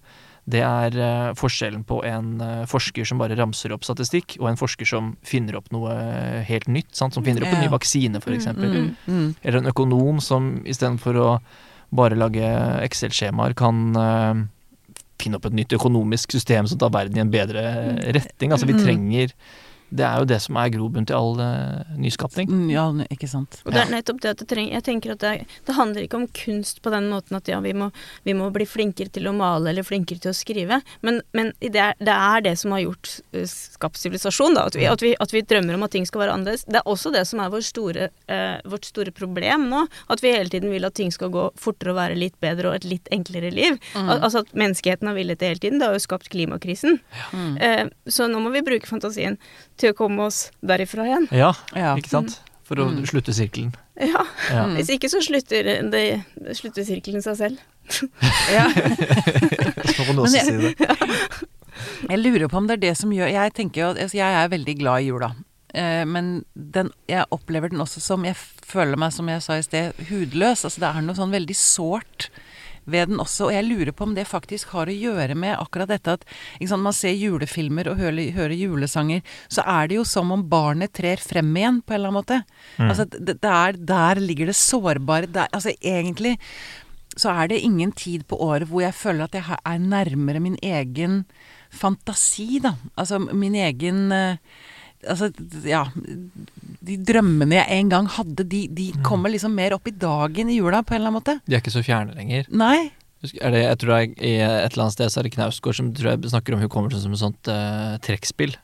det 0.48 0.62
er 0.64 0.96
uh, 0.98 1.35
forskjellen 1.38 1.85
på 1.87 2.01
en 2.09 2.31
uh, 2.40 2.62
forsker 2.66 3.07
som 3.07 3.20
bare 3.20 3.37
ramser 3.38 3.75
opp 3.77 3.85
statistikk, 3.87 4.38
og 4.40 4.48
en 4.51 4.59
forsker 4.59 4.88
som 4.88 5.12
finner 5.22 5.59
opp 5.61 5.68
noe 5.70 5.92
helt 6.48 6.66
nytt, 6.66 6.90
sant? 6.96 7.14
som 7.14 7.22
finner 7.22 7.44
opp 7.44 7.53
en 7.53 7.62
ny 7.62 7.68
vaksine, 7.70 8.18
for 8.25 8.35
eksempel. 8.35 8.72
Mm. 8.72 8.88
Mm. 9.07 9.29
Eller 9.42 9.61
en 9.61 9.70
økonom 9.70 10.18
som 10.25 10.48
istedenfor 10.66 11.20
å 11.20 11.29
bare 11.92 12.16
lage 12.16 12.42
Excel-skjemaer, 12.87 13.55
kan 13.59 13.83
eh, 13.96 14.42
finne 15.22 15.38
opp 15.38 15.46
et 15.50 15.55
nytt 15.59 15.74
økonomisk 15.76 16.33
system 16.35 16.66
som 16.66 16.81
tar 16.81 16.90
verden 16.94 17.16
i 17.18 17.22
en 17.22 17.31
bedre 17.31 17.62
retning. 18.16 18.50
Altså 18.52 18.66
vi 18.66 18.74
Mm. 18.74 18.83
trenger 18.85 19.35
Det 19.92 20.05
er 20.07 20.22
jo 20.22 20.28
det 20.28 20.38
som 20.42 20.57
er 20.61 20.72
grobunn 20.72 21.07
til 21.09 21.16
all 21.18 21.38
uh, 21.40 21.94
nyskapning. 22.00 22.48
Mm, 22.50 22.70
Ja, 22.72 22.87
ikke 23.12 23.28
sant. 23.28 23.61
Og 23.66 23.74
det 23.74 23.83
er 23.83 23.92
nettopp 23.92 24.22
det 24.24 24.33
at 24.33 24.42
det 24.42 24.48
trenger, 24.48 24.72
jeg 24.78 24.87
tenker 24.87 25.14
at 25.14 25.22
det, 25.22 25.33
det 25.68 25.76
handler 25.76 26.07
ikke 26.07 26.20
om 26.22 26.26
kunst 26.37 26.81
på 26.85 26.92
den 26.94 27.11
måten 27.12 27.37
at 27.37 27.50
ja, 27.50 27.61
vi 27.64 27.74
må, 27.76 27.90
vi 28.24 28.35
må 28.38 28.48
bli 28.55 28.66
flinkere 28.68 29.12
til 29.12 29.28
å 29.28 29.35
male 29.37 29.72
eller 29.72 29.87
flinkere 29.87 30.22
til 30.22 30.33
å 30.33 30.37
skrive, 30.37 30.81
men, 31.05 31.20
men 31.37 31.52
det, 31.61 31.76
er, 31.76 31.98
det 32.00 32.16
er 32.16 32.46
det 32.48 32.55
som 32.61 32.74
har 32.76 32.85
gjort 32.87 33.12
uh, 33.37 33.44
skapt 33.48 34.00
sivilisasjon, 34.00 34.57
da. 34.57 34.66
At 34.72 34.78
vi, 34.78 34.88
at, 34.88 35.05
vi, 35.05 35.12
at 35.20 35.37
vi 35.37 35.44
drømmer 35.44 35.76
om 35.76 35.87
at 35.87 35.94
ting 35.94 36.09
skal 36.09 36.24
være 36.24 36.38
annerledes. 36.38 36.64
Det 36.68 36.81
er 36.81 36.88
også 36.88 37.12
det 37.14 37.26
som 37.28 37.42
er 37.44 37.52
vår 37.52 37.66
store, 37.68 38.09
uh, 38.33 38.59
vårt 38.72 38.88
store 38.88 39.12
problem 39.14 39.68
nå. 39.70 39.85
At 40.12 40.24
vi 40.24 40.33
hele 40.33 40.52
tiden 40.52 40.72
vil 40.72 40.88
at 40.88 40.96
ting 40.96 41.12
skal 41.14 41.33
gå 41.35 41.48
fortere 41.61 41.92
og 41.92 42.00
være 42.00 42.18
litt 42.18 42.38
bedre 42.42 42.70
og 42.70 42.81
et 42.81 42.88
litt 42.88 43.12
enklere 43.14 43.53
liv. 43.53 43.78
Al 43.99 44.22
altså 44.22 44.43
at 44.43 44.53
menneskeheten 44.57 45.09
har 45.09 45.16
villet 45.16 45.40
det 45.40 45.53
hele 45.53 45.62
tiden. 45.62 45.80
Det 45.80 45.88
har 45.88 45.97
jo 45.97 46.05
skapt 46.05 46.30
klimakrisen. 46.32 46.99
Mm. 47.32 47.55
Eh, 47.62 47.84
så 48.07 48.28
nå 48.30 48.40
må 48.43 48.53
vi 48.55 48.64
bruke 48.66 48.88
fantasien 48.88 49.38
til 49.83 49.93
å 49.93 49.99
komme 49.99 50.24
oss 50.30 50.45
derifra 50.62 51.05
igjen. 51.11 51.28
Ja, 51.35 51.53
Ja. 51.76 51.95
ikke 51.99 52.12
sant? 52.14 52.39
For 52.64 52.78
å 52.80 52.87
Mm. 52.89 53.03
slutte 53.11 53.35
sirkelen. 53.37 53.74
Ja. 54.01 54.22
Ja. 54.49 54.62
Mm. 54.66 54.76
Hvis 54.78 54.89
ikke 54.95 55.11
så 55.12 55.20
slutter, 55.20 55.66
det, 55.91 56.22
slutter 56.57 56.87
sirkelen 56.87 57.22
seg 57.22 57.37
selv. 57.37 57.59
Ja. 58.57 58.68
Så 58.70 60.05
må 60.07 60.14
du 60.14 60.22
Men 60.22 60.24
også 60.24 60.39
jeg- 60.39 60.47
si 60.47 60.57
det. 60.57 60.76
Jeg 62.12 62.18
lurer 62.20 62.49
på 62.53 62.57
om 62.61 62.66
det 62.68 62.74
er 62.76 62.83
det 62.83 62.97
som 63.01 63.11
gjør 63.11 63.30
Jeg 63.33 63.53
tenker 63.57 63.80
jo 63.80 63.87
altså 63.95 64.14
Jeg 64.18 64.35
er 64.45 64.49
veldig 64.53 64.74
glad 64.78 65.03
i 65.03 65.07
jula. 65.09 65.30
Eh, 65.74 66.05
men 66.05 66.45
den, 66.55 66.91
jeg 67.09 67.24
opplever 67.33 67.70
den 67.72 67.80
også 67.80 68.01
som 68.05 68.24
Jeg 68.28 68.37
føler 68.37 68.97
meg, 69.01 69.12
som 69.12 69.26
jeg 69.28 69.41
sa 69.43 69.57
i 69.57 69.62
sted, 69.64 69.95
hudløs. 70.11 70.64
Altså 70.68 70.78
det 70.85 70.89
er 70.91 71.01
noe 71.03 71.16
sånn 71.16 71.33
veldig 71.33 71.57
sårt 71.57 72.28
ved 72.85 73.12
den 73.12 73.22
også. 73.22 73.49
Og 73.49 73.55
jeg 73.55 73.66
lurer 73.68 73.93
på 73.97 74.07
om 74.09 74.14
det 74.16 74.26
faktisk 74.28 74.74
har 74.76 74.91
å 74.91 74.97
gjøre 74.97 75.37
med 75.39 75.57
akkurat 75.59 75.91
dette 75.93 76.16
at 76.18 76.26
sant, 76.61 76.83
man 76.83 76.97
ser 76.97 77.14
julefilmer 77.16 77.93
og 77.93 78.01
hører, 78.03 78.33
hører 78.37 78.57
julesanger, 78.59 79.22
så 79.53 79.64
er 79.68 79.91
det 79.91 80.01
jo 80.01 80.07
som 80.09 80.33
om 80.35 80.45
barnet 80.51 80.95
trer 80.97 81.22
frem 81.22 81.51
igjen 81.57 81.83
på 81.83 81.95
en 81.95 82.01
eller 82.01 82.12
annen 82.12 82.20
måte. 82.20 82.43
Altså 82.83 83.09
det, 83.12 83.39
det 83.43 83.53
er, 83.53 83.80
der 83.95 84.22
ligger 84.22 84.51
det 84.51 84.59
sårbare 84.59 85.30
der, 85.30 85.51
Altså 85.53 85.74
egentlig 85.80 86.39
så 87.16 87.33
er 87.33 87.51
det 87.51 87.61
ingen 87.61 87.93
tid 87.93 88.24
på 88.28 88.39
året 88.41 88.70
hvor 88.70 88.80
jeg 88.85 88.97
føler 88.97 89.26
at 89.26 89.35
jeg 89.37 89.45
er 89.45 89.80
nærmere 89.83 90.41
min 90.41 90.57
egen 90.64 91.24
fantasi, 91.72 92.61
da. 92.64 92.74
Altså 92.97 93.18
min 93.20 93.57
egen 93.57 94.12
eh, 94.12 94.41
Altså, 95.03 95.32
ja 95.66 95.82
De 96.82 96.96
drømmene 97.03 97.57
jeg 97.57 97.78
en 97.80 97.92
gang 97.92 98.09
hadde, 98.16 98.44
de, 98.46 98.64
de 98.70 98.88
kommer 99.07 99.32
liksom 99.32 99.55
mer 99.59 99.74
opp 99.76 99.88
i 99.90 99.94
dagen 99.94 100.50
i 100.50 100.59
jula, 100.61 100.82
på 100.82 100.94
en 100.94 101.00
eller 101.00 101.11
annen 101.11 101.20
måte. 101.20 101.38
De 101.46 101.57
er 101.57 101.62
ikke 101.62 101.74
så 101.74 101.84
fjerne 101.86 102.14
lenger. 102.18 102.46
Nei. 102.50 102.90
Er 103.38 103.55
det, 103.55 103.62
jeg 103.62 103.78
tror 103.78 103.92
det 103.92 103.98
er 103.98 104.07
i 104.18 104.32
et 104.42 104.72
eller 104.72 104.84
annet 104.84 104.96
sted 104.96 105.12
så 105.12 105.20
er 105.20 105.28
det 105.28 105.34
Knausgård 105.36 105.76
som 105.78 105.92
tror 105.94 106.11
jeg 106.11 106.32
snakker 106.32 106.57
om 106.57 106.62
hukommelsen 106.64 107.05
som 107.05 107.14
et 107.14 107.22
sånt 107.22 107.50
uh, 107.50 107.94
trekkspill. 108.03 108.57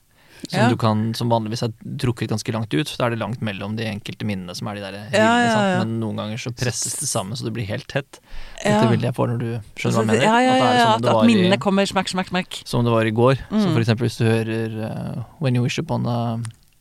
Som 0.49 0.61
Ja. 0.63 0.69
du 0.73 0.77
kan, 0.81 1.13
som 1.15 1.29
vanligvis 1.29 1.63
er 1.63 1.73
trukket 2.01 2.31
ganske 2.33 2.53
langt 2.55 2.73
ut. 2.73 2.89
Da 2.99 3.05
er 3.07 3.11
det 3.11 3.19
langt 3.21 3.43
mellom 3.45 3.77
de 3.77 3.85
enkelte 3.85 4.25
minnene 4.25 4.55
som 4.57 4.67
er 4.69 4.75
de 4.79 4.81
der 4.81 4.93
Ja, 4.93 5.05
rillene, 5.13 5.45
ja, 5.45 5.63
ja. 5.75 5.79
Men 5.85 6.01
noen 6.01 6.17
ganger 6.17 6.39
så 6.41 6.51
presses 6.57 6.95
det 6.99 7.09
sammen 7.09 7.37
så 7.37 7.45
det 7.45 7.53
blir 7.53 7.67
helt 7.69 7.87
tett. 7.87 8.19
Dette 8.65 8.89
bildet 8.89 9.11
jeg 9.11 9.15
får 9.15 9.29
når 9.29 9.39
du 9.39 9.61
skjønner 9.77 10.09
hva 10.09 10.15
jeg 10.17 10.63
mener. 10.63 10.81
At 10.89 11.05
at, 11.05 11.11
at 11.15 11.27
minnene 11.29 11.55
i- 11.55 11.59
kommer 11.61 11.85
smakk, 11.87 12.09
smakk, 12.09 12.29
smakk. 12.33 12.63
Som 12.65 12.85
det 12.85 12.91
var 12.93 13.05
i 13.05 13.11
går. 13.13 13.37
Så 13.51 13.67
Mm. 13.69 13.73
for 13.75 13.81
eksempel 13.85 14.09
hvis 14.09 14.17
du 14.17 14.25
hører 14.25 15.19
uh, 15.19 15.25
When 15.39 15.55
You 15.55 15.63
Wish 15.63 15.79
Upon 15.79 16.07
a 16.07 16.41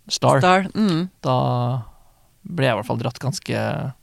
Star, 0.09 0.39
Star. 0.39 0.63
Mm. 0.73 1.09
da 1.21 1.83
ble 2.47 2.63
jeg 2.65 2.71
i 2.73 2.77
hvert 2.79 2.85
fall 2.87 2.97
dratt 3.03 3.19
ganske 3.19 3.93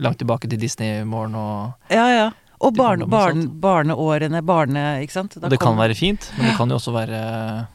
langt 0.00 0.18
tilbake 0.18 0.50
til 0.50 0.58
Disney-morgen 0.58 1.34
og 1.36 1.74
Ja, 1.90 2.08
ja. 2.10 2.30
Og 2.58 2.72
barn, 2.74 3.04
barn, 3.08 3.46
barneårene, 3.60 4.40
barne... 4.42 5.02
Ikke 5.04 5.12
sant? 5.12 5.34
Da 5.38 5.48
Det 5.48 5.58
kan 5.60 5.74
kom- 5.74 5.78
være 5.78 5.94
fint, 5.94 6.32
men 6.38 6.46
det 6.48 6.56
kan 6.56 6.68
jo 6.70 6.76
også 6.76 6.90
være, 6.90 7.68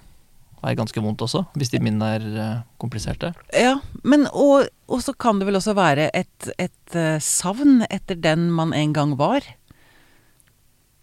være 0.62 0.78
ganske 0.80 1.02
vondt 1.04 1.24
også, 1.26 1.44
hvis 1.58 1.72
de 1.74 1.82
minnene 1.84 2.10
er 2.18 2.28
eh, 2.44 2.60
kompliserte. 2.82 3.34
Ja, 3.58 3.78
men 4.04 4.28
og, 4.30 4.70
og 4.92 5.02
så 5.06 5.16
kan 5.18 5.42
det 5.42 5.50
vel 5.50 5.60
også 5.60 5.76
være 5.78 6.10
et, 6.18 6.52
et 6.62 6.98
eh, 6.98 7.18
savn 7.24 7.82
etter 7.90 8.20
den 8.20 8.50
man 8.54 8.76
en 8.78 8.94
gang 8.94 9.16
var. 9.20 9.46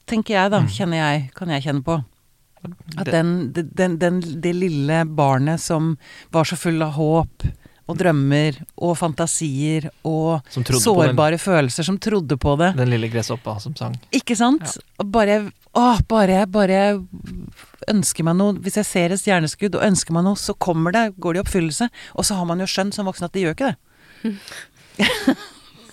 Tenker 0.08 0.38
jeg, 0.38 0.54
da. 0.54 0.62
Mm. 0.64 0.70
Kjenner 0.72 1.02
jeg. 1.02 1.26
Kan 1.36 1.52
jeg 1.52 1.66
kjenne 1.66 1.84
på. 1.84 1.98
At 2.98 3.10
den, 3.12 3.52
den, 3.54 3.98
den, 4.00 4.20
det 4.42 4.54
lille 4.56 5.04
barnet 5.06 5.62
som 5.62 5.92
var 6.34 6.48
så 6.48 6.58
full 6.58 6.82
av 6.82 6.96
håp 6.96 7.46
og 7.88 7.96
drømmer 7.96 8.58
og 8.84 8.96
fantasier 9.00 9.88
og 10.06 10.44
sårbare 10.52 11.36
den, 11.36 11.40
følelser, 11.40 11.86
som 11.86 11.96
trodde 12.02 12.36
på 12.40 12.56
det. 12.60 12.74
den 12.76 12.90
lille 12.92 13.08
gresshoppa 13.12 13.56
som 13.62 13.76
sang. 13.78 13.96
Ikke 14.12 14.36
sant? 14.36 14.76
Ja. 14.76 15.06
bare 15.08 15.38
Å, 15.78 15.86
bare, 16.08 16.42
bare 16.50 16.78
ønsker 17.90 18.26
meg 18.28 18.36
noe 18.38 18.56
Hvis 18.64 18.76
jeg 18.80 18.86
ser 18.88 19.14
et 19.14 19.20
stjerneskudd 19.22 19.76
og 19.78 19.84
ønsker 19.86 20.14
meg 20.16 20.24
noe, 20.28 20.38
så 20.38 20.54
kommer 20.54 20.94
det, 20.94 21.04
går 21.18 21.34
det 21.36 21.40
i 21.40 21.44
oppfyllelse. 21.46 21.88
Og 22.18 22.26
så 22.28 22.38
har 22.38 22.48
man 22.48 22.60
jo 22.62 22.68
skjønt 22.70 22.96
som 22.96 23.08
voksen 23.08 23.28
at 23.28 23.34
det 23.36 23.44
gjør 23.46 23.56
ikke 23.56 23.70
det. 23.72 23.78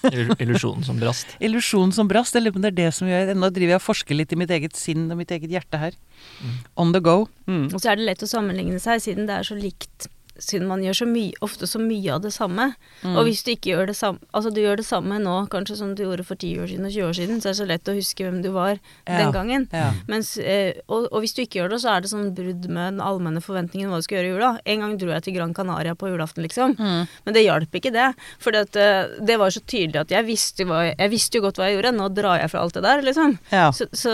Illu- 0.06 0.36
Illusjonen 0.40 0.84
som 0.86 1.00
brast. 1.02 1.28
Illusjonen 1.46 1.94
som 1.96 2.08
brast. 2.10 2.36
Jeg 2.38 2.46
lurer 2.46 2.54
på 2.56 2.60
om 2.62 2.66
det 2.68 2.72
er 2.74 2.80
det 2.84 2.90
som 2.94 3.08
gjør 3.10 3.32
Nå 3.38 3.50
driver 3.54 3.74
jeg 3.76 3.82
og 3.82 3.86
forsker 3.88 4.18
litt 4.20 4.34
i 4.36 4.38
mitt 4.38 4.52
eget 4.54 4.78
sinn 4.78 5.08
og 5.10 5.18
mitt 5.22 5.32
eget 5.34 5.50
hjerte 5.54 5.80
her. 5.82 5.96
Mm. 6.42 6.58
On 6.84 6.92
the 6.94 7.02
go. 7.02 7.16
Mm. 7.50 7.68
Og 7.74 7.80
så 7.82 7.92
er 7.94 7.98
det 8.02 8.06
lett 8.12 8.26
å 8.26 8.30
sammenligne 8.30 8.78
seg, 8.84 9.02
siden 9.02 9.26
det 9.30 9.40
er 9.40 9.48
så 9.48 9.58
likt 9.58 10.10
siden 10.42 10.68
man 10.68 10.82
gjør 10.84 10.98
så 11.00 11.06
mye, 11.08 11.34
ofte 11.46 11.68
så 11.70 11.80
mye 11.80 12.12
av 12.16 12.22
det 12.26 12.32
samme. 12.36 12.72
Mm. 13.04 13.14
Og 13.16 13.28
hvis 13.28 13.44
du 13.46 13.52
ikke 13.54 13.72
gjør 13.74 13.88
det 13.92 13.96
samme 13.96 14.20
Altså 14.36 14.52
du 14.54 14.60
gjør 14.62 14.78
det 14.82 14.86
samme 14.88 15.18
nå 15.22 15.36
kanskje 15.52 15.78
som 15.80 15.94
du 15.96 16.04
gjorde 16.04 16.26
for 16.28 16.36
10 16.36 16.60
år 16.64 16.68
siden 16.72 16.88
og 16.88 16.92
20 16.92 17.08
år 17.08 17.16
siden, 17.20 17.42
så 17.42 17.48
er 17.50 17.54
det 17.56 17.60
så 17.62 17.68
lett 17.70 17.92
å 17.92 17.96
huske 17.96 18.26
hvem 18.28 18.42
du 18.44 18.50
var 18.56 18.80
Ja. 19.08 19.18
den 19.20 19.32
gangen. 19.36 19.68
Ja. 19.72 19.92
Mens, 20.08 20.38
eh, 20.38 20.74
og, 20.88 21.08
og 21.12 21.22
hvis 21.24 21.34
du 21.38 21.42
ikke 21.44 21.60
gjør 21.62 21.70
det, 21.76 21.82
så 21.84 21.94
er 21.96 22.02
det 22.06 22.12
sånn 22.12 22.34
brudd 22.36 22.68
med 22.68 22.96
den 22.96 23.02
allmenne 23.06 23.42
forventningen 23.44 23.90
hva 23.92 24.02
du 24.02 24.08
skal 24.08 24.20
gjøre 24.20 24.30
i 24.30 24.34
jula. 24.36 24.52
En 24.66 24.80
gang 24.86 24.98
dro 25.00 25.12
jeg 25.14 25.24
til 25.28 25.36
Gran 25.38 25.54
Canaria 25.56 25.96
på 25.96 26.10
julaften, 26.12 26.44
liksom. 26.44 26.76
Mm. 26.80 27.08
Men 27.26 27.34
det 27.38 27.46
hjalp 27.46 27.80
ikke, 27.80 27.94
det. 27.96 28.10
For 28.44 28.52
det 28.52 29.38
var 29.40 29.50
så 29.56 29.62
tydelig 29.64 30.02
at 30.06 30.12
jeg 30.12 30.26
visste, 30.28 30.66
hva, 30.68 30.84
jeg 30.92 31.12
visste 31.14 31.40
jo 31.40 31.46
godt 31.48 31.60
hva 31.62 31.70
jeg 31.70 31.80
gjorde. 31.80 31.96
Nå 31.96 32.10
drar 32.16 32.42
jeg 32.42 32.52
fra 32.52 32.66
alt 32.66 32.76
det 32.78 32.84
der, 32.86 33.02
liksom. 33.06 33.38
ja. 33.52 33.70
Så, 33.76 33.88
så 33.96 34.12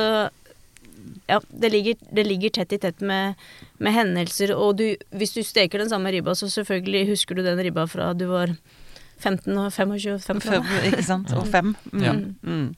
ja, 1.28 1.40
det 1.50 1.70
ligger, 1.72 1.96
det 2.12 2.26
ligger 2.28 2.50
tett 2.50 2.74
i 2.74 2.78
tett 2.78 3.02
med, 3.02 3.36
med 3.80 3.94
hendelser, 3.94 4.54
og 4.56 4.78
du, 4.78 4.96
hvis 5.12 5.34
du 5.34 5.42
steker 5.44 5.80
den 5.80 5.90
samme 5.90 6.12
ribba, 6.12 6.34
så 6.36 6.50
selvfølgelig 6.50 7.08
husker 7.14 7.36
du 7.36 7.44
den 7.44 7.60
ribba 7.60 7.86
fra 7.88 8.14
du 8.14 8.26
var 8.32 8.56
15 9.22 9.58
og 9.58 9.72
25 9.72 10.16
og 10.16 10.22
5 10.26 10.42
Fem, 10.42 10.64
ikke 10.90 11.04
sant? 11.06 11.32
Og 11.38 11.48
fem. 11.48 11.76
Mm. 11.92 12.02
Ja. 12.08 12.14
Mm. 12.42 12.76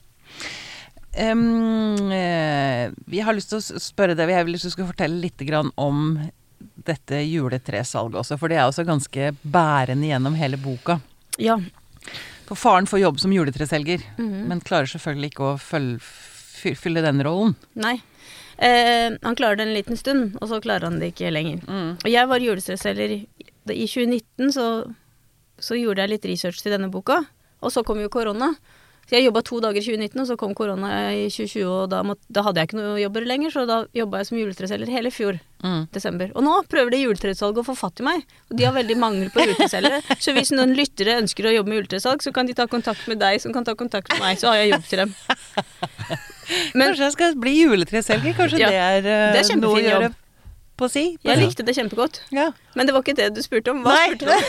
Um, 1.14 2.10
vi 3.06 3.20
har 3.22 3.36
lyst 3.38 3.52
til 3.54 3.60
å 3.62 3.80
spørre 3.82 4.16
deg, 4.18 4.32
jeg 4.34 4.48
vil 4.48 4.56
lyst 4.56 4.66
til 4.72 4.82
å 4.84 4.89
fortelle 4.89 5.20
litt 5.22 5.44
grann 5.46 5.70
om 5.78 6.16
dette 6.84 7.20
juletresalget 7.28 8.18
også, 8.24 8.38
for 8.41 8.50
det 8.50 8.58
er 8.58 8.66
også 8.66 8.86
ganske 8.88 9.30
bærende 9.46 10.10
gjennom 10.10 10.34
hele 10.39 10.58
boka. 10.58 10.98
Ja. 11.38 11.60
For 12.48 12.58
faren 12.60 12.89
får 12.89 13.04
jobb 13.04 13.22
som 13.22 13.32
juletreselger, 13.36 14.02
Mhm. 14.18 14.48
men 14.50 14.62
klarer 14.66 14.89
selvfølgelig 14.89 15.32
ikke 15.32 15.52
å 15.54 15.60
følge, 15.62 16.02
fylle 16.76 17.02
den 17.06 17.22
rollen. 17.24 17.56
Nei. 17.76 18.02
Eh, 18.58 19.16
han 19.22 19.39
klarer 19.39 19.60
det 19.60 19.68
en 19.68 19.76
liten 19.76 19.99
stund, 19.99 20.38
og 20.41 20.49
så 20.51 20.62
klarer 20.64 20.89
han 20.89 20.99
det 21.01 21.14
ikke 21.14 21.34
lenger. 21.34 21.64
Og 22.04 22.10
jeg 22.12 22.30
var 22.30 22.45
juletreselger 22.45 23.18
i, 23.18 23.20
i 23.74 23.88
2019, 23.88 24.54
så, 24.56 24.68
så 25.60 25.80
gjorde 25.80 26.06
jeg 26.06 26.16
litt 26.16 26.30
research 26.34 26.64
til 26.64 26.76
denne 26.76 26.91
boka. 26.93 27.24
Og 27.64 27.72
så 27.72 27.84
kom 27.88 28.01
jo 28.04 28.12
korona. 28.12 28.54
Så 29.04 29.18
jeg 29.18 29.26
jobba 29.26 29.41
to 29.43 29.60
dager 29.64 29.82
i 29.82 29.84
2019, 29.84 30.20
og 30.22 30.28
så 30.30 30.36
kom 30.39 30.54
korona 30.56 30.89
i 31.12 31.26
2020, 31.28 31.64
og 31.68 31.89
da, 31.91 31.99
måtte, 32.08 32.24
da 32.32 32.43
hadde 32.45 32.62
jeg 32.62 32.70
ikke 32.70 32.78
noe 32.80 33.01
jobber 33.01 33.26
lenger, 33.28 33.51
så 33.51 33.66
da 33.68 33.82
jobba 33.95 34.22
jeg 34.22 34.30
som 34.30 34.39
juletreselger 34.39 34.93
hele 34.93 35.12
fjor. 35.12 35.41
Mm. 35.64 35.86
desember. 35.95 36.28
Og 36.36 36.43
nå 36.43 36.58
prøver 36.68 36.91
det 36.91 36.97
juletresalget 37.06 37.62
å 37.62 37.64
få 37.70 37.76
fatt 37.80 38.01
i 38.01 38.04
meg. 38.04 38.26
Og 38.51 38.58
de 38.60 38.66
har 38.68 38.76
veldig 38.76 38.97
mangel 38.99 39.30
på 39.32 39.45
juletreselgere. 39.45 40.01
Så 40.24 40.36
hvis 40.36 40.51
noen 40.51 40.76
lyttere 40.76 41.16
ønsker 41.22 41.47
å 41.47 41.56
jobbe 41.56 41.72
med 41.72 41.80
juletresalg, 41.80 42.20
så 42.26 42.36
kan 42.36 42.51
de 42.51 42.58
ta 42.58 42.68
kontakt 42.68 43.08
med 43.08 43.24
deg, 43.24 43.39
som 43.39 43.56
kan 43.56 43.64
ta 43.64 43.72
kontakt 43.80 44.12
med 44.12 44.26
meg. 44.26 44.43
Så 44.43 44.51
har 44.51 44.60
jeg 44.60 44.74
jobb 44.74 44.89
til 44.91 45.06
dem. 45.06 45.16
Men 46.74 46.88
Kanskje 46.91 47.06
jeg 47.08 47.16
skal 47.16 47.36
bli 47.39 47.54
juletreselger? 47.64 48.36
Kanskje 48.38 48.60
Ja, 48.62 48.70
det 48.70 48.82
er, 48.82 48.98
eh, 49.00 49.34
det 49.38 49.41
er 49.50 49.58
noe 49.62 49.78
å 49.78 49.82
gjøre 49.84 50.08
jobb. 50.10 50.16
på 50.78 50.89
si? 50.91 51.04
På 51.22 51.30
jeg 51.30 51.38
si. 51.39 51.46
likte 51.46 51.66
det 51.68 51.76
kjempegodt. 51.78 52.20
Ja. 52.34 52.50
Men 52.76 52.88
det 52.89 52.94
var 52.96 53.02
ikke 53.06 53.16
det 53.16 53.28
du 53.36 53.41
spurte 53.46 53.72
om. 53.72 53.84
Hva 53.86 53.94
Nei. 53.94 54.08
spurte 54.10 54.26
du 54.26 54.32
om? 54.34 54.44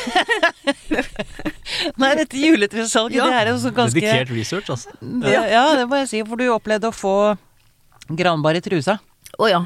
Nei, 2.02 2.12
dette 2.18 2.36
juletresalget, 2.40 3.18
Ja. 3.20 3.26
det 3.30 3.40
er 3.42 3.50
jo 3.52 3.58
så 3.62 3.72
ganske 3.74 4.00
Dedikert 4.00 4.30
research, 4.34 4.70
altså. 4.70 4.90
ja. 5.30 5.42
ja, 5.52 5.64
det 5.78 5.88
må 5.88 5.96
jeg 6.02 6.08
si. 6.10 6.22
For 6.26 6.36
du 6.40 6.48
opplevde 6.54 6.88
å 6.90 6.94
få 6.94 7.14
granbar 8.10 8.56
i 8.58 8.60
trusa. 8.64 8.98
Å 9.38 9.48
ja. 9.50 9.60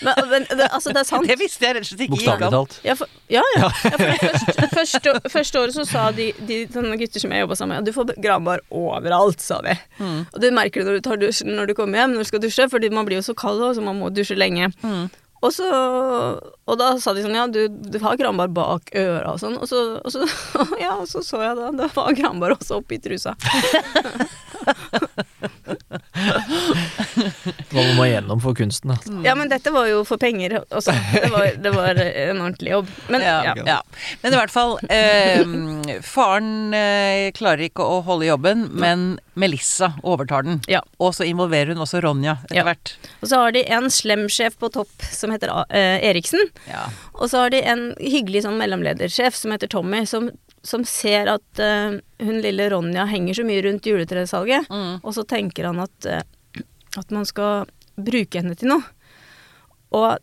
Men, 0.00 0.20
men 0.30 0.46
det, 0.48 0.68
altså, 0.68 0.92
det 0.94 1.02
er 1.02 1.08
sant. 1.08 1.28
Det 1.34 1.36
visste 1.40 1.66
jeg 1.66 1.76
rett 1.76 1.86
og 1.86 1.90
slett 1.90 2.04
ikke. 2.06 2.16
Bokstavelig 2.16 2.50
talt. 2.54 2.76
Ja, 2.86 2.94
for, 2.98 3.10
ja, 3.32 3.42
ja. 3.56 3.70
ja 3.70 3.92
for 3.96 4.04
det 4.04 4.18
første, 4.20 4.68
første, 4.78 5.14
første 5.32 5.64
året 5.64 5.76
så 5.78 5.86
sa 5.88 6.04
de, 6.14 6.30
de 6.48 6.60
sånne 6.74 6.98
gutter 7.00 7.24
som 7.24 7.34
jeg 7.34 7.44
jobba 7.44 7.58
sammen 7.58 7.78
med, 7.78 7.88
du 7.88 7.96
får 7.96 8.14
granbar 8.22 8.62
overalt, 8.74 9.42
sa 9.44 9.60
de. 9.64 9.76
Mm. 9.98 10.22
Og 10.28 10.38
det 10.44 10.54
merker 10.56 10.82
du 10.82 10.90
når 10.90 11.00
du 11.00 11.08
tar 11.08 11.20
dusjen 11.20 11.52
når 11.54 11.70
du 11.70 11.76
kommer 11.78 12.02
hjem, 12.02 12.16
når 12.16 12.26
du 12.26 12.32
skal 12.32 12.44
dusje, 12.44 12.68
fordi 12.72 12.92
man 12.94 13.08
blir 13.08 13.20
jo 13.20 13.28
så 13.28 13.36
kald 13.38 13.62
Og 13.64 13.76
så 13.76 13.84
man 13.84 14.00
må 14.00 14.10
dusje 14.14 14.36
lenge. 14.38 14.70
Mm. 14.84 15.06
Og, 15.44 15.52
så, 15.52 15.66
og 16.64 16.78
da 16.80 16.94
sa 17.02 17.12
de 17.12 17.20
sånn, 17.24 17.36
ja, 17.36 17.44
du, 17.50 17.66
du 17.68 17.98
har 18.00 18.16
granbar 18.16 18.48
bak 18.54 18.88
øra 18.96 19.34
og 19.34 19.40
sånn. 19.42 19.58
Og 19.60 19.68
så, 19.68 19.82
og 20.00 20.14
så, 20.14 20.24
ja, 20.84 20.94
og 20.96 21.08
så 21.10 21.20
så 21.26 21.42
jeg 21.42 21.58
da, 21.58 21.68
det 21.82 21.90
var 21.92 22.16
granbar 22.16 22.56
også 22.56 22.80
oppi 22.80 22.96
trusa. 23.04 23.34
Hva 27.74 27.82
må 27.88 27.94
man 27.98 28.08
gjennom 28.10 28.40
for 28.44 28.54
kunsten? 28.56 28.92
Da? 28.94 28.96
Mm. 29.10 29.24
Ja, 29.26 29.34
men 29.38 29.50
dette 29.50 29.72
var 29.74 29.88
jo 29.90 30.04
for 30.08 30.20
penger 30.22 30.60
også. 30.70 30.94
Det 31.14 31.30
var, 31.32 31.48
det 31.64 31.72
var 31.74 31.98
en 32.00 32.40
ordentlig 32.44 32.70
jobb. 32.76 32.88
Men 33.10 33.24
ja, 33.26 33.36
ja. 33.50 33.54
ja. 33.66 33.78
Men 34.22 34.36
i 34.36 34.38
hvert 34.38 34.54
fall 34.54 34.76
eh, 34.88 35.42
Faren 36.06 36.74
eh, 36.74 37.28
klarer 37.36 37.66
ikke 37.68 37.84
å 37.86 38.00
holde 38.06 38.28
jobben, 38.28 38.66
men 38.78 39.04
Melissa 39.38 39.92
overtar 40.06 40.46
den. 40.46 40.60
Ja. 40.70 40.80
Og 41.02 41.14
så 41.18 41.26
involverer 41.26 41.74
hun 41.74 41.82
også 41.82 42.00
Ronja 42.04 42.36
etter 42.44 42.60
Ja. 42.60 42.64
hvert. 42.68 42.94
Og 43.20 43.28
så 43.30 43.40
har 43.42 43.54
de 43.56 43.64
en 43.74 43.90
slem-sjef 43.90 44.56
på 44.60 44.70
topp 44.74 45.06
som 45.10 45.34
heter 45.34 45.50
eh, 45.74 45.98
Eriksen. 46.10 46.46
Ja. 46.70 46.86
Og 47.18 47.30
så 47.32 47.44
har 47.44 47.50
de 47.54 47.62
en 47.66 47.88
hyggelig 48.00 48.44
sånn 48.46 48.58
mellomledersjef 48.60 49.34
som 49.38 49.54
heter 49.54 49.70
Tommy, 49.72 50.04
som, 50.06 50.30
som 50.66 50.84
ser 50.88 51.28
at 51.30 51.60
uh, 51.62 51.98
hun 52.22 52.38
lille 52.44 52.68
Ronja 52.72 53.04
henger 53.10 53.36
så 53.40 53.44
mye 53.46 53.62
rundt 53.66 53.86
juletresalget, 53.86 54.70
Mm. 54.70 55.00
og 55.02 55.12
så 55.14 55.22
tenker 55.28 55.66
han 55.68 55.78
at, 55.84 56.06
eh, 56.10 56.22
at 56.98 57.14
man 57.14 57.26
skal 57.28 57.68
bruke 57.94 58.40
henne 58.40 58.56
til 58.58 58.70
noe. 58.72 58.84
Og 59.94 60.18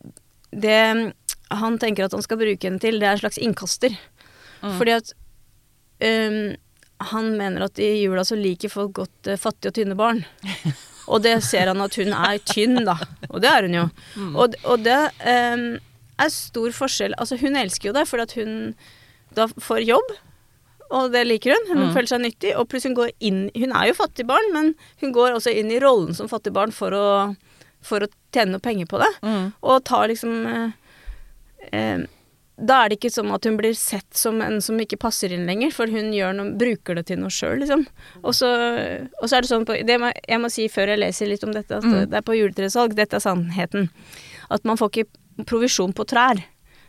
det 0.52 1.14
han 1.52 1.80
tenker 1.80 2.08
at 2.08 2.16
han 2.16 2.24
skal 2.24 2.40
bruke 2.40 2.68
henne 2.68 2.82
til, 2.82 3.00
det 3.00 3.08
er 3.08 3.18
en 3.18 3.24
slags 3.24 3.40
innkaster. 3.42 3.96
Mm. 4.62 4.76
Fordi 4.78 4.96
at 4.96 5.14
um, 6.06 6.40
han 7.12 7.32
mener 7.38 7.66
at 7.66 7.82
i 7.82 7.92
jula 8.04 8.24
så 8.28 8.38
liker 8.40 8.72
folk 8.72 8.94
godt 9.02 9.32
uh, 9.32 9.40
fattige 9.40 9.72
og 9.72 9.78
tynne 9.78 10.00
barn. 10.00 10.24
Og 11.12 11.24
det 11.26 11.34
ser 11.44 11.68
han 11.68 11.82
at 11.84 11.96
hun 11.98 12.14
er 12.14 12.38
tynn, 12.46 12.78
da. 12.88 12.94
Og 13.28 13.42
det 13.44 13.50
er 13.50 13.66
hun 13.66 13.74
jo. 13.76 13.86
Og, 14.30 14.54
og 14.70 14.84
det 14.86 15.00
um, 15.26 15.64
er 16.22 16.30
stor 16.32 16.76
forskjell. 16.78 17.16
Altså, 17.20 17.36
hun 17.42 17.58
elsker 17.58 17.90
jo 17.90 17.96
det, 17.98 18.06
for 18.08 18.22
at 18.24 18.36
hun 18.38 18.76
da 19.36 19.48
får 19.52 19.82
jobb. 19.90 20.14
Og 20.92 21.12
det 21.14 21.22
liker 21.28 21.54
hun. 21.56 21.68
Hun 21.72 21.84
Mm. 21.88 21.94
føler 21.96 22.08
seg 22.12 22.22
nyttig. 22.22 22.52
Og 22.60 22.68
pluss 22.68 22.84
hun 22.84 22.96
går 22.98 23.12
inn 23.22 23.50
Hun 23.56 23.72
er 23.72 23.88
jo 23.88 23.94
fattig 23.94 24.26
barn, 24.28 24.52
men 24.54 24.74
hun 25.02 25.14
går 25.16 25.32
også 25.38 25.54
inn 25.56 25.72
i 25.72 25.80
rollen 25.80 26.14
som 26.14 26.28
fattig 26.28 26.52
barn 26.54 26.72
for 26.76 26.92
å, 26.92 27.36
for 27.82 28.04
å 28.04 28.08
tjene 28.34 28.52
noe 28.58 28.60
penger 28.60 28.86
på 28.92 29.00
det. 29.00 29.12
Mm. 29.24 29.54
Og 29.64 29.84
tar 29.88 30.08
liksom 30.12 30.34
eh, 30.46 30.72
eh, 31.72 32.04
Da 32.62 32.84
er 32.84 32.90
det 32.92 33.00
ikke 33.00 33.10
som 33.12 33.32
at 33.34 33.44
hun 33.48 33.56
blir 33.58 33.74
sett 33.74 34.14
som 34.14 34.42
en 34.44 34.60
som 34.62 34.78
ikke 34.78 35.00
passer 35.00 35.32
inn 35.34 35.48
lenger, 35.48 35.72
for 35.74 35.88
hun 35.90 36.12
noe, 36.12 36.52
bruker 36.60 36.94
det 37.00 37.08
til 37.08 37.18
noe 37.18 37.32
sjøl, 37.34 37.58
liksom. 37.64 37.88
Og 38.24 38.36
så, 38.38 38.52
og 39.18 39.26
så 39.32 39.38
er 39.38 39.42
det 39.42 39.50
sånn 39.50 39.66
på 39.66 39.80
det 39.88 39.96
må, 40.00 40.12
Jeg 40.28 40.40
må 40.44 40.52
si 40.52 40.68
før 40.70 40.92
jeg 40.94 41.00
leser 41.00 41.28
litt 41.32 41.44
om 41.48 41.54
dette, 41.56 41.72
at 41.80 41.84
Mm. 41.84 42.10
det 42.12 42.14
er 42.20 42.22
på 42.22 42.36
juletresalg, 42.38 42.94
dette 42.94 43.16
er 43.18 43.24
sannheten. 43.24 43.90
At 44.52 44.64
man 44.66 44.78
får 44.78 44.92
ikke 44.92 45.46
provisjon 45.48 45.94
på 45.94 46.06
trær. 46.06 46.44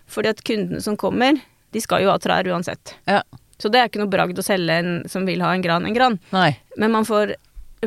Fordi 0.09 0.29
at 0.29 0.43
kundene 0.45 0.83
som 0.83 0.97
kommer, 0.97 1.41
de 1.73 1.81
skal 1.81 2.03
jo 2.03 2.11
ha 2.11 2.19
trær 2.19 2.45
uansett. 2.45 2.95
Ja. 3.09 3.23
Så 3.63 3.71
det 3.71 3.79
er 3.79 3.87
ikke 3.91 4.03
noe 4.03 4.11
bragd 4.11 4.41
å 4.41 4.45
selge 4.45 4.75
en 4.83 4.93
som 5.11 5.27
vil 5.29 5.43
ha 5.45 5.53
en 5.55 5.63
gran, 5.63 5.87
en 5.87 5.95
gran. 5.95 6.19
Nei. 6.35 6.51
Men 6.75 6.95
man 6.97 7.07
får 7.07 7.37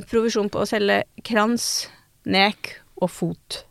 provisjon 0.08 0.48
på 0.52 0.64
å 0.64 0.68
selge 0.70 1.02
krans, 1.28 1.90
nek 2.24 2.78
og 3.04 3.12
fot. 3.12 3.66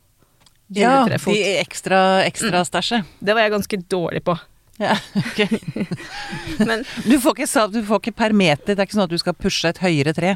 Ja, 0.75 1.05
de 1.09 1.37
ekstra, 1.61 2.25
ekstra 2.25 2.65
stæsjet. 2.67 3.09
Det 3.21 3.37
var 3.37 3.47
jeg 3.47 3.55
ganske 3.55 3.79
dårlig 3.93 4.25
på. 4.27 4.37
Ja, 4.83 4.97
ok. 5.17 5.45
Men 6.69 6.83
Du 7.07 7.19
får 7.23 7.37
ikke, 7.37 7.67
du 7.71 7.81
får 7.87 8.01
ikke 8.03 8.17
per 8.25 8.35
meter, 8.35 8.75
det 8.75 8.81
er 8.83 8.89
ikke 8.89 8.97
sånn 8.99 9.07
at 9.07 9.13
du 9.13 9.21
skal 9.21 9.37
pushe 9.39 9.71
et 9.71 9.81
høyere 9.85 10.15
tre. 10.17 10.35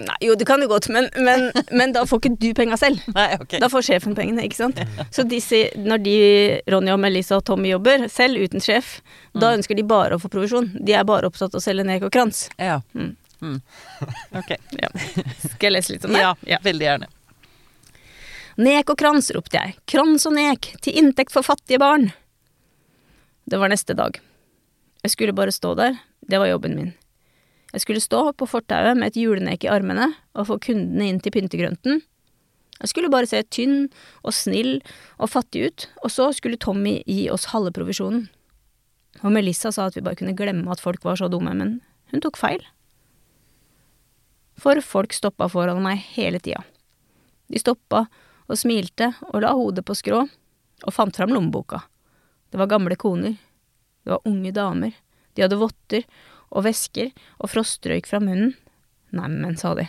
Nei, 0.00 0.16
jo, 0.24 0.34
det 0.38 0.46
kan 0.48 0.62
jo 0.62 0.68
godt, 0.70 0.86
men, 0.92 1.06
men, 1.20 1.50
men 1.76 1.92
da 1.92 2.02
får 2.08 2.20
ikke 2.22 2.36
du 2.40 2.46
penga 2.56 2.76
selv. 2.80 3.02
Nei, 3.16 3.26
okay. 3.40 3.60
Da 3.60 3.68
får 3.72 3.84
sjefen 3.90 4.14
pengene, 4.16 4.44
ikke 4.46 4.56
sant. 4.58 4.80
Så 5.16 5.24
disse, 5.28 5.62
når 5.76 6.02
de, 6.04 6.14
Ronja 6.72 6.94
og 6.96 7.02
Melissa 7.02 7.36
og 7.40 7.44
Tommy 7.48 7.70
jobber, 7.74 8.06
selv 8.12 8.40
uten 8.44 8.62
sjef, 8.64 8.98
da 9.36 9.50
Mm. 9.52 9.58
ønsker 9.60 9.76
de 9.76 9.82
bare 9.84 10.16
å 10.16 10.20
få 10.22 10.30
provisjon. 10.32 10.70
De 10.80 10.94
er 10.96 11.04
bare 11.04 11.28
opptatt 11.28 11.52
av 11.52 11.60
å 11.60 11.64
selge 11.64 11.84
nek 11.84 12.06
og 12.08 12.12
krans. 12.14 12.46
Ja. 12.58 12.78
Mm. 12.96 13.12
Mm. 13.44 13.58
Ok. 14.40 14.54
Ja. 14.80 14.88
Skal 15.44 15.68
jeg 15.68 15.74
lese 15.76 15.92
litt 15.96 16.06
om 16.08 16.14
det? 16.16 16.22
Ja, 16.48 16.58
veldig 16.64 16.86
gjerne. 16.88 17.08
Nek 18.56 18.88
og 18.94 18.96
krans, 18.96 19.28
ropte 19.36 19.58
jeg. 19.60 19.74
Krans 19.92 20.24
og 20.30 20.32
nek, 20.38 20.70
til 20.80 20.96
inntekt 21.02 21.34
for 21.34 21.44
fattige 21.44 21.76
barn. 21.82 22.08
Det 23.44 23.60
var 23.60 23.68
neste 23.68 23.92
dag. 23.98 24.16
Jeg 25.04 25.12
skulle 25.12 25.36
bare 25.36 25.52
stå 25.54 25.74
der, 25.78 25.98
det 26.26 26.40
var 26.40 26.48
jobben 26.48 26.74
min. 26.78 26.94
Jeg 27.76 27.82
skulle 27.84 28.00
stå 28.00 28.22
på 28.32 28.46
fortauet 28.48 28.96
med 28.96 29.10
et 29.10 29.18
julenek 29.20 29.66
i 29.66 29.68
armene 29.68 30.06
og 30.32 30.46
få 30.48 30.56
kundene 30.64 31.10
inn 31.10 31.18
til 31.20 31.34
pyntegrønten. 31.34 31.98
Jeg 32.80 32.88
skulle 32.88 33.10
bare 33.12 33.28
se 33.28 33.42
tynn 33.52 33.90
og 34.24 34.32
snill 34.32 34.78
og 35.20 35.28
fattig 35.28 35.66
ut, 35.68 35.84
og 36.00 36.12
så 36.12 36.30
skulle 36.32 36.56
Tommy 36.56 37.02
gi 37.04 37.26
oss 37.28 37.50
halve 37.52 37.74
provisjonen. 37.76 38.30
Og 39.20 39.34
Melissa 39.34 39.68
sa 39.72 39.90
at 39.90 39.96
vi 39.96 40.04
bare 40.06 40.16
kunne 40.16 40.32
glemme 40.36 40.72
at 40.72 40.80
folk 40.80 41.04
var 41.04 41.20
så 41.20 41.28
dumme, 41.28 41.52
men 41.52 41.74
hun 42.12 42.24
tok 42.24 42.40
feil. 42.40 42.64
For 44.56 44.80
folk 44.80 45.12
stoppa 45.12 45.50
foran 45.52 45.82
meg 45.84 46.00
hele 46.14 46.40
tida. 46.40 46.62
De 47.52 47.60
stoppa 47.60 48.06
og 48.48 48.56
smilte 48.56 49.10
og 49.34 49.42
la 49.44 49.52
hodet 49.52 49.84
på 49.84 49.96
skrå 50.00 50.22
og 50.24 50.94
fant 50.96 51.16
fram 51.16 51.34
lommeboka. 51.36 51.82
Det 52.48 52.56
var 52.56 52.72
gamle 52.72 52.96
koner. 52.96 53.36
Det 54.00 54.14
var 54.14 54.24
unge 54.24 54.54
damer. 54.56 54.96
De 55.36 55.44
hadde 55.44 55.60
votter 55.60 56.08
og 56.50 56.66
vesker 56.66 57.12
og 57.40 57.50
frostrøyk 57.52 58.08
fra 58.08 58.20
munnen. 58.22 58.54
Neimen, 59.14 59.56
sa 59.58 59.74
de. 59.78 59.86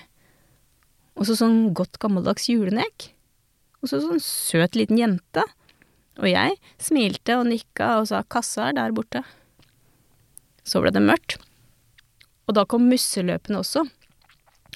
Og 1.18 1.28
så 1.28 1.38
sånn 1.40 1.74
godt 1.78 1.98
gammeldags 2.02 2.48
julenek. 2.50 3.12
Og 3.82 3.92
så 3.92 4.02
sånn 4.04 4.22
søt 4.24 4.78
liten 4.78 5.00
jente. 5.00 5.44
Og 6.18 6.30
jeg 6.30 6.56
smilte 6.82 7.38
og 7.38 7.50
nikka 7.50 7.98
og 8.02 8.10
sa 8.10 8.24
kassa 8.26 8.70
er 8.70 8.78
der 8.78 8.96
borte. 8.96 9.24
Så 10.68 10.82
ble 10.84 10.92
det 10.94 11.04
mørkt. 11.04 11.38
Og 12.48 12.56
da 12.58 12.66
kom 12.70 12.88
musseløpene 12.90 13.62
også. 13.62 13.86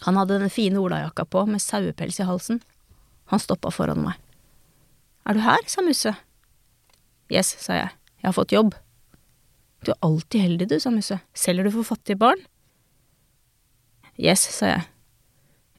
Han 0.05 0.17
hadde 0.17 0.39
den 0.41 0.53
fine 0.53 0.81
olajakka 0.81 1.25
på 1.29 1.45
med 1.49 1.61
sauepels 1.61 2.19
i 2.19 2.27
halsen. 2.27 2.61
Han 3.31 3.41
stoppa 3.41 3.71
foran 3.73 4.01
meg. 4.03 4.17
Er 5.29 5.37
du 5.37 5.43
her? 5.45 5.61
sa 5.69 5.83
Musse. 5.85 6.15
Yes, 7.31 7.53
sa 7.61 7.77
jeg. 7.77 7.91
Jeg 8.21 8.27
har 8.27 8.35
fått 8.35 8.53
jobb. 8.55 8.73
Du 9.81 9.91
er 9.91 10.01
alltid 10.05 10.41
heldig, 10.45 10.67
du, 10.69 10.79
sa 10.79 10.91
Musse. 10.93 11.17
Selger 11.33 11.65
du 11.65 11.71
for 11.73 11.87
fattige 11.95 12.19
barn? 12.21 12.41
Yes, 14.21 14.43
sa 14.53 14.75
jeg. 14.75 14.83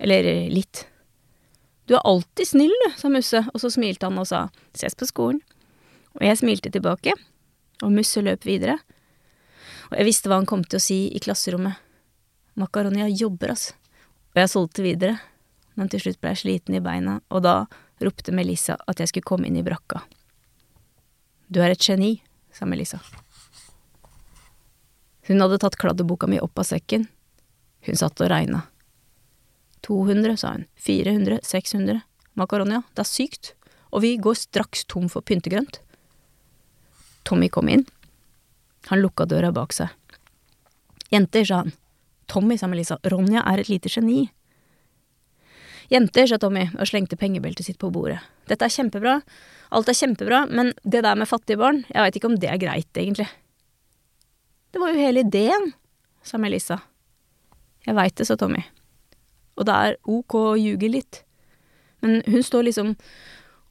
Eller 0.02 0.26
litt. 0.50 0.86
Du 1.86 1.94
er 1.94 2.02
alltid 2.08 2.48
snill, 2.48 2.74
du, 2.82 2.88
sa 2.98 3.10
Musse, 3.12 3.44
og 3.54 3.62
så 3.62 3.70
smilte 3.70 4.08
han 4.08 4.18
og 4.18 4.26
sa 4.26 4.48
ses 4.74 4.98
på 4.98 5.06
skolen. 5.06 5.38
Og 6.18 6.26
jeg 6.26 6.40
smilte 6.42 6.72
tilbake, 6.74 7.14
og 7.82 7.94
Musse 7.94 8.24
løp 8.26 8.46
videre. 8.48 8.80
Og 9.92 9.98
jeg 10.00 10.08
visste 10.10 10.30
hva 10.30 10.40
han 10.40 10.50
kom 10.50 10.66
til 10.66 10.80
å 10.80 10.82
si 10.82 11.00
i 11.14 11.22
klasserommet. 11.22 11.78
Makaronia 12.58 13.06
jobber, 13.06 13.54
ass. 13.54 13.70
Og 14.34 14.42
jeg 14.42 14.50
solgte 14.50 14.84
videre, 14.84 15.18
men 15.78 15.88
til 15.92 16.02
slutt 16.02 16.20
ble 16.20 16.34
jeg 16.34 16.42
sliten 16.42 16.76
i 16.76 16.82
beina, 16.84 17.20
og 17.30 17.46
da 17.46 17.56
ropte 18.02 18.34
Melissa 18.34 18.80
at 18.88 18.98
jeg 18.98 19.12
skulle 19.12 19.30
komme 19.30 19.46
inn 19.48 19.60
i 19.60 19.66
brakka. 19.66 20.02
Du 21.52 21.62
er 21.62 21.76
et 21.76 21.86
geni, 21.86 22.16
sa 22.52 22.66
Melissa. 22.66 22.98
Hun 25.28 25.42
hadde 25.42 25.60
tatt 25.62 25.78
kladdeboka 25.78 26.26
mi 26.26 26.40
opp 26.42 26.58
av 26.58 26.66
sekken. 26.66 27.06
Hun 27.86 27.98
satt 27.98 28.20
og 28.22 28.30
regna. 28.32 28.64
200, 29.86 30.36
sa 30.38 30.54
hun. 30.56 30.66
400, 30.82 31.40
600. 31.46 32.02
Makaronia, 32.38 32.82
det 32.94 33.04
er 33.04 33.10
sykt. 33.10 33.54
Og 33.92 34.02
vi 34.04 34.16
går 34.22 34.38
straks 34.38 34.86
tom 34.90 35.08
for 35.12 35.24
pyntegrønt. 35.26 35.80
Tommy 37.28 37.48
kom 37.52 37.68
inn. 37.70 37.84
Han 38.90 39.02
lukka 39.02 39.26
døra 39.30 39.52
bak 39.54 39.74
seg. 39.76 39.90
Jenter, 41.12 41.44
sa 41.46 41.62
han. 41.62 41.74
Tommy, 42.30 42.56
sa 42.58 42.70
Melissa. 42.70 42.98
Ronja 43.04 43.44
er 43.46 43.62
et 43.62 43.70
lite 43.70 43.90
geni. 43.92 44.24
Jenter, 45.92 46.26
sa 46.26 46.38
Tommy 46.40 46.64
og 46.72 46.88
slengte 46.88 47.18
pengebeltet 47.20 47.68
sitt 47.68 47.78
på 47.78 47.92
bordet. 47.94 48.22
Dette 48.50 48.66
er 48.66 48.72
kjempebra. 48.72 49.18
Alt 49.76 49.90
er 49.92 49.98
kjempebra, 49.98 50.46
men 50.50 50.72
det 50.82 51.04
der 51.04 51.18
med 51.18 51.30
fattige 51.30 51.60
barn, 51.60 51.84
jeg 51.92 52.06
veit 52.06 52.18
ikke 52.18 52.30
om 52.32 52.38
det 52.40 52.50
er 52.50 52.60
greit, 52.62 52.90
egentlig. 52.96 53.28
Det 54.72 54.80
var 54.80 54.92
jo 54.92 55.02
hele 55.04 55.20
ideen, 55.26 55.72
sa 56.24 56.40
Melissa. 56.40 56.80
Jeg 57.86 57.96
veit 57.98 58.16
det, 58.16 58.26
sa 58.28 58.38
Tommy. 58.40 58.62
Og 59.58 59.68
det 59.68 59.74
er 59.74 59.98
ok 60.08 60.38
å 60.38 60.56
ljuge 60.56 60.88
litt. 60.88 61.22
Men 62.02 62.22
hun 62.26 62.42
står 62.46 62.66
liksom 62.68 62.94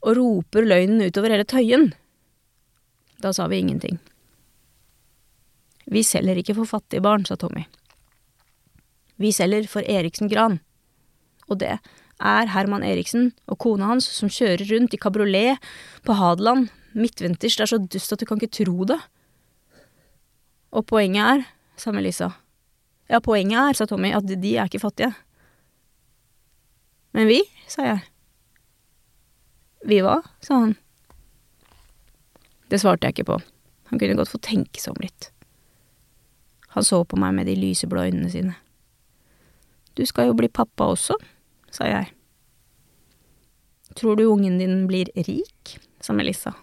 og 0.01 0.15
roper 0.17 0.65
løgnen 0.65 1.03
utover 1.09 1.33
hele 1.33 1.45
Tøyen. 1.45 1.91
Da 3.21 3.33
sa 3.33 3.47
vi 3.49 3.61
ingenting. 3.61 3.99
Vi 5.91 6.03
selger 6.05 6.39
ikke 6.39 6.55
for 6.57 6.69
fattige 6.69 7.03
barn, 7.05 7.25
sa 7.25 7.37
Tommy. 7.37 7.65
Vi 9.21 9.33
selger 9.35 9.67
for 9.69 9.85
Eriksen 9.85 10.29
Gran. 10.31 10.59
Og 11.49 11.59
det 11.61 11.75
er 12.21 12.51
Herman 12.53 12.85
Eriksen 12.85 13.31
og 13.49 13.59
kona 13.61 13.89
hans 13.91 14.07
som 14.13 14.31
kjører 14.31 14.63
rundt 14.69 14.93
i 14.95 15.01
kabriolet 15.01 15.61
på 16.05 16.15
Hadeland 16.17 16.69
midtvinters. 16.97 17.57
Det 17.57 17.65
er 17.65 17.73
så 17.73 17.81
dust 17.81 18.13
at 18.13 18.21
du 18.21 18.27
kan 18.29 18.41
ikke 18.41 18.63
tro 18.63 18.87
det. 18.89 18.97
Og 20.71 20.85
poenget 20.87 21.25
er, 21.25 21.43
sa 21.79 21.91
Melissa. 21.91 22.31
Ja, 23.11 23.19
poenget 23.19 23.59
er, 23.59 23.75
sa 23.75 23.87
Tommy, 23.89 24.13
at 24.15 24.27
de 24.27 24.55
er 24.55 24.69
ikke 24.69 24.83
fattige. 24.83 25.11
Men 27.11 27.27
vi, 27.27 27.41
sa 27.67 27.83
jeg. 27.89 28.05
Vi 29.83 29.99
hva? 30.05 30.21
sa 30.39 30.61
han. 30.63 30.77
Det 32.71 32.79
svarte 32.79 33.07
jeg 33.09 33.17
ikke 33.17 33.27
på. 33.33 33.41
Han 33.91 33.99
kunne 33.99 34.15
godt 34.15 34.31
få 34.31 34.39
tenke 34.39 34.79
seg 34.79 34.95
om 34.95 35.03
litt. 35.03 35.31
Han 36.71 36.87
så 36.87 37.01
på 37.03 37.19
meg 37.19 37.35
med 37.35 37.49
de 37.51 37.57
lyseblå 37.59 38.05
øynene 38.07 38.31
sine. 38.31 38.55
Du 39.99 40.05
skal 40.07 40.29
jo 40.29 40.37
bli 40.39 40.47
pappa 40.47 40.87
også, 40.93 41.17
sa 41.67 41.89
jeg. 41.89 42.13
Tror 43.99 44.15
du 44.15 44.29
ungen 44.29 44.55
din 44.61 44.85
blir 44.87 45.11
rik? 45.27 45.75
sa 45.99 46.15
Melissa. 46.15 46.55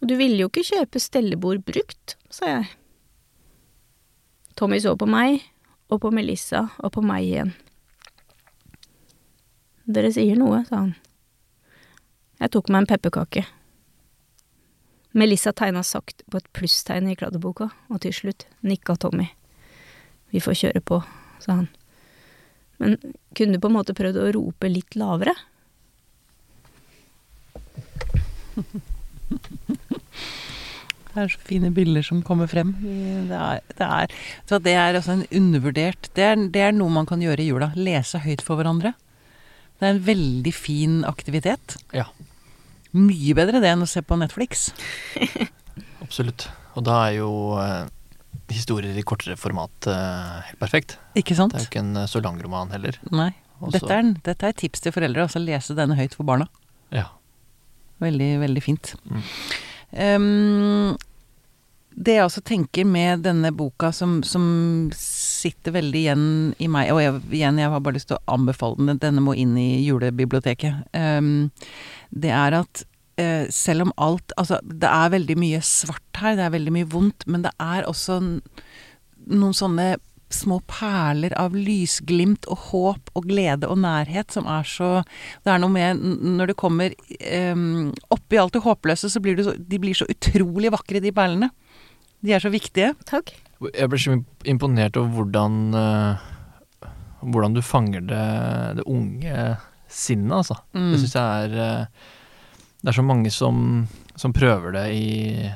Og 0.00 0.08
du 0.08 0.16
ville 0.16 0.40
jo 0.40 0.48
ikke 0.48 0.64
kjøpe 0.64 1.00
stellebord 1.02 1.64
brukt, 1.68 2.16
sa 2.32 2.48
jeg. 2.48 2.70
Tommy 4.56 4.80
så 4.80 4.96
på 4.96 5.08
meg, 5.08 5.42
og 5.92 6.00
på 6.02 6.10
Melissa, 6.14 6.68
og 6.80 6.92
på 6.96 7.04
meg 7.04 7.26
igjen. 7.26 7.52
Dere 9.90 10.12
sier 10.14 10.38
noe, 10.38 10.62
sa 10.68 10.84
han. 10.84 10.94
Jeg 12.40 12.52
tok 12.54 12.70
meg 12.72 12.84
en 12.84 12.90
pepperkake. 12.92 13.44
Melissa 15.12 15.52
tegna 15.52 15.82
sakte 15.84 16.24
på 16.30 16.38
et 16.38 16.52
plusstegn 16.56 17.10
i 17.10 17.16
kladdeboka, 17.18 17.70
og 17.90 18.00
til 18.04 18.14
slutt 18.14 18.46
nikka 18.64 18.94
Tommy. 19.00 19.26
Vi 20.30 20.40
får 20.40 20.60
kjøre 20.62 20.84
på, 20.86 21.00
sa 21.42 21.60
han. 21.62 21.68
Men 22.80 22.96
kunne 23.36 23.58
du 23.58 23.60
på 23.60 23.68
en 23.68 23.76
måte 23.76 23.96
prøvd 23.96 24.16
å 24.22 24.30
rope 24.38 24.70
litt 24.70 24.96
lavere? 24.96 25.34
Det 31.20 31.26
er 31.26 31.32
så 31.34 31.40
fine 31.44 31.68
bilder 31.76 32.04
som 32.06 32.22
kommer 32.24 32.48
frem. 32.48 32.70
Det 33.28 33.36
er, 33.36 33.60
det 33.76 33.86
er, 33.86 34.14
det 34.64 34.72
er 34.72 34.96
også 34.96 35.18
en 35.18 35.26
undervurdert 35.36 36.08
det 36.16 36.24
er, 36.24 36.38
det 36.48 36.62
er 36.64 36.72
noe 36.72 36.88
man 36.94 37.08
kan 37.08 37.20
gjøre 37.20 37.44
i 37.44 37.50
jula. 37.50 37.68
Lese 37.76 38.22
høyt 38.24 38.40
for 38.40 38.56
hverandre. 38.56 38.94
Det 39.76 39.84
er 39.84 39.92
en 39.98 40.00
veldig 40.06 40.52
fin 40.56 40.94
aktivitet. 41.04 41.76
Ja. 41.92 42.06
Mye 42.96 43.36
bedre 43.36 43.60
det 43.60 43.68
enn 43.68 43.84
å 43.84 43.90
se 43.90 44.00
på 44.00 44.16
Netflix. 44.16 44.70
Absolutt. 46.04 46.48
Og 46.72 46.88
da 46.88 46.96
er 47.10 47.18
jo 47.18 47.30
eh, 47.60 47.84
historier 48.56 48.96
i 48.96 49.04
kortere 49.04 49.36
format 49.36 49.90
eh, 49.92 50.40
helt 50.48 50.60
perfekt. 50.62 50.96
Ikke 51.20 51.36
sant? 51.36 51.52
Det 51.52 51.60
er 51.60 51.68
jo 51.68 51.72
ikke 51.74 51.84
en 51.84 52.00
eh, 52.00 52.08
så 52.08 52.24
lang 52.24 52.40
roman 52.40 52.72
heller. 52.72 52.96
Nei. 53.12 53.34
Dette 53.76 53.92
er, 53.92 54.14
dette 54.24 54.48
er 54.48 54.56
tips 54.56 54.86
til 54.86 54.96
foreldre. 54.96 55.28
Altså 55.28 55.44
lese 55.44 55.76
denne 55.76 56.00
høyt 56.00 56.16
for 56.16 56.24
barna. 56.24 56.48
Ja. 56.96 57.10
Veldig, 58.00 58.30
veldig 58.40 58.64
fint. 58.64 58.94
Mm. 59.04 59.24
Ehm, 59.90 60.96
det 61.90 62.14
jeg 62.16 62.24
også 62.24 62.42
tenker 62.46 62.86
med 62.86 63.24
denne 63.26 63.50
boka 63.52 63.90
som, 63.92 64.20
som 64.22 64.44
sitter 64.96 65.74
veldig 65.74 66.00
igjen 66.00 66.28
i 66.62 66.68
meg 66.70 66.92
Og 66.94 67.00
jeg, 67.02 67.16
igjen, 67.40 67.58
jeg 67.60 67.72
har 67.72 67.82
bare 67.82 67.98
lyst 67.98 68.10
til 68.12 68.20
å 68.20 68.36
anbefale 68.36 68.78
den. 68.78 69.00
Denne 69.02 69.24
må 69.24 69.34
inn 69.34 69.56
i 69.58 69.82
julebiblioteket. 69.82 70.86
Um, 70.94 71.50
det 72.10 72.30
er 72.34 72.56
at 72.60 72.84
uh, 73.20 73.48
selv 73.52 73.88
om 73.88 73.94
alt 73.98 74.36
Altså, 74.40 74.60
det 74.62 74.90
er 74.90 75.16
veldig 75.16 75.38
mye 75.40 75.62
svart 75.66 76.22
her, 76.22 76.38
det 76.38 76.46
er 76.46 76.54
veldig 76.54 76.76
mye 76.78 76.90
vondt, 76.94 77.26
men 77.26 77.44
det 77.46 77.52
er 77.58 77.88
også 77.88 78.20
noen 78.20 79.56
sånne 79.56 79.96
små 80.30 80.60
perler 80.70 81.32
av 81.34 81.56
lysglimt 81.58 82.46
og 82.50 82.68
håp 82.70 83.10
og 83.18 83.26
glede 83.26 83.66
og 83.66 83.80
nærhet 83.82 84.30
som 84.30 84.46
er 84.46 84.66
så 84.68 84.90
Det 85.42 85.50
er 85.50 85.58
noe 85.58 85.74
med 85.74 86.04
Når 86.38 86.52
det 86.52 86.56
kommer 86.60 86.94
um, 87.50 87.90
oppi 88.14 88.38
alt 88.38 88.54
det 88.54 88.62
håpløse, 88.62 89.10
så 89.10 89.22
blir 89.22 89.36
det 89.36 89.48
så, 89.48 89.56
de 89.58 89.82
blir 89.82 89.98
så 89.98 90.06
utrolig 90.10 90.70
vakre, 90.72 91.02
de 91.02 91.12
perlene. 91.14 91.50
De 92.20 92.34
er 92.36 92.42
så 92.42 92.52
viktige. 92.52 92.92
Takk. 93.08 93.32
Jeg 93.74 93.90
ble 93.92 94.00
så 94.00 94.16
imponert 94.48 94.96
over 95.00 95.20
hvordan 95.20 95.56
eh, 95.76 96.28
Hvordan 97.20 97.52
du 97.52 97.60
fanger 97.60 98.04
det, 98.08 98.28
det 98.78 98.86
unge 98.88 99.42
sinnet, 99.92 100.32
altså. 100.38 100.56
Mm. 100.72 100.86
Det 100.92 101.00
syns 101.02 101.16
jeg 101.18 101.42
er 101.44 101.58
eh, 101.60 102.06
Det 102.80 102.92
er 102.92 102.96
så 102.96 103.04
mange 103.04 103.32
som, 103.34 103.84
som 104.16 104.32
prøver 104.32 104.78
det 104.78 104.86
i, 104.96 105.50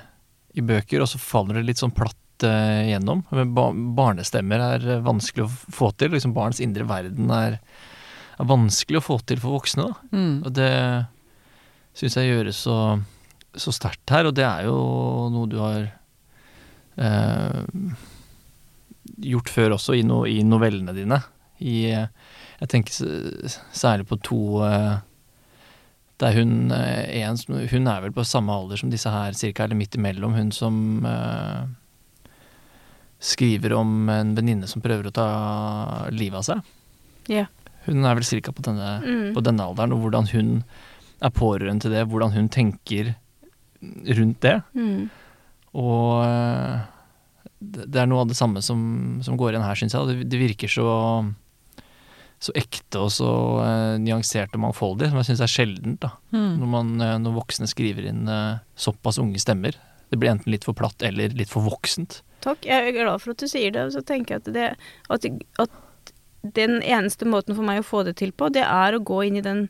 i 0.53 0.65
bøker, 0.67 1.01
og 1.01 1.09
så 1.09 1.21
faller 1.23 1.61
det 1.61 1.71
litt 1.71 1.81
sånn 1.81 1.95
platt 1.97 2.45
eh, 2.45 2.91
gjennom. 2.91 3.25
Men 3.33 3.55
barnestemmer 3.97 4.67
er 4.67 4.87
vanskelig 5.07 5.47
å 5.47 5.53
få 5.81 5.91
til. 5.97 6.13
Liksom 6.13 6.37
Barns 6.37 6.61
indre 6.65 6.85
verden 6.89 7.33
er, 7.33 7.57
er 8.37 8.53
vanskelig 8.53 9.01
å 9.01 9.07
få 9.09 9.19
til 9.25 9.41
for 9.41 9.57
voksne. 9.57 9.89
Mm. 10.13 10.37
Og 10.45 10.53
det 10.61 10.73
syns 11.97 12.19
jeg 12.21 12.35
gjøres 12.35 12.61
så, 12.67 12.79
så 13.57 13.73
sterkt 13.73 14.13
her, 14.13 14.29
og 14.29 14.37
det 14.37 14.45
er 14.45 14.69
jo 14.69 14.77
noe 15.33 15.49
du 15.49 15.61
har 15.63 15.89
eh, 16.97 17.63
gjort 19.25 19.49
før 19.53 19.77
også, 19.77 19.97
i, 19.99 20.03
no, 20.07 20.25
i 20.27 20.43
novellene 20.47 20.95
dine. 20.97 21.21
I, 21.61 21.77
eh, 21.93 22.07
jeg 22.61 22.71
tenker 22.73 23.51
særlig 23.75 24.07
på 24.11 24.19
to 24.25 24.41
eh, 24.67 24.97
der 26.23 26.37
hun 26.39 26.71
eh, 26.73 27.23
en, 27.27 27.39
Hun 27.71 27.89
er 27.91 28.05
vel 28.05 28.13
på 28.15 28.25
samme 28.27 28.55
alder 28.55 28.79
som 28.81 28.91
disse 28.93 29.11
her, 29.11 29.33
cirka, 29.35 29.65
eller 29.65 29.79
midt 29.79 29.97
imellom. 29.99 30.35
Hun 30.39 30.53
som 30.55 30.77
eh, 31.07 31.65
skriver 33.25 33.73
om 33.79 34.09
en 34.13 34.35
venninne 34.37 34.69
som 34.71 34.83
prøver 34.85 35.09
å 35.09 35.15
ta 35.15 35.29
livet 36.13 36.39
av 36.43 36.47
seg. 36.47 36.73
Yeah. 37.31 37.49
Hun 37.87 38.05
er 38.05 38.17
vel 38.17 38.25
cirka 38.27 38.53
på 38.53 38.65
denne 38.65 38.99
Mm. 39.05 39.35
på 39.35 39.43
denne 39.45 39.65
alderen, 39.65 39.93
og 39.93 40.01
hvordan 40.05 40.29
hun 40.33 40.65
er 41.25 41.31
pårørende 41.31 41.85
til 41.85 41.93
det, 41.93 42.07
hvordan 42.09 42.33
hun 42.33 42.49
tenker 42.49 43.15
rundt 44.17 44.41
det. 44.41 44.63
Mm. 44.75 45.11
Og 45.75 46.25
eh, 46.25 46.83
det 47.65 48.01
er 48.01 48.11
noe 48.11 48.25
av 48.25 48.31
det 48.31 48.39
samme 48.39 48.63
som, 48.65 48.83
som 49.25 49.39
går 49.39 49.55
igjen 49.55 49.67
her, 49.67 49.79
syns 49.79 49.97
jeg. 49.97 50.11
Det, 50.11 50.29
det 50.33 50.41
virker 50.41 50.71
så, 50.71 50.89
så 52.43 52.55
ekte 52.59 53.05
og 53.07 53.11
så 53.15 53.31
uh, 53.61 53.95
nyansert 54.03 54.55
og 54.57 54.65
mangfoldig, 54.67 55.11
som 55.11 55.21
jeg 55.21 55.31
syns 55.31 55.45
er 55.45 55.53
sjeldent. 55.53 56.01
da. 56.05 56.13
Mm. 56.35 56.53
Når, 56.61 56.71
man, 56.77 56.93
eh, 57.01 57.17
når 57.25 57.39
voksne 57.41 57.71
skriver 57.71 58.11
inn 58.11 58.29
uh, 58.31 58.61
såpass 58.77 59.21
unge 59.23 59.41
stemmer. 59.43 59.79
Det 60.13 60.21
blir 60.21 60.35
enten 60.35 60.53
litt 60.53 60.67
for 60.67 60.77
platt 60.79 61.03
eller 61.03 61.35
litt 61.35 61.51
for 61.51 61.65
voksent. 61.67 62.21
Takk. 62.45 62.67
Jeg 62.69 62.91
er 62.91 62.97
glad 62.99 63.23
for 63.23 63.35
at 63.35 63.41
du 63.41 63.49
sier 63.51 63.73
det. 63.75 63.89
Og 63.89 63.97
så 63.97 64.05
tenker 64.05 64.37
jeg 64.37 64.45
at, 64.45 64.53
det, 64.55 64.69
at, 65.11 65.29
at 65.65 66.15
den 66.55 66.79
eneste 66.83 67.27
måten 67.29 67.57
for 67.57 67.67
meg 67.67 67.81
å 67.81 67.89
få 67.89 68.05
det 68.07 68.19
til 68.21 68.35
på, 68.37 68.53
det 68.53 68.67
er 68.67 68.95
å 68.95 69.03
gå 69.03 69.25
inn 69.27 69.41
i 69.41 69.45
den, 69.45 69.67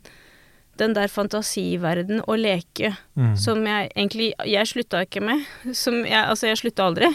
den 0.79 0.95
der 0.95 1.11
fantasiverden 1.11 2.21
og 2.25 2.39
leke 2.41 2.91
som 3.39 3.61
jeg 3.67 3.91
egentlig 3.95 4.33
Jeg 4.43 4.67
slutta 4.67 5.03
ikke 5.05 5.21
med. 5.23 5.45
Som 5.73 6.01
jeg, 6.03 6.19
altså, 6.19 6.47
jeg 6.47 6.59
slutta 6.59 6.87
aldri 6.89 7.09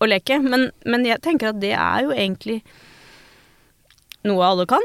å 0.00 0.08
leke. 0.08 0.38
Men, 0.42 0.70
men 0.84 1.06
jeg 1.06 1.22
tenker 1.24 1.52
at 1.52 1.60
det 1.62 1.72
er 1.72 2.04
jo 2.04 2.12
egentlig 2.12 2.60
noe 4.24 4.44
alle 4.44 4.66
kan. 4.68 4.84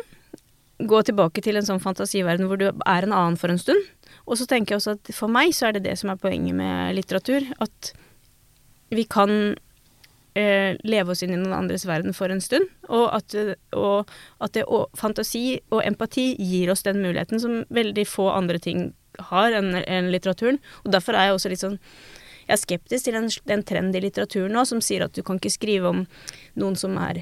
Gå 0.79 1.01
tilbake 1.03 1.43
til 1.43 1.59
en 1.59 1.67
sånn 1.67 1.83
fantasiverden 1.83 2.47
hvor 2.47 2.59
du 2.59 2.69
er 2.69 3.07
en 3.07 3.15
annen 3.15 3.39
for 3.39 3.51
en 3.51 3.59
stund. 3.59 3.81
Og 4.29 4.39
så 4.39 4.47
tenker 4.47 4.75
jeg 4.75 4.81
også 4.81 4.95
at 4.97 5.11
for 5.15 5.31
meg 5.31 5.51
så 5.55 5.69
er 5.69 5.77
det 5.77 5.87
det 5.87 5.97
som 5.99 6.11
er 6.13 6.21
poenget 6.21 6.55
med 6.55 6.95
litteratur. 6.95 7.47
At 7.59 7.93
vi 8.93 9.05
kan 9.09 9.57
eh, 10.39 10.77
leve 10.87 11.13
oss 11.13 11.23
inn 11.25 11.33
i 11.35 11.39
noen 11.39 11.57
andres 11.57 11.85
verden 11.89 12.15
for 12.15 12.31
en 12.31 12.41
stund. 12.43 12.69
Og 12.87 13.09
at, 13.15 13.35
og 13.75 14.09
at 14.39 14.55
det, 14.55 14.63
og 14.67 14.87
fantasi 14.97 15.59
og 15.73 15.83
empati 15.85 16.31
gir 16.39 16.71
oss 16.73 16.85
den 16.87 17.01
muligheten 17.03 17.41
som 17.43 17.61
veldig 17.73 18.07
få 18.07 18.29
andre 18.33 18.61
ting 18.63 18.89
har 19.31 19.53
enn 19.55 19.75
en 19.81 20.09
litteraturen. 20.13 20.61
Og 20.85 20.93
derfor 20.95 21.17
er 21.17 21.29
jeg 21.29 21.37
også 21.37 21.53
litt 21.53 21.65
sånn 21.65 21.77
jeg 22.49 22.55
er 22.55 22.61
skeptisk 22.63 23.05
til 23.05 23.15
en, 23.19 23.27
en 23.53 23.61
trend 23.61 23.93
i 23.93 23.99
litteraturen 24.01 24.55
nå 24.57 24.63
som 24.65 24.79
sier 24.81 25.03
at 25.05 25.13
du 25.13 25.21
kan 25.21 25.37
ikke 25.37 25.51
skrive 25.53 25.91
om 25.91 25.99
noen 26.57 26.77
som 26.79 26.95
er 26.97 27.19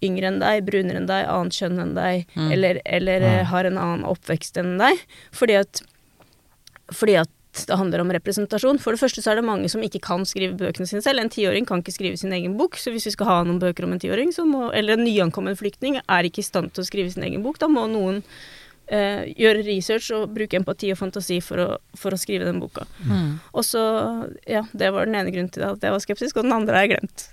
yngre 0.00 0.30
enn 0.30 0.38
deg, 0.40 0.62
brunere 0.64 1.02
enn 1.02 1.08
deg, 1.10 1.26
annet 1.28 1.58
kjønn 1.58 1.82
enn 1.82 1.92
deg, 1.98 2.30
eller, 2.54 2.80
eller 2.88 3.26
mm. 3.26 3.50
har 3.50 3.68
en 3.68 3.80
annen 3.82 4.06
oppvekst 4.08 4.56
enn 4.56 4.78
deg. 4.80 5.02
Fordi 5.36 5.58
at, 5.60 5.82
fordi 6.88 7.18
at 7.20 7.34
det 7.50 7.76
handler 7.76 8.04
om 8.04 8.12
representasjon. 8.14 8.78
For 8.78 8.94
det 8.94 9.00
første 9.02 9.22
så 9.24 9.32
er 9.32 9.40
det 9.40 9.46
mange 9.46 9.68
som 9.72 9.82
ikke 9.82 10.02
kan 10.04 10.22
skrive 10.28 10.54
bøkene 10.58 10.86
sine 10.86 11.02
selv. 11.02 11.22
En 11.22 11.32
tiåring 11.32 11.66
kan 11.66 11.82
ikke 11.82 11.94
skrive 11.96 12.20
sin 12.20 12.34
egen 12.36 12.56
bok, 12.58 12.78
så 12.78 12.92
hvis 12.94 13.08
vi 13.08 13.14
skal 13.16 13.26
ha 13.26 13.38
noen 13.46 13.58
bøker 13.62 13.86
om 13.86 13.96
en 13.96 14.02
tiåring, 14.02 14.30
Eller 14.72 14.94
en 14.94 15.04
nyankommen 15.04 15.56
flyktning 15.56 16.00
er 16.00 16.24
ikke 16.24 16.40
i 16.40 16.46
stand 16.46 16.72
til 16.72 16.82
å 16.82 16.86
skrive 16.86 17.10
sin 17.10 17.24
egen 17.24 17.42
bok. 17.42 17.58
Da 17.58 17.66
må 17.66 17.86
noen 17.86 18.22
eh, 18.86 19.34
gjøre 19.34 19.66
research 19.66 20.10
og 20.14 20.30
bruke 20.34 20.56
empati 20.56 20.92
og 20.92 20.98
fantasi 20.98 21.40
for 21.40 21.58
å, 21.58 21.68
for 21.96 22.14
å 22.14 22.20
skrive 22.20 22.44
den 22.44 22.60
boka. 22.60 22.86
Mm. 23.06 23.40
Og 23.52 23.64
så 23.64 23.82
Ja, 24.46 24.64
det 24.72 24.92
var 24.92 25.06
den 25.06 25.18
ene 25.18 25.30
grunnen 25.30 25.50
til 25.50 25.66
at 25.66 25.82
jeg 25.82 25.90
var 25.90 26.00
skeptisk, 26.00 26.36
og 26.36 26.44
den 26.46 26.52
andre 26.52 26.76
har 26.76 26.86
jeg 26.86 26.96
glemt. 26.98 27.30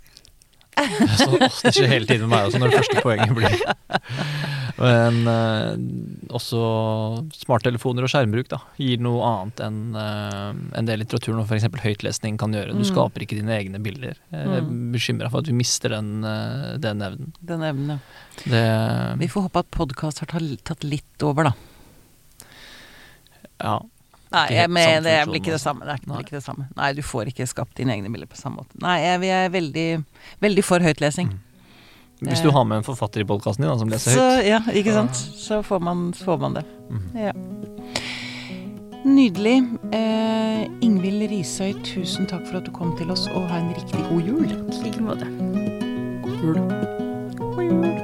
Så, 1.20 1.28
det 1.40 1.72
skjer 1.74 1.88
hele 1.90 2.06
tiden 2.06 2.28
med 2.28 2.36
meg 2.36 2.48
også, 2.50 2.60
når 2.62 2.70
det 2.74 2.80
første 2.84 3.02
poenget 3.02 3.32
blir 3.34 3.56
Men 4.78 5.16
eh, 5.32 5.72
også 6.38 6.60
smarttelefoner 7.34 8.06
og 8.06 8.12
skjermbruk 8.14 8.50
da, 8.52 8.60
gir 8.78 9.02
noe 9.02 9.26
annet 9.26 9.64
enn 9.66 9.80
eh, 9.98 10.60
en 10.78 10.86
det 10.90 11.00
litteraturen 11.02 11.42
og 11.42 11.48
f.eks. 11.50 11.66
høytlesning 11.82 12.38
kan 12.38 12.54
gjøre. 12.54 12.76
Du 12.78 12.84
Mm. 12.84 12.90
skaper 12.92 13.26
ikke 13.26 13.40
dine 13.40 13.56
egne 13.58 13.82
bilder. 13.82 14.20
Jeg 14.30 14.46
er 14.46 14.62
Mm. 14.62 14.92
bekymra 14.94 15.32
for 15.34 15.42
at 15.42 15.50
vi 15.50 15.58
mister 15.58 15.90
den, 15.98 16.12
eh, 16.24 16.78
den 16.78 17.02
evnen. 17.02 17.34
Den 17.42 17.66
evnen, 17.66 17.96
ja. 17.98 18.00
Det, 18.46 19.20
Vi 19.24 19.28
får 19.34 19.48
håpe 19.50 19.64
at 19.66 19.72
podkast 19.74 20.20
har 20.22 20.30
tatt 20.64 20.84
litt 20.86 21.24
over, 21.26 21.50
da. 21.50 21.54
ja. 23.66 23.80
Nei, 24.34 24.46
jeg, 24.52 24.70
men 24.70 25.04
det 25.06 25.16
blir 25.30 25.40
ikke 25.40 25.54
det 25.56 25.62
samme. 25.64 25.86
Det 25.88 25.94
er 25.94 26.00
ikke, 26.02 26.12
Nei. 26.12 26.22
ikke 26.26 26.36
det 26.36 26.44
samme. 26.44 26.66
Nei, 26.76 26.90
du 26.98 27.02
får 27.06 27.30
ikke 27.32 27.48
skapt 27.48 27.78
dine 27.80 27.94
egne 27.96 28.10
bilder 28.12 28.28
på 28.28 28.36
samme 28.40 28.60
måte. 28.64 28.76
Nei, 28.84 28.98
jeg, 29.06 29.22
vi 29.24 29.30
er 29.32 29.50
veldig, 29.54 29.86
veldig 30.44 30.64
for 30.68 30.84
høytlesing. 30.84 31.30
Hvis 32.28 32.42
du 32.42 32.50
har 32.52 32.64
med 32.66 32.80
en 32.82 32.84
forfatter 32.88 33.22
i 33.22 33.28
podkasten 33.30 33.62
din 33.64 33.70
da, 33.72 33.78
som 33.78 33.92
leser 33.94 34.16
Så 34.18 34.26
høyt. 34.40 34.48
ja, 34.50 34.60
ikke 34.74 34.94
sant. 34.96 35.14
Så 35.38 35.62
får 35.64 35.80
man, 35.86 36.08
får 36.18 36.40
man 36.42 36.58
det. 36.58 36.66
Mm. 36.90 37.06
Ja. 37.28 37.34
Nydelig. 39.08 39.58
Eh, 39.96 40.66
Ingvild 40.84 41.30
Risøy, 41.32 41.78
tusen 41.86 42.28
takk 42.28 42.44
for 42.50 42.58
at 42.60 42.66
du 42.68 42.74
kom 42.76 42.92
til 42.98 43.14
oss, 43.14 43.28
og 43.32 43.48
ha 43.54 43.62
en 43.62 43.70
riktig 43.78 44.02
god 44.10 44.28
jul. 44.28 44.50
I 44.50 44.84
like 44.84 45.00
måte. 45.06 45.30
God 46.26 46.44
jul. 46.44 48.04